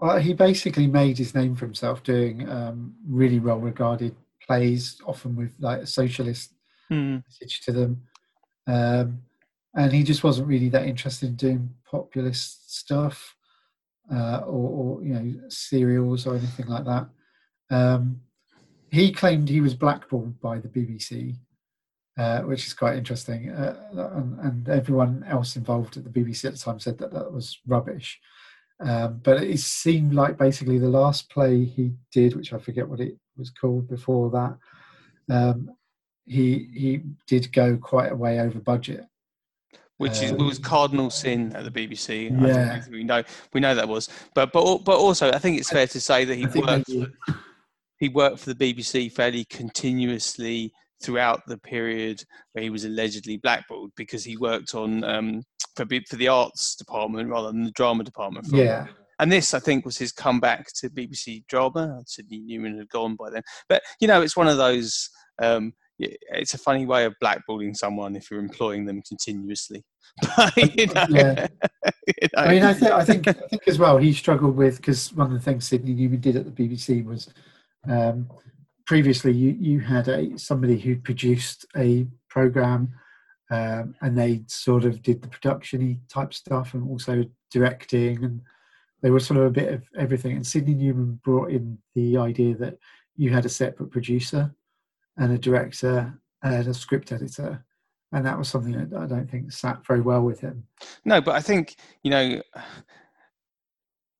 well, 0.00 0.18
he 0.18 0.34
basically 0.34 0.86
made 0.88 1.16
his 1.18 1.34
name 1.34 1.54
for 1.54 1.64
himself 1.66 2.02
doing 2.02 2.48
um, 2.48 2.94
really 3.06 3.38
well-regarded 3.38 4.16
plays, 4.46 5.00
often 5.06 5.36
with 5.36 5.54
like 5.58 5.82
a 5.82 5.86
socialist 5.86 6.52
Hmm. 6.88 7.18
message 7.26 7.60
to 7.62 7.72
them. 7.72 8.02
Um, 8.66 9.22
and 9.74 9.92
he 9.92 10.02
just 10.02 10.22
wasn't 10.22 10.48
really 10.48 10.68
that 10.70 10.86
interested 10.86 11.28
in 11.30 11.36
doing 11.36 11.74
populist 11.90 12.76
stuff 12.76 13.34
uh, 14.12 14.38
or, 14.46 14.98
or, 14.98 15.02
you 15.02 15.14
know, 15.14 15.48
serials 15.48 16.26
or 16.26 16.36
anything 16.36 16.66
like 16.66 16.84
that. 16.84 17.08
Um, 17.70 18.20
he 18.90 19.10
claimed 19.10 19.48
he 19.48 19.62
was 19.62 19.74
blackballed 19.74 20.38
by 20.40 20.58
the 20.58 20.68
BBC, 20.68 21.36
uh, 22.18 22.40
which 22.42 22.66
is 22.66 22.74
quite 22.74 22.98
interesting. 22.98 23.48
Uh, 23.50 24.10
and, 24.14 24.38
and 24.40 24.68
everyone 24.68 25.24
else 25.26 25.56
involved 25.56 25.96
at 25.96 26.04
the 26.04 26.10
BBC 26.10 26.44
at 26.44 26.52
the 26.52 26.58
time 26.58 26.78
said 26.78 26.98
that 26.98 27.12
that 27.14 27.32
was 27.32 27.58
rubbish. 27.66 28.20
Um, 28.80 29.20
but 29.22 29.42
it 29.42 29.60
seemed 29.60 30.14
like 30.14 30.36
basically 30.38 30.78
the 30.78 30.88
last 30.88 31.30
play 31.30 31.64
he 31.64 31.92
did, 32.12 32.34
which 32.34 32.52
I 32.52 32.58
forget 32.58 32.88
what 32.88 33.00
it 33.00 33.16
was 33.36 33.50
called 33.50 33.88
before 33.88 34.30
that, 34.30 34.58
um, 35.30 35.70
he 36.26 36.68
he 36.74 37.02
did 37.26 37.52
go 37.52 37.76
quite 37.76 38.12
a 38.12 38.16
way 38.16 38.40
over 38.40 38.58
budget. 38.60 39.04
Which 39.98 40.20
is 40.22 40.32
Um, 40.32 40.38
was 40.38 40.58
cardinal 40.58 41.10
sin 41.10 41.54
at 41.54 41.64
the 41.64 41.70
BBC. 41.70 42.32
I 42.32 42.48
Yeah. 42.48 42.80
think 42.80 42.92
we 42.92 43.04
know 43.04 43.22
we 43.52 43.60
know 43.60 43.74
that 43.74 43.88
was, 43.88 44.08
but 44.34 44.52
but 44.52 44.78
but 44.78 44.98
also 44.98 45.30
I 45.30 45.38
think 45.38 45.58
it's 45.58 45.70
fair 45.70 45.86
to 45.86 46.00
say 46.00 46.24
that 46.24 46.36
he 46.36 46.46
worked 46.46 46.90
he 47.98 48.08
worked 48.08 48.40
for 48.40 48.52
the 48.52 48.56
BBC 48.74 49.12
fairly 49.12 49.44
continuously 49.44 50.72
throughout 51.02 51.42
the 51.46 51.58
period 51.58 52.22
where 52.52 52.62
he 52.62 52.70
was 52.70 52.84
allegedly 52.84 53.36
blackballed 53.38 53.90
because 53.96 54.24
he 54.24 54.36
worked 54.36 54.74
on 54.74 55.04
um, 55.04 55.42
for 55.76 55.86
for 56.08 56.16
the 56.16 56.28
arts 56.28 56.74
department 56.76 57.28
rather 57.28 57.48
than 57.48 57.64
the 57.64 57.70
drama 57.72 58.04
department. 58.04 58.46
For 58.46 58.56
Yeah, 58.56 58.86
and 59.18 59.30
this, 59.30 59.54
I 59.54 59.60
think, 59.60 59.84
was 59.84 59.96
his 59.96 60.12
comeback 60.12 60.66
to 60.74 60.90
BBC 60.90 61.46
drama. 61.46 62.02
Sydney 62.06 62.40
Newman 62.40 62.78
had 62.78 62.88
gone 62.88 63.14
by 63.16 63.30
then, 63.30 63.42
but 63.68 63.82
you 64.00 64.08
know, 64.08 64.22
it's 64.22 64.36
one 64.36 64.48
of 64.48 64.56
those. 64.56 65.08
Um, 65.40 65.74
it's 65.98 66.54
a 66.54 66.58
funny 66.58 66.84
way 66.86 67.04
of 67.04 67.14
blackballing 67.22 67.76
someone 67.76 68.16
if 68.16 68.30
you're 68.30 68.40
employing 68.40 68.84
them 68.84 69.02
continuously. 69.02 69.84
You 70.56 70.86
know, 70.86 71.06
Yeah. 71.08 71.46
you 72.20 72.28
know, 72.34 72.42
I 72.42 72.48
mean, 72.48 72.64
I 72.64 72.74
think, 72.74 72.90
I 72.90 73.04
think, 73.04 73.28
I 73.28 73.32
think 73.32 73.62
as 73.68 73.78
well, 73.78 73.98
he 73.98 74.12
struggled 74.12 74.56
with 74.56 74.78
because 74.78 75.12
one 75.12 75.28
of 75.28 75.32
the 75.32 75.40
things 75.40 75.68
Sydney 75.68 75.94
Newman 75.94 76.20
did 76.20 76.34
at 76.34 76.44
the 76.44 76.50
BBC 76.50 77.04
was 77.04 77.28
um, 77.88 78.28
previously 78.92 79.32
you 79.32 79.56
you 79.58 79.80
had 79.80 80.06
a 80.08 80.38
somebody 80.38 80.78
who 80.78 80.94
produced 80.96 81.64
a 81.78 82.06
program 82.28 82.92
um, 83.50 83.94
and 84.02 84.18
they 84.18 84.42
sort 84.48 84.84
of 84.84 85.00
did 85.00 85.22
the 85.22 85.28
production 85.28 85.98
type 86.10 86.34
stuff 86.34 86.74
and 86.74 86.86
also 86.86 87.24
directing 87.50 88.22
and 88.22 88.42
they 89.00 89.08
were 89.08 89.18
sort 89.18 89.40
of 89.40 89.46
a 89.46 89.50
bit 89.50 89.72
of 89.72 89.82
everything. 89.96 90.36
And 90.36 90.46
Sydney 90.46 90.74
Newman 90.74 91.18
brought 91.24 91.50
in 91.50 91.78
the 91.94 92.18
idea 92.18 92.54
that 92.56 92.76
you 93.16 93.30
had 93.30 93.46
a 93.46 93.48
separate 93.48 93.90
producer 93.90 94.54
and 95.16 95.32
a 95.32 95.38
director 95.38 96.12
and 96.42 96.68
a 96.68 96.74
script 96.74 97.12
editor. 97.12 97.64
And 98.12 98.26
that 98.26 98.36
was 98.36 98.50
something 98.50 98.72
that 98.72 98.94
I 98.94 99.06
don't 99.06 99.30
think 99.30 99.52
sat 99.52 99.86
very 99.86 100.02
well 100.02 100.20
with 100.20 100.40
him. 100.40 100.64
No, 101.06 101.22
but 101.22 101.34
I 101.34 101.40
think 101.40 101.76
you 102.02 102.10
know, 102.10 102.42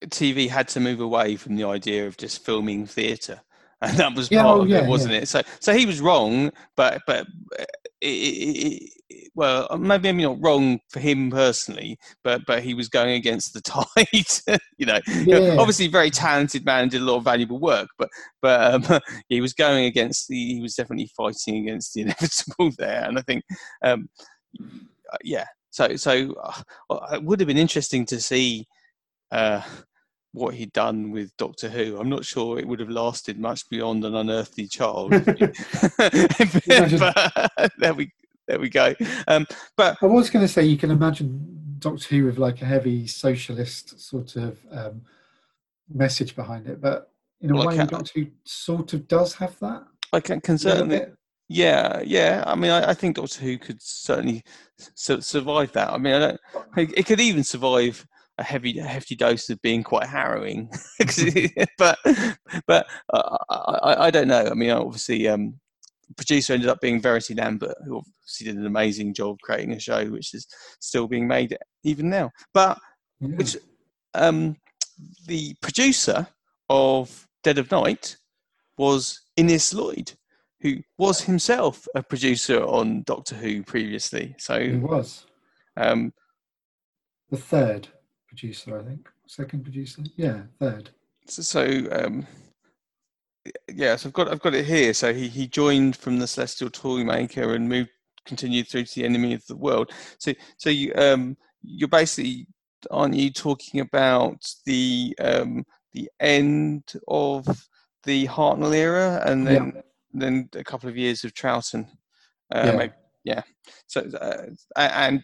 TV 0.06 0.48
had 0.48 0.68
to 0.68 0.80
move 0.80 1.00
away 1.00 1.36
from 1.36 1.56
the 1.56 1.64
idea 1.64 2.06
of 2.06 2.16
just 2.16 2.42
filming 2.42 2.86
theatre, 2.86 3.42
and 3.88 3.98
that 3.98 4.14
was 4.14 4.30
Yeah, 4.30 4.42
part 4.42 4.60
oh, 4.60 4.62
of 4.62 4.68
yeah, 4.68 4.78
it, 4.78 4.86
wasn't 4.86 5.14
it? 5.14 5.28
So, 5.28 5.42
so 5.60 5.74
he 5.74 5.86
was 5.86 6.00
wrong, 6.00 6.50
but 6.76 7.02
but 7.06 7.26
uh, 7.58 7.64
it, 8.00 8.06
it, 8.08 8.90
it, 9.10 9.30
well, 9.34 9.68
maybe 9.78 10.12
maybe 10.12 10.22
not 10.24 10.38
wrong 10.42 10.80
for 10.90 11.00
him 11.00 11.30
personally, 11.30 11.98
but 12.24 12.42
but 12.46 12.62
he 12.62 12.74
was 12.74 12.88
going 12.88 13.14
against 13.14 13.54
the 13.54 13.60
tide. 14.48 14.60
you 14.78 14.86
know, 14.86 15.00
Yeah. 15.24 15.56
obviously 15.58 15.88
very 15.88 16.10
talented 16.10 16.64
man, 16.64 16.88
did 16.88 17.02
a 17.02 17.04
lot 17.04 17.16
of 17.18 17.24
valuable 17.24 17.58
work, 17.58 17.88
but 17.98 18.08
but 18.40 18.90
um, 18.90 19.00
he 19.28 19.40
was 19.40 19.52
going 19.52 19.84
against 19.86 20.28
the. 20.28 20.54
He 20.54 20.60
was 20.62 20.74
definitely 20.74 21.10
fighting 21.16 21.56
against 21.58 21.94
the 21.94 22.02
inevitable 22.02 22.70
there, 22.78 23.04
and 23.06 23.18
I 23.18 23.22
think, 23.22 23.44
um, 23.82 24.08
yeah. 25.24 25.46
So 25.70 25.96
so 25.96 26.34
uh, 26.90 27.08
it 27.14 27.24
would 27.24 27.40
have 27.40 27.46
been 27.48 27.58
interesting 27.58 28.06
to 28.06 28.20
see. 28.20 28.66
Uh, 29.30 29.62
what 30.32 30.54
he'd 30.54 30.72
done 30.72 31.10
with 31.10 31.36
Doctor 31.36 31.68
Who. 31.68 31.98
I'm 31.98 32.08
not 32.08 32.24
sure 32.24 32.58
it 32.58 32.66
would 32.66 32.80
have 32.80 32.88
lasted 32.88 33.38
much 33.38 33.68
beyond 33.68 34.04
an 34.04 34.14
unearthly 34.14 34.66
child. 34.66 35.10
but, 35.28 35.52
there 37.78 37.94
we 37.94 38.10
there 38.48 38.58
we 38.58 38.68
go. 38.68 38.94
Um, 39.28 39.46
but 39.76 39.96
I 40.02 40.06
was 40.06 40.30
going 40.30 40.44
to 40.44 40.52
say 40.52 40.64
you 40.64 40.76
can 40.76 40.90
imagine 40.90 41.76
Doctor 41.78 42.16
Who 42.16 42.24
with 42.24 42.38
like 42.38 42.62
a 42.62 42.66
heavy 42.66 43.06
socialist 43.06 44.00
sort 44.00 44.36
of 44.36 44.58
um, 44.70 45.02
message 45.92 46.34
behind 46.34 46.66
it, 46.66 46.80
but 46.80 47.10
in 47.40 47.50
a 47.50 47.54
Well, 47.54 47.68
way, 47.68 47.76
Doctor 47.76 48.12
Who 48.14 48.26
sort 48.44 48.94
of 48.94 49.06
does 49.08 49.34
have 49.34 49.58
that. 49.60 49.84
I 50.12 50.20
can, 50.20 50.36
little 50.36 50.58
certainly, 50.58 51.06
yeah, 51.48 52.00
yeah. 52.04 52.44
I 52.46 52.54
mean, 52.54 52.70
I, 52.70 52.90
I 52.90 52.94
think 52.94 53.16
Doctor 53.16 53.42
Who 53.42 53.58
could 53.58 53.82
certainly 53.82 54.42
su- 54.94 55.20
survive 55.20 55.72
that. 55.72 55.90
I 55.90 55.98
mean, 55.98 56.14
I 56.14 56.18
don't. 56.18 56.40
It 56.76 57.06
could 57.06 57.20
even 57.20 57.44
survive 57.44 58.06
a 58.38 58.42
heavy, 58.42 58.78
a 58.78 58.84
hefty 58.84 59.14
dose 59.14 59.50
of 59.50 59.60
being 59.62 59.82
quite 59.82 60.06
harrowing. 60.06 60.70
but, 61.78 61.98
but 62.66 62.86
uh, 63.12 63.38
I, 63.50 64.06
I, 64.06 64.10
don't 64.10 64.28
know. 64.28 64.48
I 64.50 64.54
mean, 64.54 64.70
obviously, 64.70 65.28
um, 65.28 65.58
the 66.08 66.14
producer 66.14 66.52
ended 66.52 66.68
up 66.68 66.80
being 66.80 67.00
Verity 67.00 67.34
Lambert, 67.34 67.76
who 67.84 67.98
obviously 67.98 68.46
did 68.46 68.56
an 68.56 68.66
amazing 68.66 69.14
job 69.14 69.38
creating 69.42 69.72
a 69.72 69.80
show, 69.80 70.06
which 70.06 70.34
is 70.34 70.46
still 70.80 71.06
being 71.06 71.26
made 71.26 71.56
even 71.84 72.08
now. 72.10 72.30
But 72.54 72.78
Yeah. 73.20 73.36
which 73.36 73.56
um, 74.14 74.56
the 75.26 75.54
producer 75.60 76.26
of 76.68 77.26
Dead 77.42 77.58
of 77.58 77.70
Night 77.70 78.16
was 78.78 79.20
Innes 79.36 79.74
Lloyd, 79.74 80.12
who 80.60 80.76
was 80.98 81.22
himself 81.22 81.86
a 81.94 82.02
producer 82.02 82.62
on 82.64 83.02
Doctor 83.02 83.34
Who 83.34 83.62
previously. 83.62 84.34
So 84.38 84.60
he 84.60 84.76
was 84.76 85.26
um, 85.76 86.12
the 87.30 87.36
third 87.36 87.88
producer, 88.32 88.78
I 88.78 88.82
think. 88.82 89.08
Second 89.26 89.62
producer, 89.62 90.02
yeah, 90.16 90.42
third. 90.58 90.90
so, 91.26 91.42
so 91.42 91.62
um, 91.92 92.26
yeah, 93.72 93.96
so 93.96 94.08
I've 94.08 94.12
got 94.14 94.28
I've 94.28 94.40
got 94.40 94.54
it 94.54 94.64
here. 94.64 94.94
So 94.94 95.12
he, 95.12 95.28
he 95.28 95.46
joined 95.46 95.96
from 95.96 96.18
the 96.18 96.26
Celestial 96.26 96.70
Toymaker 96.70 97.54
and 97.54 97.68
moved 97.68 97.90
continued 98.24 98.68
through 98.68 98.84
to 98.84 98.94
the 98.94 99.04
Enemy 99.04 99.34
of 99.34 99.46
the 99.46 99.56
World. 99.56 99.90
So 100.18 100.32
so 100.56 100.70
you 100.70 100.92
um, 100.96 101.36
you're 101.62 101.88
basically 101.88 102.46
aren't 102.90 103.14
you 103.14 103.30
talking 103.30 103.80
about 103.80 104.40
the 104.64 105.14
um, 105.20 105.64
the 105.92 106.08
end 106.20 106.84
of 107.08 107.46
the 108.04 108.26
Hartnell 108.26 108.74
era 108.74 109.22
and 109.26 109.46
then 109.46 109.82
then 110.12 110.48
a 110.54 110.64
couple 110.64 110.88
of 110.88 110.96
years 110.96 111.24
of 111.24 111.34
Troughton. 111.34 111.86
Uh, 112.54 112.66
Yeah. 112.66 112.76
maybe, 112.76 112.92
yeah. 113.24 113.42
So 113.86 114.00
uh, 114.20 114.46
and 114.76 115.22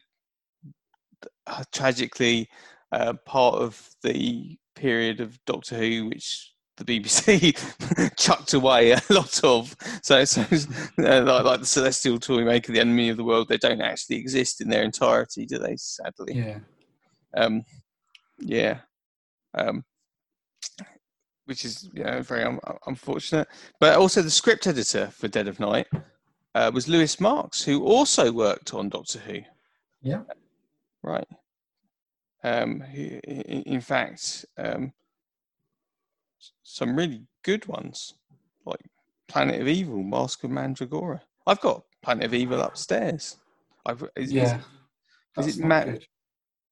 uh, 1.47 1.65
tragically, 1.73 2.49
uh, 2.93 3.12
part 3.24 3.57
of 3.57 3.89
the 4.03 4.59
period 4.74 5.20
of 5.20 5.39
Doctor 5.45 5.76
Who, 5.76 6.07
which 6.09 6.53
the 6.76 6.84
BBC 6.84 8.16
chucked 8.16 8.55
away 8.55 8.93
a 8.93 9.01
lot 9.11 9.43
of. 9.45 9.74
So, 10.03 10.24
so 10.24 10.43
uh, 10.43 11.22
like, 11.22 11.45
like 11.45 11.61
the 11.61 11.66
Celestial 11.66 12.18
Toymaker, 12.18 12.72
the 12.72 12.80
Enemy 12.80 13.09
of 13.09 13.16
the 13.16 13.24
World, 13.24 13.49
they 13.49 13.57
don't 13.59 13.80
actually 13.80 14.16
exist 14.16 14.61
in 14.61 14.68
their 14.68 14.82
entirety, 14.84 15.45
do 15.47 15.59
they? 15.59 15.76
Sadly. 15.76 16.34
Yeah, 16.34 16.59
Um, 17.36 17.64
yeah. 18.39 18.78
Um, 19.55 19.84
which 21.47 21.64
is 21.64 21.89
you 21.95 22.05
know, 22.05 22.20
very 22.22 22.45
un- 22.45 22.61
unfortunate. 22.86 23.49
But 23.80 23.97
also, 23.97 24.20
the 24.22 24.30
script 24.30 24.66
editor 24.66 25.09
for 25.09 25.28
Dead 25.28 25.49
of 25.49 25.59
Night 25.59 25.86
uh, 26.55 26.70
was 26.72 26.89
Louis 26.89 27.18
Marks, 27.20 27.64
who 27.64 27.84
also 27.84 28.30
worked 28.30 28.74
on 28.74 28.89
Doctor 28.91 29.18
Who. 29.20 29.41
yeah. 30.03 30.22
Right. 31.03 31.26
Um, 32.45 32.82
in, 32.93 33.80
fact, 33.80 34.45
um, 34.57 34.93
some 36.62 36.95
really 36.97 37.22
good 37.43 37.66
ones, 37.66 38.14
like 38.64 38.80
Planet 39.26 39.61
of 39.61 39.66
Evil, 39.68 40.03
Masque 40.03 40.45
of 40.45 40.51
Mandragora. 40.51 41.20
I've 41.47 41.61
got 41.61 41.82
Planet 42.03 42.26
of 42.26 42.34
Evil 42.34 42.61
upstairs. 42.61 43.36
I've, 43.86 44.05
is, 44.16 44.32
Yeah. 44.32 44.59
is, 44.59 44.64
That's 45.34 45.57
it 45.57 45.61
not 45.61 45.68
ma- 45.68 45.84
good. 45.93 46.07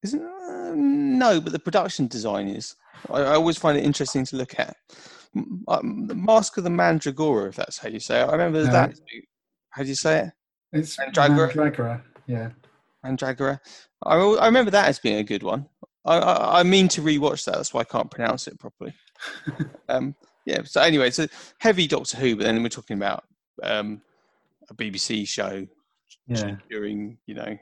isn't 0.02 0.22
uh, 0.22 0.72
no, 0.76 1.40
but 1.40 1.52
the 1.52 1.58
production 1.58 2.06
design 2.06 2.46
is. 2.48 2.76
I, 3.10 3.20
I 3.22 3.34
always 3.34 3.56
find 3.58 3.76
it 3.76 3.84
interesting 3.84 4.24
to 4.26 4.36
look 4.36 4.58
at. 4.60 4.76
Um, 5.68 6.06
the 6.06 6.14
Masque 6.14 6.56
of 6.58 6.64
the 6.64 6.70
Mandragora, 6.70 7.48
if 7.48 7.56
that's 7.56 7.78
how 7.78 7.88
you 7.88 8.00
say 8.00 8.20
it. 8.20 8.24
I 8.28 8.32
remember 8.32 8.64
No. 8.64 8.70
that. 8.72 8.94
How 9.70 9.82
do 9.82 9.88
you 9.88 9.94
say 9.94 10.20
it? 10.26 10.32
It's 10.72 10.96
Mandragora? 10.98 11.52
Mandragora. 11.52 12.02
Yeah. 12.26 12.50
Mandragora. 13.04 13.60
I, 14.04 14.16
I 14.16 14.46
remember 14.46 14.70
that 14.72 14.88
as 14.88 14.98
being 14.98 15.18
a 15.18 15.24
good 15.24 15.42
one. 15.42 15.66
I, 16.04 16.18
I, 16.18 16.60
I 16.60 16.62
mean 16.62 16.88
to 16.88 17.02
rewatch 17.02 17.44
that. 17.44 17.54
That's 17.56 17.74
why 17.74 17.80
I 17.80 17.84
can't 17.84 18.10
pronounce 18.10 18.46
it 18.46 18.58
properly. 18.58 18.94
um, 19.88 20.14
yeah. 20.44 20.62
So 20.64 20.80
anyway, 20.80 21.08
it's 21.08 21.18
a 21.18 21.28
heavy 21.58 21.86
Doctor 21.86 22.16
Who, 22.18 22.36
but 22.36 22.44
then 22.44 22.62
we're 22.62 22.68
talking 22.68 22.96
about 22.96 23.24
um, 23.62 24.00
a 24.70 24.74
BBC 24.74 25.26
show 25.26 25.66
Yeah. 26.28 26.56
during 26.70 27.18
you 27.26 27.34
know 27.34 27.58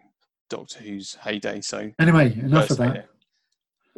Doctor 0.51 0.81
Who's 0.81 1.15
heyday. 1.15 1.61
So 1.63 1.91
Anyway, 1.99 2.35
enough 2.39 2.71
of 2.71 2.77
that. 2.79 3.09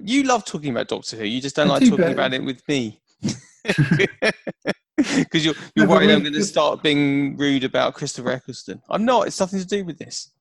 You 0.02 0.24
love 0.24 0.44
talking 0.44 0.70
about 0.70 0.88
Doctor 0.88 1.16
Who. 1.16 1.24
You 1.24 1.40
just 1.40 1.56
don't 1.56 1.68
I 1.68 1.74
like 1.74 1.80
do, 1.82 1.90
talking 1.90 2.04
but- 2.04 2.12
about 2.12 2.34
it 2.34 2.44
with 2.44 2.66
me. 2.68 3.00
Because 4.96 5.44
you're, 5.44 5.54
you're 5.74 5.86
but 5.86 5.96
worried 5.98 6.10
I'm 6.10 6.20
going 6.22 6.32
to 6.32 6.42
start 6.42 6.82
being 6.82 7.36
rude 7.36 7.64
about 7.64 7.92
Christopher 7.94 8.30
Eccleston. 8.30 8.80
I'm 8.88 9.04
not. 9.04 9.26
It's 9.26 9.38
nothing 9.38 9.60
to 9.60 9.66
do 9.66 9.84
with 9.84 9.98
this. 9.98 10.32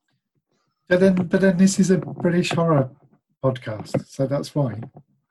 But 0.88 1.00
then, 1.00 1.14
but 1.14 1.40
then 1.40 1.56
this 1.56 1.78
is 1.80 1.90
a 1.90 1.98
British 1.98 2.52
horror 2.52 2.90
podcast, 3.42 4.06
so 4.06 4.26
that's 4.26 4.54
why. 4.54 4.80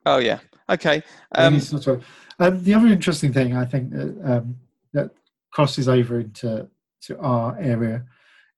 Oh 0.04 0.18
yeah. 0.18 0.40
Okay. 0.68 1.02
Um, 1.32 1.54
Um, 1.54 1.60
sort 1.60 2.02
um, 2.38 2.62
the 2.62 2.74
other 2.74 2.88
interesting 2.88 3.32
thing 3.32 3.56
I 3.56 3.64
think 3.64 3.90
that 3.92 4.20
um, 4.24 4.56
that 4.92 5.10
crosses 5.50 5.88
over 5.88 6.20
into 6.20 6.68
to 7.02 7.18
our 7.18 7.56
area 7.58 8.04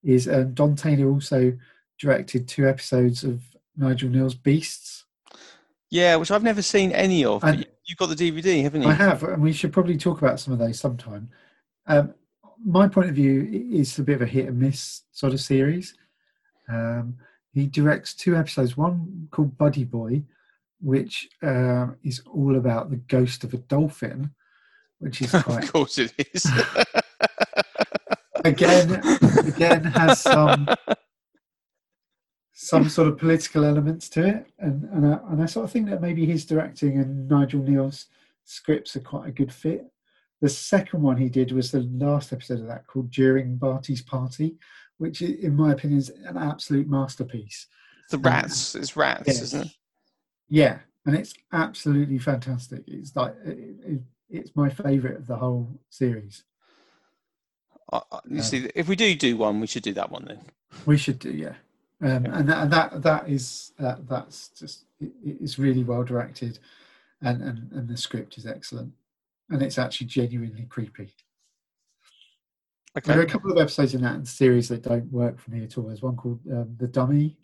is 0.03 0.29
um, 0.29 0.55
Don 0.55 0.75
Taylor 0.75 1.11
also 1.11 1.57
directed 2.01 2.49
two 2.49 2.69
episodes 2.69 3.25
of 3.25 3.43
Nigel 3.77 4.09
Kneale's 4.11 4.35
Beasts. 4.35 5.05
yeah, 5.91 6.17
which 6.17 6.31
I've 6.31 6.43
never 6.43 6.63
seen 6.63 6.93
any 6.93 7.25
of. 7.25 7.45
And- 7.45 7.61
you, 7.61 7.65
you've 7.85 7.99
got 7.99 8.07
the 8.09 8.15
DVD, 8.31 8.63
haven't 8.63 8.83
you? 8.83 8.89
I 8.89 8.93
have, 8.95 9.23
and 9.23 9.43
we 9.43 9.53
should 9.53 9.73
probably 9.73 9.97
talk 9.97 10.19
about 10.19 10.41
some 10.41 10.53
of 10.53 10.59
those 10.59 10.79
sometime. 10.79 11.31
Um, 11.87 12.15
my 12.65 12.89
point 12.89 13.09
of 13.09 13.15
view 13.15 13.49
is 13.73 13.99
a 13.99 14.03
bit 14.03 14.17
of 14.17 14.23
a 14.23 14.27
hit 14.27 14.47
and 14.49 14.59
miss 14.59 15.03
sort 15.13 15.33
of 15.33 15.41
series. 15.41 15.95
Um, 16.69 17.16
he 17.53 17.66
directs 17.66 18.14
two 18.14 18.37
episodes, 18.37 18.77
one 18.77 19.29
called 19.31 19.57
Buddy 19.57 19.85
Boy, 19.85 20.23
which 20.81 21.29
um, 21.43 21.97
is 22.03 22.23
all 22.33 22.57
about 22.57 22.91
the 22.91 22.97
ghost 22.97 23.45
of 23.45 23.55
a 23.55 23.59
dolphin, 23.59 24.31
which 24.99 25.23
is 25.23 25.31
quite 25.43 25.64
of 25.64 25.73
course 25.73 25.99
it 25.99 26.12
is. 26.33 26.47
again 28.45 29.03
again 29.39 29.83
has 29.83 30.21
some 30.21 30.69
some 32.53 32.89
sort 32.89 33.09
of 33.09 33.19
political 33.19 33.64
elements 33.64 34.09
to 34.11 34.27
it, 34.27 34.47
and 34.59 34.85
and 34.93 35.07
I, 35.07 35.19
and 35.31 35.43
I 35.43 35.47
sort 35.47 35.64
of 35.64 35.73
think 35.73 35.89
that 35.91 36.03
maybe 36.03 36.27
his 36.27 36.45
directing 36.45 36.99
and 36.99 37.29
Nigel 37.29 37.62
Kneale's 37.62 38.07
scripts 38.45 38.97
are 38.97 39.01
quite 39.01 39.29
a 39.29 39.33
good 39.33 39.53
fit. 39.53 39.87
the 40.41 40.49
second 40.49 41.03
one 41.03 41.16
he 41.16 41.29
did 41.29 41.53
was 41.53 41.71
the 41.71 41.81
last 41.81 42.33
episode 42.33 42.61
of 42.61 42.66
that 42.66 42.87
called 42.87 43.11
During 43.11 43.57
Barty's 43.57 44.03
Party, 44.03 44.57
which, 44.99 45.23
in 45.23 45.57
my 45.57 45.73
opinion, 45.73 45.99
is 45.99 46.11
an 46.11 46.37
absolute 46.37 46.89
masterpiece. 46.89 47.67
The 48.11 48.19
rats, 48.19 48.75
it's 48.75 48.97
rats, 48.97 49.27
Yes. 49.27 49.43
isn't 49.43 49.67
it? 49.67 49.73
Yeah, 50.49 50.79
and 51.07 51.15
it's 51.17 51.35
absolutely 51.53 52.19
fantastic. 52.19 52.83
It's 52.87 53.15
like 53.15 53.35
it, 53.45 53.59
it, 53.87 54.01
it's 54.31 54.51
my 54.57 54.69
favourite 54.69 55.17
of 55.17 55.27
the 55.27 55.37
whole 55.37 55.81
series. 55.91 56.45
I, 57.93 58.01
I, 58.13 58.19
you 58.29 58.43
see, 58.43 58.69
if 58.75 58.89
we 58.89 58.97
do 58.97 59.15
do 59.15 59.37
one, 59.37 59.61
we 59.61 59.67
should 59.67 59.83
do 59.83 59.95
that 59.95 60.11
one 60.11 60.25
then. 60.27 60.41
We 60.85 60.97
should 60.99 61.19
do, 61.19 61.31
yeah. 61.31 61.55
Um, 62.01 62.27
and 62.27 62.49
that, 62.49 62.71
that 62.71 63.03
that 63.03 63.29
is 63.29 63.73
uh, 63.81 63.97
that's 64.09 64.49
just 64.49 64.85
it, 65.01 65.11
it's 65.25 65.59
really 65.59 65.83
well 65.83 66.05
directed, 66.05 66.59
and, 67.23 67.43
and 67.43 67.73
and 67.73 67.89
the 67.89 67.97
script 67.97 68.39
is 68.39 68.47
excellent, 68.47 68.93
and 69.51 69.63
it's 69.63 69.79
actually 69.79 70.07
genuinely 70.07 70.67
creepy. 70.69 71.13
There 73.05 73.19
are 73.19 73.23
a 73.23 73.27
couple 73.27 73.51
of 73.51 73.59
episodes 73.59 73.95
in 73.95 74.03
that 74.03 74.27
series 74.27 74.69
that 74.69 74.83
don't 74.83 75.11
work 75.13 75.39
for 75.39 75.51
me 75.51 75.65
at 75.65 75.77
all. 75.77 75.85
There's 75.85 76.03
one 76.03 76.17
called 76.17 76.41
um, 76.51 76.75
The 76.77 76.89
Dummy, 76.89 77.37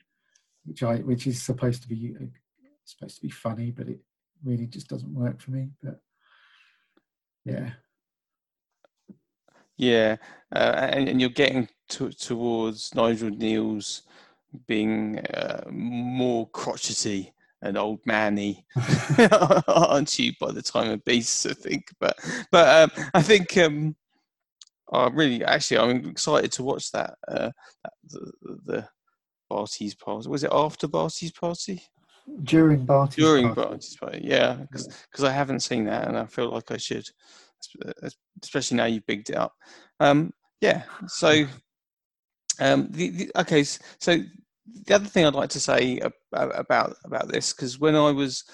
which 0.65 0.83
I 0.83 0.97
which 0.97 1.27
is 1.27 1.43
supposed 1.43 1.83
to 1.83 1.89
be 1.89 2.15
uh, 2.21 2.25
supposed 2.85 3.17
to 3.17 3.23
be 3.23 3.31
funny, 3.31 3.71
but 3.71 3.89
it 3.89 4.01
really 4.45 4.67
just 4.67 4.89
doesn't 4.89 5.13
work 5.13 5.41
for 5.41 5.51
me. 5.51 5.71
But 5.83 6.01
yeah, 7.45 7.71
Yeah, 9.77 10.17
uh, 10.55 10.89
and, 10.93 11.09
and 11.09 11.21
you're 11.21 11.31
getting 11.31 11.69
to, 11.91 12.11
towards 12.11 12.95
Nigel 12.95 13.31
Kneale's 13.31 14.03
being 14.67 15.19
uh, 15.19 15.65
more 15.71 16.49
crotchety 16.51 17.33
and 17.63 17.77
old 17.79 18.01
manny, 18.05 18.65
aren't 19.77 20.19
you? 20.19 20.33
By 20.39 20.53
the 20.53 20.63
time 20.63 20.91
of 20.91 21.05
Beasts, 21.05 21.47
I 21.47 21.55
think. 21.55 21.93
But 21.99 22.17
but 22.51 22.93
um, 22.97 23.09
I 23.15 23.23
think 23.23 23.57
um, 23.59 23.97
I 24.93 25.09
really 25.09 25.45
actually 25.45 25.79
I'm 25.79 26.09
excited 26.11 26.53
to 26.53 26.63
watch 26.63 26.91
that. 26.93 27.15
Uh, 27.27 27.51
the, 28.05 28.33
the, 28.43 28.59
the 28.65 28.89
Barty's 29.49 29.95
party 29.95 30.29
was 30.29 30.45
it 30.45 30.53
after 30.53 30.89
Barty's 30.89 31.33
party? 31.33 31.83
during 32.43 32.85
Barty's 32.85 33.17
during 33.17 33.55
party. 33.55 33.61
Barty's 33.61 33.97
party, 33.97 34.21
yeah, 34.23 34.57
because 34.71 35.25
I 35.25 35.31
haven't 35.31 35.61
seen 35.61 35.85
that 35.85 36.09
and 36.09 36.17
I 36.17 36.27
feel 36.27 36.51
like 36.51 36.71
I 36.71 36.77
should, 36.77 37.07
especially 38.43 38.77
now 38.77 38.87
you've 38.87 39.07
bigged 39.07 39.31
it 39.31 39.37
up. 39.37 39.53
Um, 40.01 40.33
yeah, 40.61 40.85
so 41.07 41.47
um, 42.61 42.89
the, 42.91 43.11
the, 43.11 43.31
okay, 43.37 43.65
so 43.65 44.19
the 44.87 44.95
other 44.95 45.07
thing 45.07 45.27
I'd 45.27 45.35
like 45.35 45.51
to 45.51 45.61
say 45.61 45.99
ab- 46.01 46.13
about 46.33 46.97
about 47.05 47.29
this 47.29 47.53
because 47.53 47.79
when 47.79 47.95
I 47.95 48.11
was 48.11 48.45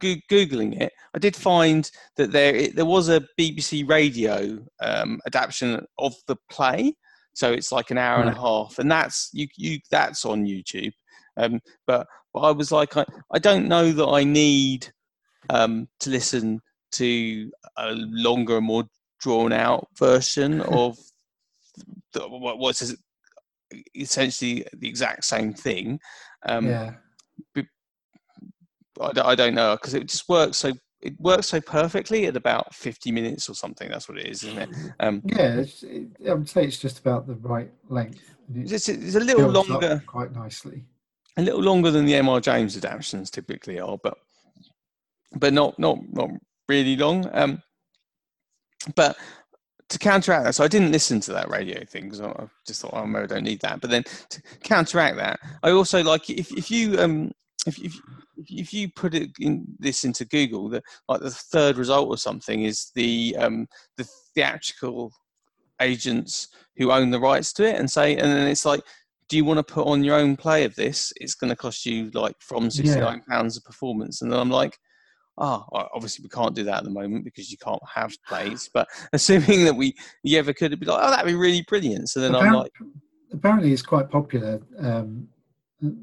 googling 0.00 0.80
it, 0.80 0.92
I 1.14 1.18
did 1.18 1.36
find 1.36 1.90
that 2.16 2.32
there 2.32 2.54
it, 2.54 2.76
there 2.76 2.86
was 2.86 3.08
a 3.08 3.24
BBC 3.38 3.88
Radio 3.88 4.58
um, 4.80 5.20
adaptation 5.26 5.84
of 5.98 6.14
the 6.26 6.36
play. 6.50 6.94
So 7.32 7.52
it's 7.52 7.72
like 7.72 7.90
an 7.90 7.98
hour 7.98 8.20
and 8.20 8.28
a 8.28 8.40
half, 8.40 8.78
and 8.78 8.90
that's 8.90 9.30
you, 9.32 9.46
you 9.56 9.78
that's 9.90 10.24
on 10.24 10.44
YouTube. 10.44 10.92
Um, 11.36 11.60
but 11.86 12.06
but 12.34 12.40
I 12.40 12.50
was 12.50 12.72
like, 12.72 12.96
I, 12.96 13.04
I 13.32 13.38
don't 13.38 13.68
know 13.68 13.92
that 13.92 14.06
I 14.06 14.24
need 14.24 14.92
um, 15.48 15.88
to 16.00 16.10
listen 16.10 16.60
to 16.92 17.50
a 17.76 17.92
longer 17.92 18.58
and 18.58 18.66
more 18.66 18.84
drawn 19.20 19.52
out 19.52 19.88
version 19.98 20.60
of 20.60 20.98
the, 22.12 22.28
what, 22.28 22.82
essentially 23.94 24.66
the 24.76 24.88
exact 24.88 25.24
same 25.24 25.52
thing. 25.52 26.00
Um, 26.46 26.66
yeah, 26.66 26.94
I, 29.00 29.12
don't- 29.12 29.26
I 29.26 29.34
don't 29.34 29.54
know 29.54 29.76
because 29.76 29.94
it 29.94 30.06
just 30.06 30.28
works 30.28 30.56
so 30.58 30.72
it 31.02 31.18
works 31.18 31.46
so 31.48 31.60
perfectly 31.62 32.26
at 32.26 32.36
about 32.36 32.74
50 32.74 33.10
minutes 33.10 33.48
or 33.48 33.54
something. 33.54 33.88
That's 33.88 34.06
what 34.06 34.18
it 34.18 34.26
is, 34.26 34.44
isn't 34.44 34.58
it? 34.58 34.68
Um, 35.00 35.22
yeah. 35.24 35.62
It, 35.82 36.08
I 36.28 36.34
would 36.34 36.48
say 36.48 36.64
it's 36.64 36.78
just 36.78 36.98
about 36.98 37.26
the 37.26 37.36
right 37.36 37.70
length. 37.88 38.20
it 38.54 38.70
it's, 38.70 38.88
it's 38.88 39.14
a 39.14 39.20
little 39.20 39.48
longer. 39.50 40.02
quite 40.06 40.32
nicely. 40.34 40.84
a 41.38 41.42
little 41.42 41.62
longer 41.62 41.90
than 41.90 42.04
the 42.04 42.12
MR 42.12 42.42
James 42.42 42.76
adaptations 42.76 43.30
typically 43.30 43.80
are, 43.80 43.96
but 44.02 44.18
but 45.36 45.52
not 45.54 45.78
not 45.78 45.98
not 46.12 46.28
really 46.68 46.96
long. 46.96 47.28
Um, 47.32 47.62
but 48.94 49.16
to 49.88 49.98
counteract 49.98 50.44
that, 50.44 50.54
so 50.54 50.64
I 50.64 50.68
didn't 50.68 50.92
listen 50.92 51.20
to 51.20 51.32
that 51.32 51.48
radio 51.50 51.82
thing 51.84 52.04
because 52.04 52.20
I 52.20 52.28
I 52.28 52.46
just 52.66 52.80
thought, 52.82 52.92
oh, 52.94 53.06
maybe 53.06 53.24
I 53.24 53.26
don't 53.26 53.44
need 53.44 53.60
that. 53.62 53.80
But 53.80 53.90
then 53.90 54.04
to 54.30 54.42
counteract 54.62 55.16
that, 55.16 55.40
I 55.62 55.70
also 55.70 56.02
like 56.02 56.28
if 56.30 56.52
if 56.52 56.70
you 56.70 56.98
um 57.00 57.32
if 57.66 57.78
if 57.78 57.94
if 58.48 58.72
you 58.72 58.88
put 58.90 59.14
it 59.14 59.30
in 59.40 59.66
this 59.78 60.04
into 60.04 60.24
Google, 60.24 60.68
the 60.68 60.82
like 61.08 61.20
the 61.20 61.30
third 61.30 61.76
result 61.76 62.08
or 62.08 62.16
something 62.16 62.64
is 62.64 62.90
the 62.94 63.36
um 63.38 63.66
the 63.96 64.08
theatrical 64.34 65.12
agents 65.80 66.48
who 66.76 66.92
own 66.92 67.10
the 67.10 67.20
rights 67.20 67.52
to 67.54 67.64
it 67.64 67.76
and 67.76 67.90
say 67.90 68.14
and 68.14 68.30
then 68.30 68.46
it's 68.46 68.66
like 68.66 68.82
do 69.28 69.36
you 69.36 69.44
want 69.44 69.58
to 69.58 69.74
put 69.74 69.86
on 69.86 70.02
your 70.02 70.16
own 70.16 70.36
play 70.36 70.64
of 70.64 70.74
this? 70.74 71.12
It's 71.20 71.36
going 71.36 71.50
to 71.50 71.56
cost 71.56 71.86
you 71.86 72.10
like 72.14 72.34
from 72.40 72.68
69 72.68 73.22
pounds 73.30 73.56
a 73.56 73.62
performance. 73.62 74.22
And 74.22 74.32
then 74.32 74.40
i'm 74.40 74.50
like 74.50 74.76
oh 75.38 75.64
obviously 75.72 76.22
we 76.24 76.28
can't 76.28 76.54
do 76.54 76.64
that 76.64 76.78
at 76.78 76.84
the 76.84 76.90
moment 76.90 77.24
because 77.24 77.50
you 77.50 77.56
can't 77.58 77.82
have 77.94 78.12
plays. 78.26 78.68
But 78.72 78.88
assuming 79.12 79.64
that 79.64 79.76
we 79.76 79.94
you 80.22 80.38
ever 80.38 80.52
could 80.52 80.66
it'd 80.66 80.80
be 80.80 80.86
like 80.86 81.00
oh 81.02 81.10
that'd 81.10 81.26
be 81.26 81.34
really 81.34 81.64
brilliant. 81.68 82.08
So 82.08 82.20
then 82.20 82.34
i'm 82.34 82.52
like 82.52 82.72
apparently, 83.32 83.72
it's 83.72 83.82
quite 83.82 84.10
popular 84.10 84.60
um, 84.78 85.28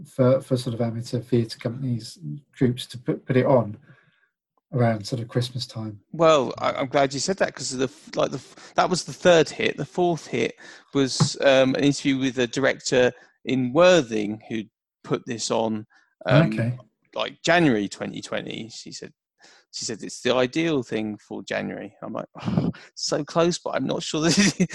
for 0.06 0.42
for 0.42 0.58
sort 0.58 0.74
of 0.74 0.82
amateur 0.82 1.20
theatre 1.20 1.60
companies, 1.60 2.18
groups 2.58 2.86
to 2.88 2.98
put 2.98 3.26
put 3.26 3.38
it 3.38 3.46
on 3.46 3.78
around 4.74 5.06
sort 5.06 5.22
of 5.22 5.28
Christmas 5.28 5.66
time. 5.66 6.00
Well, 6.12 6.54
I, 6.58 6.74
I'm 6.74 6.88
glad 6.88 7.14
you 7.14 7.20
said 7.20 7.38
that 7.38 7.48
because 7.48 7.72
the 7.72 7.90
like 8.16 8.32
the 8.32 8.42
that 8.76 8.90
was 8.90 9.04
the 9.04 9.14
third 9.14 9.50
hit. 9.50 9.78
The 9.78 9.86
fourth 9.86 10.28
hit 10.28 10.56
was 10.94 11.38
um, 11.42 11.76
an 11.76 11.84
interview 11.84 12.18
with 12.18 12.38
a 12.40 12.48
director 12.48 13.12
in 13.46 13.74
Worthing 13.74 14.42
who 14.50 14.64
put 15.04 15.26
this 15.26 15.52
on 15.52 15.86
um, 16.26 16.48
okay, 16.48 16.78
like 17.16 17.42
January 17.44 17.88
2020. 17.88 18.70
She 18.70 18.92
said 18.92 19.14
she 19.72 19.86
said 19.86 20.02
it's 20.02 20.22
the 20.22 20.34
ideal 20.34 20.84
thing 20.84 21.18
for 21.18 21.44
January. 21.44 21.96
I'm 22.02 22.14
like 22.14 22.28
oh, 22.42 22.72
so 22.96 23.24
close, 23.24 23.58
but 23.58 23.76
I'm 23.76 23.86
not 23.86 24.04
sure 24.04 24.22
this 24.22 24.60
is 24.60 24.68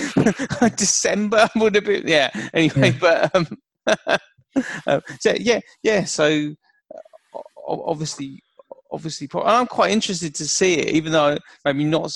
December 0.77 1.49
would 1.57 1.75
have 1.75 1.85
been. 1.85 2.07
Yeah. 2.07 2.31
Anyway, 2.55 2.97
but 2.99 3.35
um, 3.35 3.47
uh, 3.87 5.01
so 5.21 5.35
yeah, 5.39 5.61
yeah. 5.83 6.05
So 6.05 6.53
uh, 6.95 7.39
obviously, 7.67 8.43
obviously, 8.91 9.27
pro- 9.29 9.43
I'm 9.45 9.67
quite 9.67 9.91
interested 9.91 10.35
to 10.37 10.47
see 10.47 10.75
it, 10.75 10.91
even 10.95 11.13
though 11.13 11.39
maybe 11.65 11.85
not. 11.85 12.13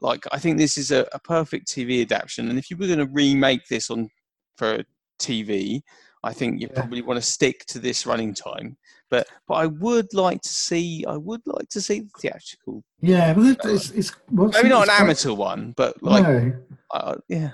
Like 0.00 0.24
I 0.30 0.38
think 0.38 0.58
this 0.58 0.78
is 0.78 0.92
a, 0.92 1.08
a 1.12 1.18
perfect 1.18 1.66
TV 1.66 2.02
adaptation, 2.02 2.48
and 2.50 2.56
if 2.58 2.70
you 2.70 2.76
were 2.76 2.86
going 2.86 3.00
to 3.00 3.08
remake 3.12 3.66
this 3.68 3.90
on 3.90 4.08
for 4.56 4.84
TV, 5.20 5.80
I 6.22 6.32
think 6.32 6.60
you 6.60 6.68
Yeah. 6.70 6.78
probably 6.80 7.02
want 7.02 7.18
to 7.20 7.26
stick 7.26 7.64
to 7.66 7.80
this 7.80 8.06
running 8.06 8.32
time. 8.32 8.76
But 9.10 9.26
but 9.48 9.54
I 9.54 9.66
would 9.66 10.14
like 10.14 10.40
to 10.42 10.48
see 10.50 11.04
I 11.08 11.16
would 11.16 11.40
like 11.46 11.68
to 11.70 11.80
see 11.80 12.00
the 12.00 12.10
theatrical, 12.20 12.84
yeah, 13.00 13.32
well, 13.32 13.56
it's 13.64 13.90
it's 13.90 14.12
what's, 14.28 14.56
maybe 14.56 14.68
not 14.68 14.82
an 14.82 14.88
quite- 14.94 15.00
amateur 15.00 15.32
one, 15.32 15.74
but 15.76 16.00
like 16.00 16.22
no, 16.22 16.52
uh, 16.92 17.16
yeah, 17.28 17.50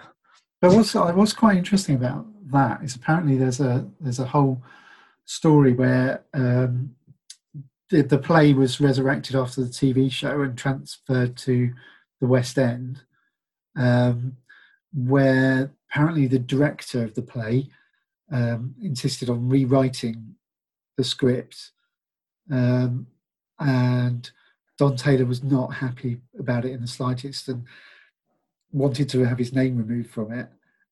But 0.60 0.74
what's 0.74 0.94
uh, 0.94 1.12
what's 1.12 1.32
quite 1.32 1.56
interesting 1.56 1.94
about 1.94 2.26
that 2.50 2.82
is 2.82 2.94
apparently 2.94 3.36
there's 3.36 3.60
a 3.60 3.86
there's 4.00 4.18
a 4.18 4.26
whole 4.26 4.62
story 5.24 5.72
where 5.72 6.22
um, 6.34 6.94
the, 7.90 8.02
the 8.02 8.18
play 8.18 8.52
was 8.52 8.80
resurrected 8.80 9.36
after 9.36 9.62
the 9.62 9.70
TV 9.70 10.10
show 10.10 10.42
and 10.42 10.56
transferred 10.56 11.36
to 11.38 11.72
the 12.20 12.26
West 12.26 12.58
End, 12.58 13.00
um, 13.76 14.36
where 14.92 15.72
apparently 15.90 16.26
the 16.26 16.38
director 16.38 17.04
of 17.04 17.14
the 17.14 17.22
play 17.22 17.68
um, 18.32 18.74
insisted 18.82 19.30
on 19.30 19.48
rewriting 19.48 20.34
the 20.96 21.04
script, 21.04 21.70
um, 22.50 23.06
and 23.60 24.30
Don 24.78 24.96
Taylor 24.96 25.24
was 25.24 25.42
not 25.42 25.74
happy 25.74 26.20
about 26.38 26.64
it 26.64 26.72
in 26.72 26.80
the 26.80 26.86
slightest 26.86 27.48
and 27.48 27.64
wanted 28.72 29.08
to 29.10 29.24
have 29.24 29.38
his 29.38 29.52
name 29.52 29.76
removed 29.76 30.10
from 30.10 30.32
it. 30.32 30.48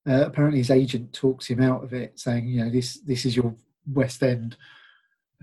Uh, 0.08 0.24
apparently, 0.26 0.58
his 0.58 0.70
agent 0.70 1.12
talks 1.12 1.46
him 1.46 1.60
out 1.60 1.84
of 1.84 1.92
it, 1.92 2.18
saying, 2.18 2.48
"You 2.48 2.64
know, 2.64 2.70
this 2.70 3.00
this 3.00 3.24
is 3.24 3.36
your 3.36 3.54
West 3.92 4.22
End 4.22 4.56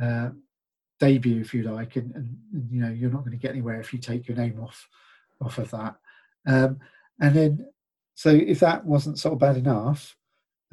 uh, 0.01 0.29
debut, 0.99 1.39
if 1.41 1.53
you 1.53 1.63
like, 1.63 1.95
and, 1.95 2.13
and, 2.15 2.37
and 2.53 2.71
you 2.71 2.81
know 2.81 2.89
you're 2.89 3.11
not 3.11 3.19
going 3.19 3.31
to 3.31 3.37
get 3.37 3.51
anywhere 3.51 3.79
if 3.79 3.93
you 3.93 3.99
take 3.99 4.27
your 4.27 4.37
name 4.37 4.59
off 4.61 4.87
off 5.41 5.57
of 5.57 5.71
that." 5.71 5.95
Um, 6.45 6.79
and 7.21 7.35
then, 7.35 7.67
so 8.15 8.29
if 8.29 8.59
that 8.59 8.85
wasn't 8.85 9.19
sort 9.19 9.33
of 9.33 9.39
bad 9.39 9.57
enough, 9.57 10.15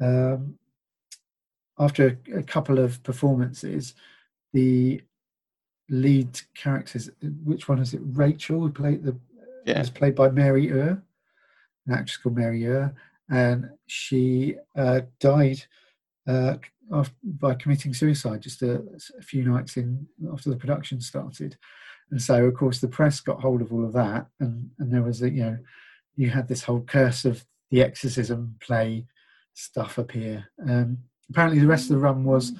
um, 0.01 0.57
after 1.79 2.19
a, 2.33 2.39
a 2.39 2.43
couple 2.43 2.79
of 2.79 3.01
performances, 3.03 3.93
the 4.53 5.01
lead 5.89 6.41
characters, 6.55 7.09
which 7.45 7.69
one 7.69 7.79
is 7.79 7.93
it? 7.93 8.01
Rachel, 8.03 8.59
who 8.59 8.71
played 8.71 9.03
the 9.03 9.17
Yeah. 9.65 9.79
was 9.79 9.89
played 9.89 10.15
by 10.15 10.29
Mary 10.29 10.67
Ure, 10.67 11.01
an 11.85 11.93
actress 11.93 12.17
called 12.17 12.35
Mary 12.35 12.61
Ure, 12.63 12.93
and 13.29 13.69
she 13.87 14.55
uh, 14.75 15.01
died 15.19 15.63
uh, 16.27 16.55
by 17.23 17.53
committing 17.55 17.93
suicide 17.93 18.41
just 18.41 18.61
a, 18.61 18.83
a 19.17 19.21
few 19.21 19.43
nights 19.43 19.77
in 19.77 20.07
after 20.31 20.49
the 20.49 20.55
production 20.55 21.01
started. 21.01 21.57
And 22.11 22.21
so, 22.21 22.45
of 22.45 22.53
course, 22.53 22.79
the 22.79 22.87
press 22.87 23.19
got 23.19 23.41
hold 23.41 23.61
of 23.61 23.73
all 23.73 23.85
of 23.85 23.93
that, 23.93 24.27
and 24.39 24.69
and 24.79 24.93
there 24.93 25.01
was 25.01 25.21
a 25.21 25.29
you 25.29 25.43
know, 25.43 25.57
you 26.15 26.29
had 26.29 26.47
this 26.47 26.63
whole 26.63 26.81
curse 26.81 27.25
of 27.25 27.45
the 27.69 27.81
exorcism 27.81 28.55
play 28.61 29.05
stuff 29.53 29.97
appear. 29.97 30.47
Um, 30.67 30.99
apparently, 31.29 31.59
the 31.59 31.67
rest 31.67 31.89
of 31.89 31.95
the 31.95 32.01
run 32.01 32.23
was 32.23 32.53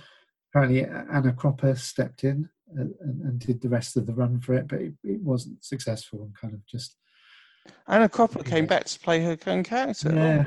apparently 0.52 0.86
Anna 0.86 1.32
Cropper 1.32 1.76
stepped 1.76 2.24
in 2.24 2.50
and, 2.76 2.94
and, 3.00 3.22
and 3.22 3.40
did 3.40 3.62
the 3.62 3.70
rest 3.70 3.96
of 3.96 4.06
the 4.06 4.14
run 4.14 4.40
for 4.42 4.54
it, 4.54 4.68
but 4.68 4.82
it, 4.82 4.94
it 5.04 5.22
wasn't 5.22 5.64
successful 5.64 6.24
and 6.24 6.36
kind 6.36 6.54
of 6.54 6.66
just 6.66 6.98
Anna 7.88 8.10
Cropper 8.10 8.44
came 8.44 8.66
back 8.66 8.86
to 8.86 9.00
play 9.00 9.24
her 9.24 9.38
own 9.48 9.64
character. 9.64 10.14
yeah 10.14 10.46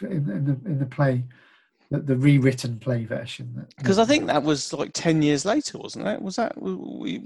in, 0.00 0.30
in 0.30 0.44
the 0.44 0.70
in 0.70 0.78
the 0.78 0.86
play, 0.86 1.24
the, 1.90 2.00
the 2.00 2.16
rewritten 2.16 2.78
play 2.78 3.04
version. 3.04 3.66
Because 3.76 3.98
I 3.98 4.04
think 4.04 4.26
that 4.26 4.42
was 4.42 4.72
like 4.72 4.92
ten 4.92 5.22
years 5.22 5.44
later, 5.44 5.78
wasn't 5.78 6.08
it? 6.08 6.20
Was 6.20 6.36
that? 6.36 6.60
We, 6.60 7.22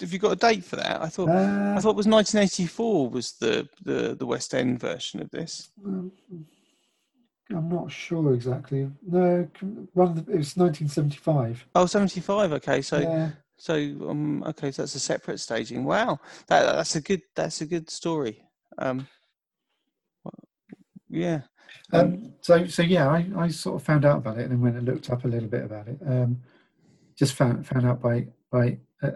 have 0.00 0.12
you 0.12 0.18
got 0.18 0.32
a 0.32 0.36
date 0.36 0.64
for 0.64 0.76
that? 0.76 1.00
I 1.00 1.08
thought. 1.08 1.28
Uh, 1.28 1.74
I 1.76 1.80
thought 1.80 1.90
it 1.90 1.96
was 1.96 2.06
1984 2.06 3.10
was 3.10 3.32
the, 3.32 3.68
the, 3.82 4.14
the 4.14 4.26
West 4.26 4.54
End 4.54 4.80
version 4.80 5.20
of 5.20 5.30
this. 5.30 5.70
Um, 5.84 6.12
I'm 7.50 7.68
not 7.68 7.90
sure 7.90 8.32
exactly. 8.34 8.88
No, 9.06 9.48
one 9.94 10.14
the, 10.14 10.20
it 10.20 10.38
was 10.38 10.56
1975. 10.56 11.66
Oh, 11.74 11.86
75. 11.86 12.52
Okay, 12.52 12.82
so 12.82 12.98
yeah, 12.98 13.30
so 13.56 13.74
um 13.74 14.44
okay, 14.44 14.70
so 14.70 14.82
that's 14.82 14.94
a 14.94 15.00
separate 15.00 15.40
staging. 15.40 15.84
Wow, 15.84 16.20
that 16.46 16.64
that's 16.64 16.94
a 16.96 17.00
good 17.00 17.22
that's 17.34 17.60
a 17.60 17.66
good 17.66 17.90
story. 17.90 18.44
Um, 18.80 19.06
yeah, 21.08 21.42
um, 21.92 22.32
so 22.40 22.66
so 22.66 22.82
yeah, 22.82 23.08
I, 23.08 23.26
I 23.36 23.48
sort 23.48 23.76
of 23.76 23.86
found 23.86 24.04
out 24.04 24.18
about 24.18 24.38
it 24.38 24.42
and 24.42 24.52
then 24.52 24.60
went 24.60 24.76
and 24.76 24.86
looked 24.86 25.10
up 25.10 25.24
a 25.24 25.28
little 25.28 25.48
bit 25.48 25.64
about 25.64 25.88
it. 25.88 25.98
Um, 26.06 26.40
just 27.16 27.34
found 27.34 27.66
found 27.66 27.86
out 27.86 28.00
by 28.00 28.26
by 28.50 28.78
a 29.02 29.12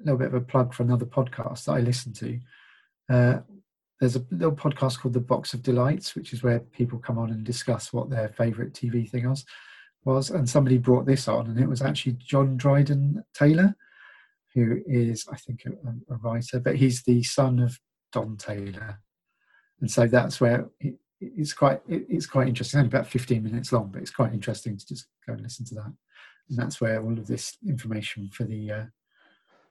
little 0.00 0.18
bit 0.18 0.28
of 0.28 0.34
a 0.34 0.40
plug 0.40 0.74
for 0.74 0.82
another 0.82 1.06
podcast 1.06 1.64
that 1.64 1.72
I 1.72 1.80
listen 1.80 2.12
to. 2.14 2.40
Uh, 3.08 3.38
there's 4.00 4.16
a 4.16 4.26
little 4.30 4.54
podcast 4.54 4.98
called 5.00 5.14
The 5.14 5.20
Box 5.20 5.54
of 5.54 5.62
Delights, 5.62 6.14
which 6.14 6.32
is 6.32 6.42
where 6.42 6.60
people 6.60 6.98
come 6.98 7.16
on 7.18 7.30
and 7.30 7.44
discuss 7.44 7.92
what 7.92 8.10
their 8.10 8.28
favourite 8.28 8.72
TV 8.72 9.08
thing 9.08 9.28
was. 9.28 9.44
Was 10.04 10.30
and 10.30 10.48
somebody 10.48 10.78
brought 10.78 11.06
this 11.06 11.26
on, 11.26 11.46
and 11.46 11.58
it 11.58 11.68
was 11.68 11.82
actually 11.82 12.12
John 12.12 12.56
Dryden 12.56 13.24
Taylor, 13.34 13.74
who 14.54 14.80
is 14.86 15.26
I 15.32 15.36
think 15.36 15.64
a, 15.66 16.14
a 16.14 16.16
writer, 16.18 16.60
but 16.60 16.76
he's 16.76 17.02
the 17.02 17.22
son 17.22 17.58
of 17.58 17.78
Don 18.12 18.36
Taylor, 18.36 19.00
and 19.80 19.90
so 19.90 20.06
that's 20.06 20.40
where 20.40 20.68
it, 20.80 20.94
it's 21.20 21.52
quite 21.52 21.80
it, 21.88 22.06
it's 22.08 22.26
quite 22.26 22.48
interesting. 22.48 22.78
Only 22.78 22.88
about 22.88 23.06
15 23.06 23.42
minutes 23.42 23.72
long, 23.72 23.90
but 23.92 24.02
it's 24.02 24.10
quite 24.10 24.32
interesting 24.32 24.76
to 24.76 24.86
just 24.86 25.06
go 25.26 25.32
and 25.32 25.42
listen 25.42 25.64
to 25.66 25.74
that. 25.76 25.92
And 26.48 26.58
that's 26.58 26.80
where 26.80 27.02
all 27.02 27.12
of 27.12 27.26
this 27.26 27.56
information 27.66 28.30
for 28.32 28.44
the 28.44 28.70
uh, 28.70 28.84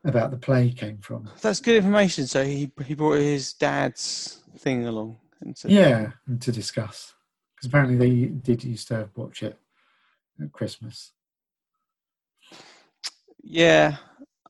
about 0.04 0.32
the 0.32 0.38
play 0.38 0.72
came 0.72 1.00
from. 1.00 1.30
that's 1.42 1.60
good 1.60 1.78
information. 1.78 2.28
So 2.28 2.44
he 2.44 2.72
he 2.86 2.94
brought 2.94 3.20
his 3.20 3.54
dad's 3.54 4.42
thing 4.58 4.86
along. 4.86 5.18
And 5.42 5.58
so, 5.58 5.68
Yeah, 5.68 6.12
and 6.28 6.42
to 6.42 6.52
discuss 6.52 7.14
because 7.56 7.68
apparently 7.68 7.98
they 7.98 8.26
did 8.28 8.64
used 8.64 8.88
to 8.90 9.10
watch 9.16 9.44
it 9.44 9.58
at 10.42 10.52
Christmas. 10.52 11.12
Yeah, 13.42 13.98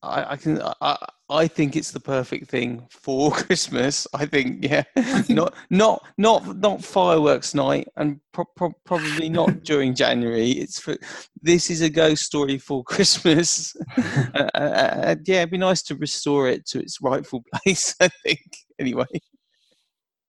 I, 0.06 0.32
I 0.32 0.36
can. 0.38 0.62
I, 0.82 0.98
I 1.30 1.48
think 1.48 1.76
it's 1.76 1.92
the 1.92 2.00
perfect 2.00 2.50
thing 2.50 2.88
for 2.92 3.32
Christmas. 3.44 4.08
I 4.14 4.26
think, 4.26 4.64
yeah, 4.64 4.84
not 5.30 5.56
not 5.70 6.06
not 6.18 6.58
not 6.58 6.84
fireworks 6.84 7.54
night, 7.56 7.88
and 7.98 8.20
pro- 8.32 8.46
pro- 8.56 8.76
probably 8.86 9.30
not 9.30 9.64
during 9.64 9.96
January. 9.96 10.52
It's 10.52 10.80
for 10.80 10.96
this 11.42 11.70
is 11.70 11.82
a 11.82 11.90
ghost 11.90 12.24
story 12.24 12.58
for 12.58 12.84
Christmas. 12.84 13.76
uh, 13.98 14.50
uh, 14.54 14.58
uh, 14.58 15.16
yeah, 15.26 15.38
it'd 15.42 15.52
be 15.52 15.58
nice 15.58 15.82
to 15.84 15.96
restore 15.96 16.48
it 16.48 16.66
to 16.68 16.80
its 16.80 17.02
rightful 17.02 17.44
place. 17.54 17.96
I 18.00 18.10
think. 18.24 18.42
Anyway. 18.80 19.06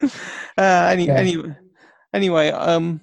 Uh, 0.03 0.09
any, 0.59 1.07
Yeah. 1.07 1.15
anyway, 1.15 1.57
anyway, 2.15 2.49
um, 2.51 3.01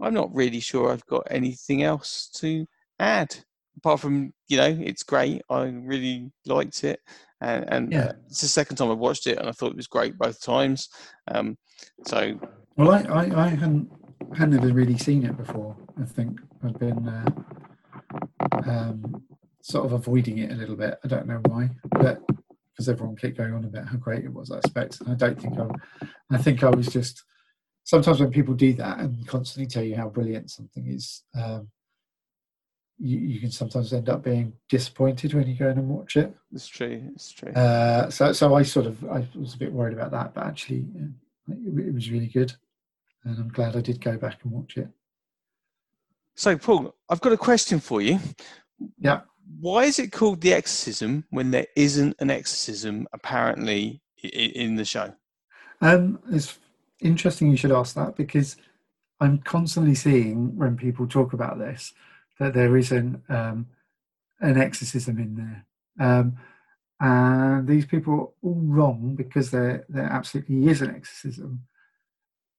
I'm 0.00 0.14
not 0.14 0.34
really 0.34 0.60
sure 0.60 0.90
I've 0.92 1.06
got 1.06 1.26
anything 1.30 1.82
else 1.82 2.28
to 2.36 2.66
add 2.98 3.36
apart 3.76 4.00
from 4.00 4.32
you 4.48 4.56
know 4.56 4.76
it's 4.80 5.02
great 5.02 5.42
i 5.50 5.62
really 5.64 6.30
liked 6.46 6.84
it 6.84 7.00
and, 7.40 7.64
and 7.68 7.92
Yeah. 7.92 8.04
uh, 8.06 8.12
it's 8.28 8.40
the 8.40 8.48
second 8.48 8.76
time 8.76 8.90
I've 8.90 8.98
watched 8.98 9.26
it 9.26 9.38
and 9.38 9.48
i 9.48 9.52
thought 9.52 9.72
it 9.72 9.76
was 9.76 9.86
great 9.86 10.16
both 10.18 10.40
times 10.42 10.88
um 11.28 11.56
so 12.06 12.38
Well, 12.76 12.90
I, 12.90 13.00
I, 13.02 13.44
I 13.44 13.48
hadn't 13.48 13.90
hadn't 14.36 14.58
ever 14.58 14.72
really 14.72 14.96
seen 14.96 15.24
it 15.26 15.36
before. 15.36 15.76
I 16.00 16.04
think 16.04 16.40
I've 16.64 16.78
been 16.78 17.06
uh, 17.06 17.30
um, 18.66 19.22
sort 19.60 19.84
of 19.86 19.92
avoiding 19.92 20.38
it 20.38 20.50
a 20.50 20.54
little 20.54 20.76
bit. 20.76 20.98
I 21.04 21.08
don't 21.08 21.26
know 21.26 21.40
why, 21.46 21.70
but 21.90 22.22
because 22.70 22.88
everyone 22.88 23.16
kept 23.16 23.36
going 23.36 23.52
on 23.52 23.64
about 23.64 23.88
how 23.88 23.96
great 23.96 24.24
it 24.24 24.32
was, 24.32 24.50
I 24.50 24.58
expect. 24.58 25.00
And 25.00 25.10
I 25.10 25.14
don't 25.14 25.40
think 25.40 25.58
I. 25.58 25.66
I 26.30 26.38
think 26.38 26.62
I 26.62 26.70
was 26.70 26.86
just. 26.86 27.24
Sometimes 27.84 28.20
when 28.20 28.30
people 28.30 28.54
do 28.54 28.72
that 28.74 29.00
and 29.00 29.26
constantly 29.26 29.66
tell 29.66 29.82
you 29.82 29.96
how 29.96 30.08
brilliant 30.08 30.50
something 30.50 30.86
is, 30.86 31.24
um, 31.36 31.68
you, 33.02 33.18
you 33.18 33.40
can 33.40 33.50
sometimes 33.50 33.92
end 33.92 34.08
up 34.08 34.22
being 34.22 34.52
disappointed 34.68 35.34
when 35.34 35.48
you 35.48 35.56
go 35.56 35.68
in 35.68 35.78
and 35.78 35.88
watch 35.88 36.16
it. 36.16 36.32
it's 36.54 36.68
true 36.68 37.02
it's 37.14 37.32
true 37.32 37.52
Uh, 37.52 38.08
so, 38.10 38.32
so 38.32 38.54
I 38.54 38.62
sort 38.62 38.86
of 38.86 39.02
I 39.10 39.26
was 39.34 39.54
a 39.54 39.58
bit 39.58 39.72
worried 39.72 39.94
about 39.98 40.12
that, 40.12 40.34
but 40.34 40.44
actually, 40.46 40.86
uh, 41.00 41.52
it, 41.52 41.88
it 41.88 41.94
was 41.94 42.10
really 42.10 42.28
good, 42.28 42.54
and 43.24 43.38
I'm 43.38 43.48
glad 43.48 43.76
I 43.76 43.80
did 43.80 44.00
go 44.00 44.16
back 44.16 44.38
and 44.44 44.52
watch 44.52 44.76
it. 44.76 44.88
so 46.34 46.56
paul 46.56 46.94
i've 47.10 47.20
got 47.20 47.32
a 47.32 47.36
question 47.36 47.78
for 47.80 48.00
you 48.00 48.18
Yeah. 48.98 49.20
why 49.60 49.84
is 49.84 49.98
it 49.98 50.12
called 50.12 50.40
the 50.40 50.54
exorcism 50.54 51.24
when 51.30 51.50
there 51.50 51.66
isn't 51.76 52.16
an 52.20 52.30
exorcism 52.30 53.06
apparently 53.12 54.00
in 54.22 54.76
the 54.76 54.84
show 54.84 55.12
Um, 55.80 56.20
it's 56.30 56.58
interesting 57.00 57.50
you 57.50 57.56
should 57.56 57.72
ask 57.72 57.94
that 57.96 58.16
because 58.16 58.56
I'm 59.20 59.38
constantly 59.38 59.94
seeing 59.94 60.56
when 60.56 60.76
people 60.76 61.06
talk 61.06 61.32
about 61.32 61.58
this 61.58 61.92
that 62.42 62.54
there 62.54 62.76
isn't 62.76 63.22
um, 63.28 63.66
an 64.40 64.58
exorcism 64.58 65.18
in 65.18 65.36
there, 65.36 65.66
um, 66.06 66.36
and 67.00 67.68
these 67.68 67.86
people 67.86 68.12
are 68.14 68.48
all 68.48 68.62
wrong 68.64 69.14
because 69.16 69.50
there 69.50 69.84
there 69.88 70.10
absolutely 70.18 70.68
is 70.68 70.82
an 70.82 70.90
exorcism, 70.94 71.62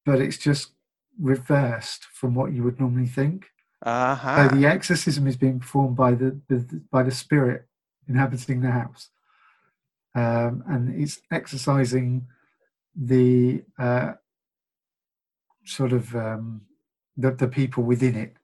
but 0.06 0.22
it's 0.22 0.38
just 0.38 0.72
reversed 1.20 2.06
from 2.06 2.34
what 2.34 2.54
you 2.54 2.64
would 2.64 2.80
normally 2.80 3.08
think. 3.08 3.46
uh-huh. 3.86 4.50
So 4.50 4.56
the 4.56 4.66
exorcism 4.66 5.28
is 5.28 5.36
being 5.36 5.60
performed 5.60 5.98
by 5.98 6.12
the, 6.16 6.40
the 6.48 6.82
by 6.90 7.04
the 7.04 7.12
spirit 7.12 7.68
inhabiting 8.08 8.62
the 8.62 8.72
house, 8.72 9.10
um, 10.16 10.64
and 10.68 11.02
it's 11.02 11.20
exercising 11.32 12.28
the 12.96 13.64
uh, 13.78 14.14
sort 15.66 15.94
of 15.94 16.16
um, 16.16 16.62
the 17.18 17.32
the 17.32 17.48
people 17.48 17.84
within 17.84 18.16
it, 18.16 18.36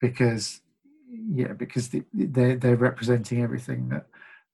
because 0.00 0.60
yeah, 1.08 1.52
because 1.52 1.88
the, 1.88 2.02
they're 2.12 2.56
they're 2.56 2.76
representing 2.76 3.42
everything 3.42 3.88
that 3.88 4.06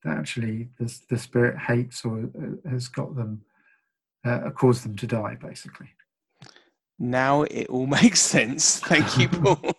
that 0.05 0.19
actually 0.19 0.69
the 0.79 1.01
the 1.09 1.19
spirit 1.19 1.59
hates 1.59 2.05
or 2.05 2.19
uh, 2.19 2.71
has 2.71 2.89
got 2.89 3.15
them 3.17 3.43
uh, 4.25 4.51
caused 4.51 4.85
them 4.85 4.97
to 4.97 5.07
die, 5.07 5.37
basically. 5.41 5.89
Now 6.99 7.43
it 7.43 7.69
all 7.69 7.87
makes 8.03 8.21
sense. 8.21 8.79
Thank 8.81 9.19
you, 9.19 9.29
Paul. 9.29 9.75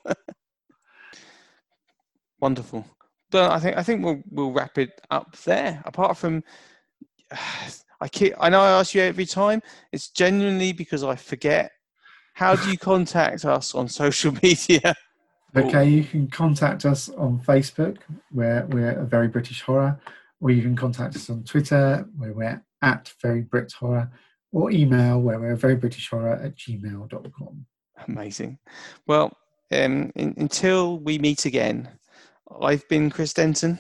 Wonderful. 2.39 2.85
But 3.31 3.51
I 3.51 3.59
think 3.59 3.77
I 3.77 3.83
think 3.83 4.03
we'll 4.03 4.21
we'll 4.29 4.51
wrap 4.51 4.77
it 4.77 5.01
up 5.09 5.35
there. 5.37 5.81
Apart 5.85 6.17
from, 6.17 6.43
I 8.01 8.07
keep 8.11 8.33
I 8.39 8.49
know 8.49 8.61
I 8.61 8.79
ask 8.79 8.93
you 8.93 9.01
every 9.01 9.25
time. 9.25 9.61
It's 9.91 10.09
genuinely 10.09 10.73
because 10.73 11.03
I 11.03 11.15
forget. 11.15 11.71
How 12.35 12.55
do 12.55 12.69
you 12.71 12.79
contact 12.79 13.45
us 13.45 13.75
on 13.75 13.87
social 13.87 14.33
media? 14.43 14.95
Okay, 15.55 15.87
you 15.87 16.03
can 16.03 16.27
contact 16.27 16.85
us 16.85 17.09
on 17.09 17.39
Facebook, 17.39 17.97
where 18.31 18.65
we're 18.69 18.99
a 18.99 19.05
Very 19.05 19.27
British 19.27 19.61
Horror, 19.61 19.99
or 20.41 20.49
you 20.49 20.61
can 20.61 20.75
contact 20.75 21.15
us 21.15 21.29
on 21.29 21.43
Twitter, 21.43 22.07
where 22.17 22.33
we're 22.33 22.63
at 22.81 23.13
Very 23.21 23.41
Brit 23.41 23.71
Horror, 23.71 24.11
or 24.51 24.71
email, 24.71 25.21
where 25.21 25.39
we're 25.39 25.55
Very 25.55 25.75
British 25.75 26.09
Horror 26.09 26.39
at 26.43 26.55
gmail.com. 26.55 27.65
Amazing. 28.07 28.57
Well, 29.05 29.31
um, 29.71 30.11
in, 30.15 30.33
until 30.37 30.99
we 30.99 31.19
meet 31.19 31.45
again, 31.45 31.89
I've 32.61 32.87
been 32.87 33.09
Chris 33.09 33.33
Denton. 33.33 33.77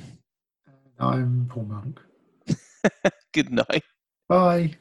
I'm 0.99 1.47
Paul 1.49 1.65
Monk. 1.65 1.99
Good 3.33 3.51
night. 3.51 3.83
Bye. 4.29 4.75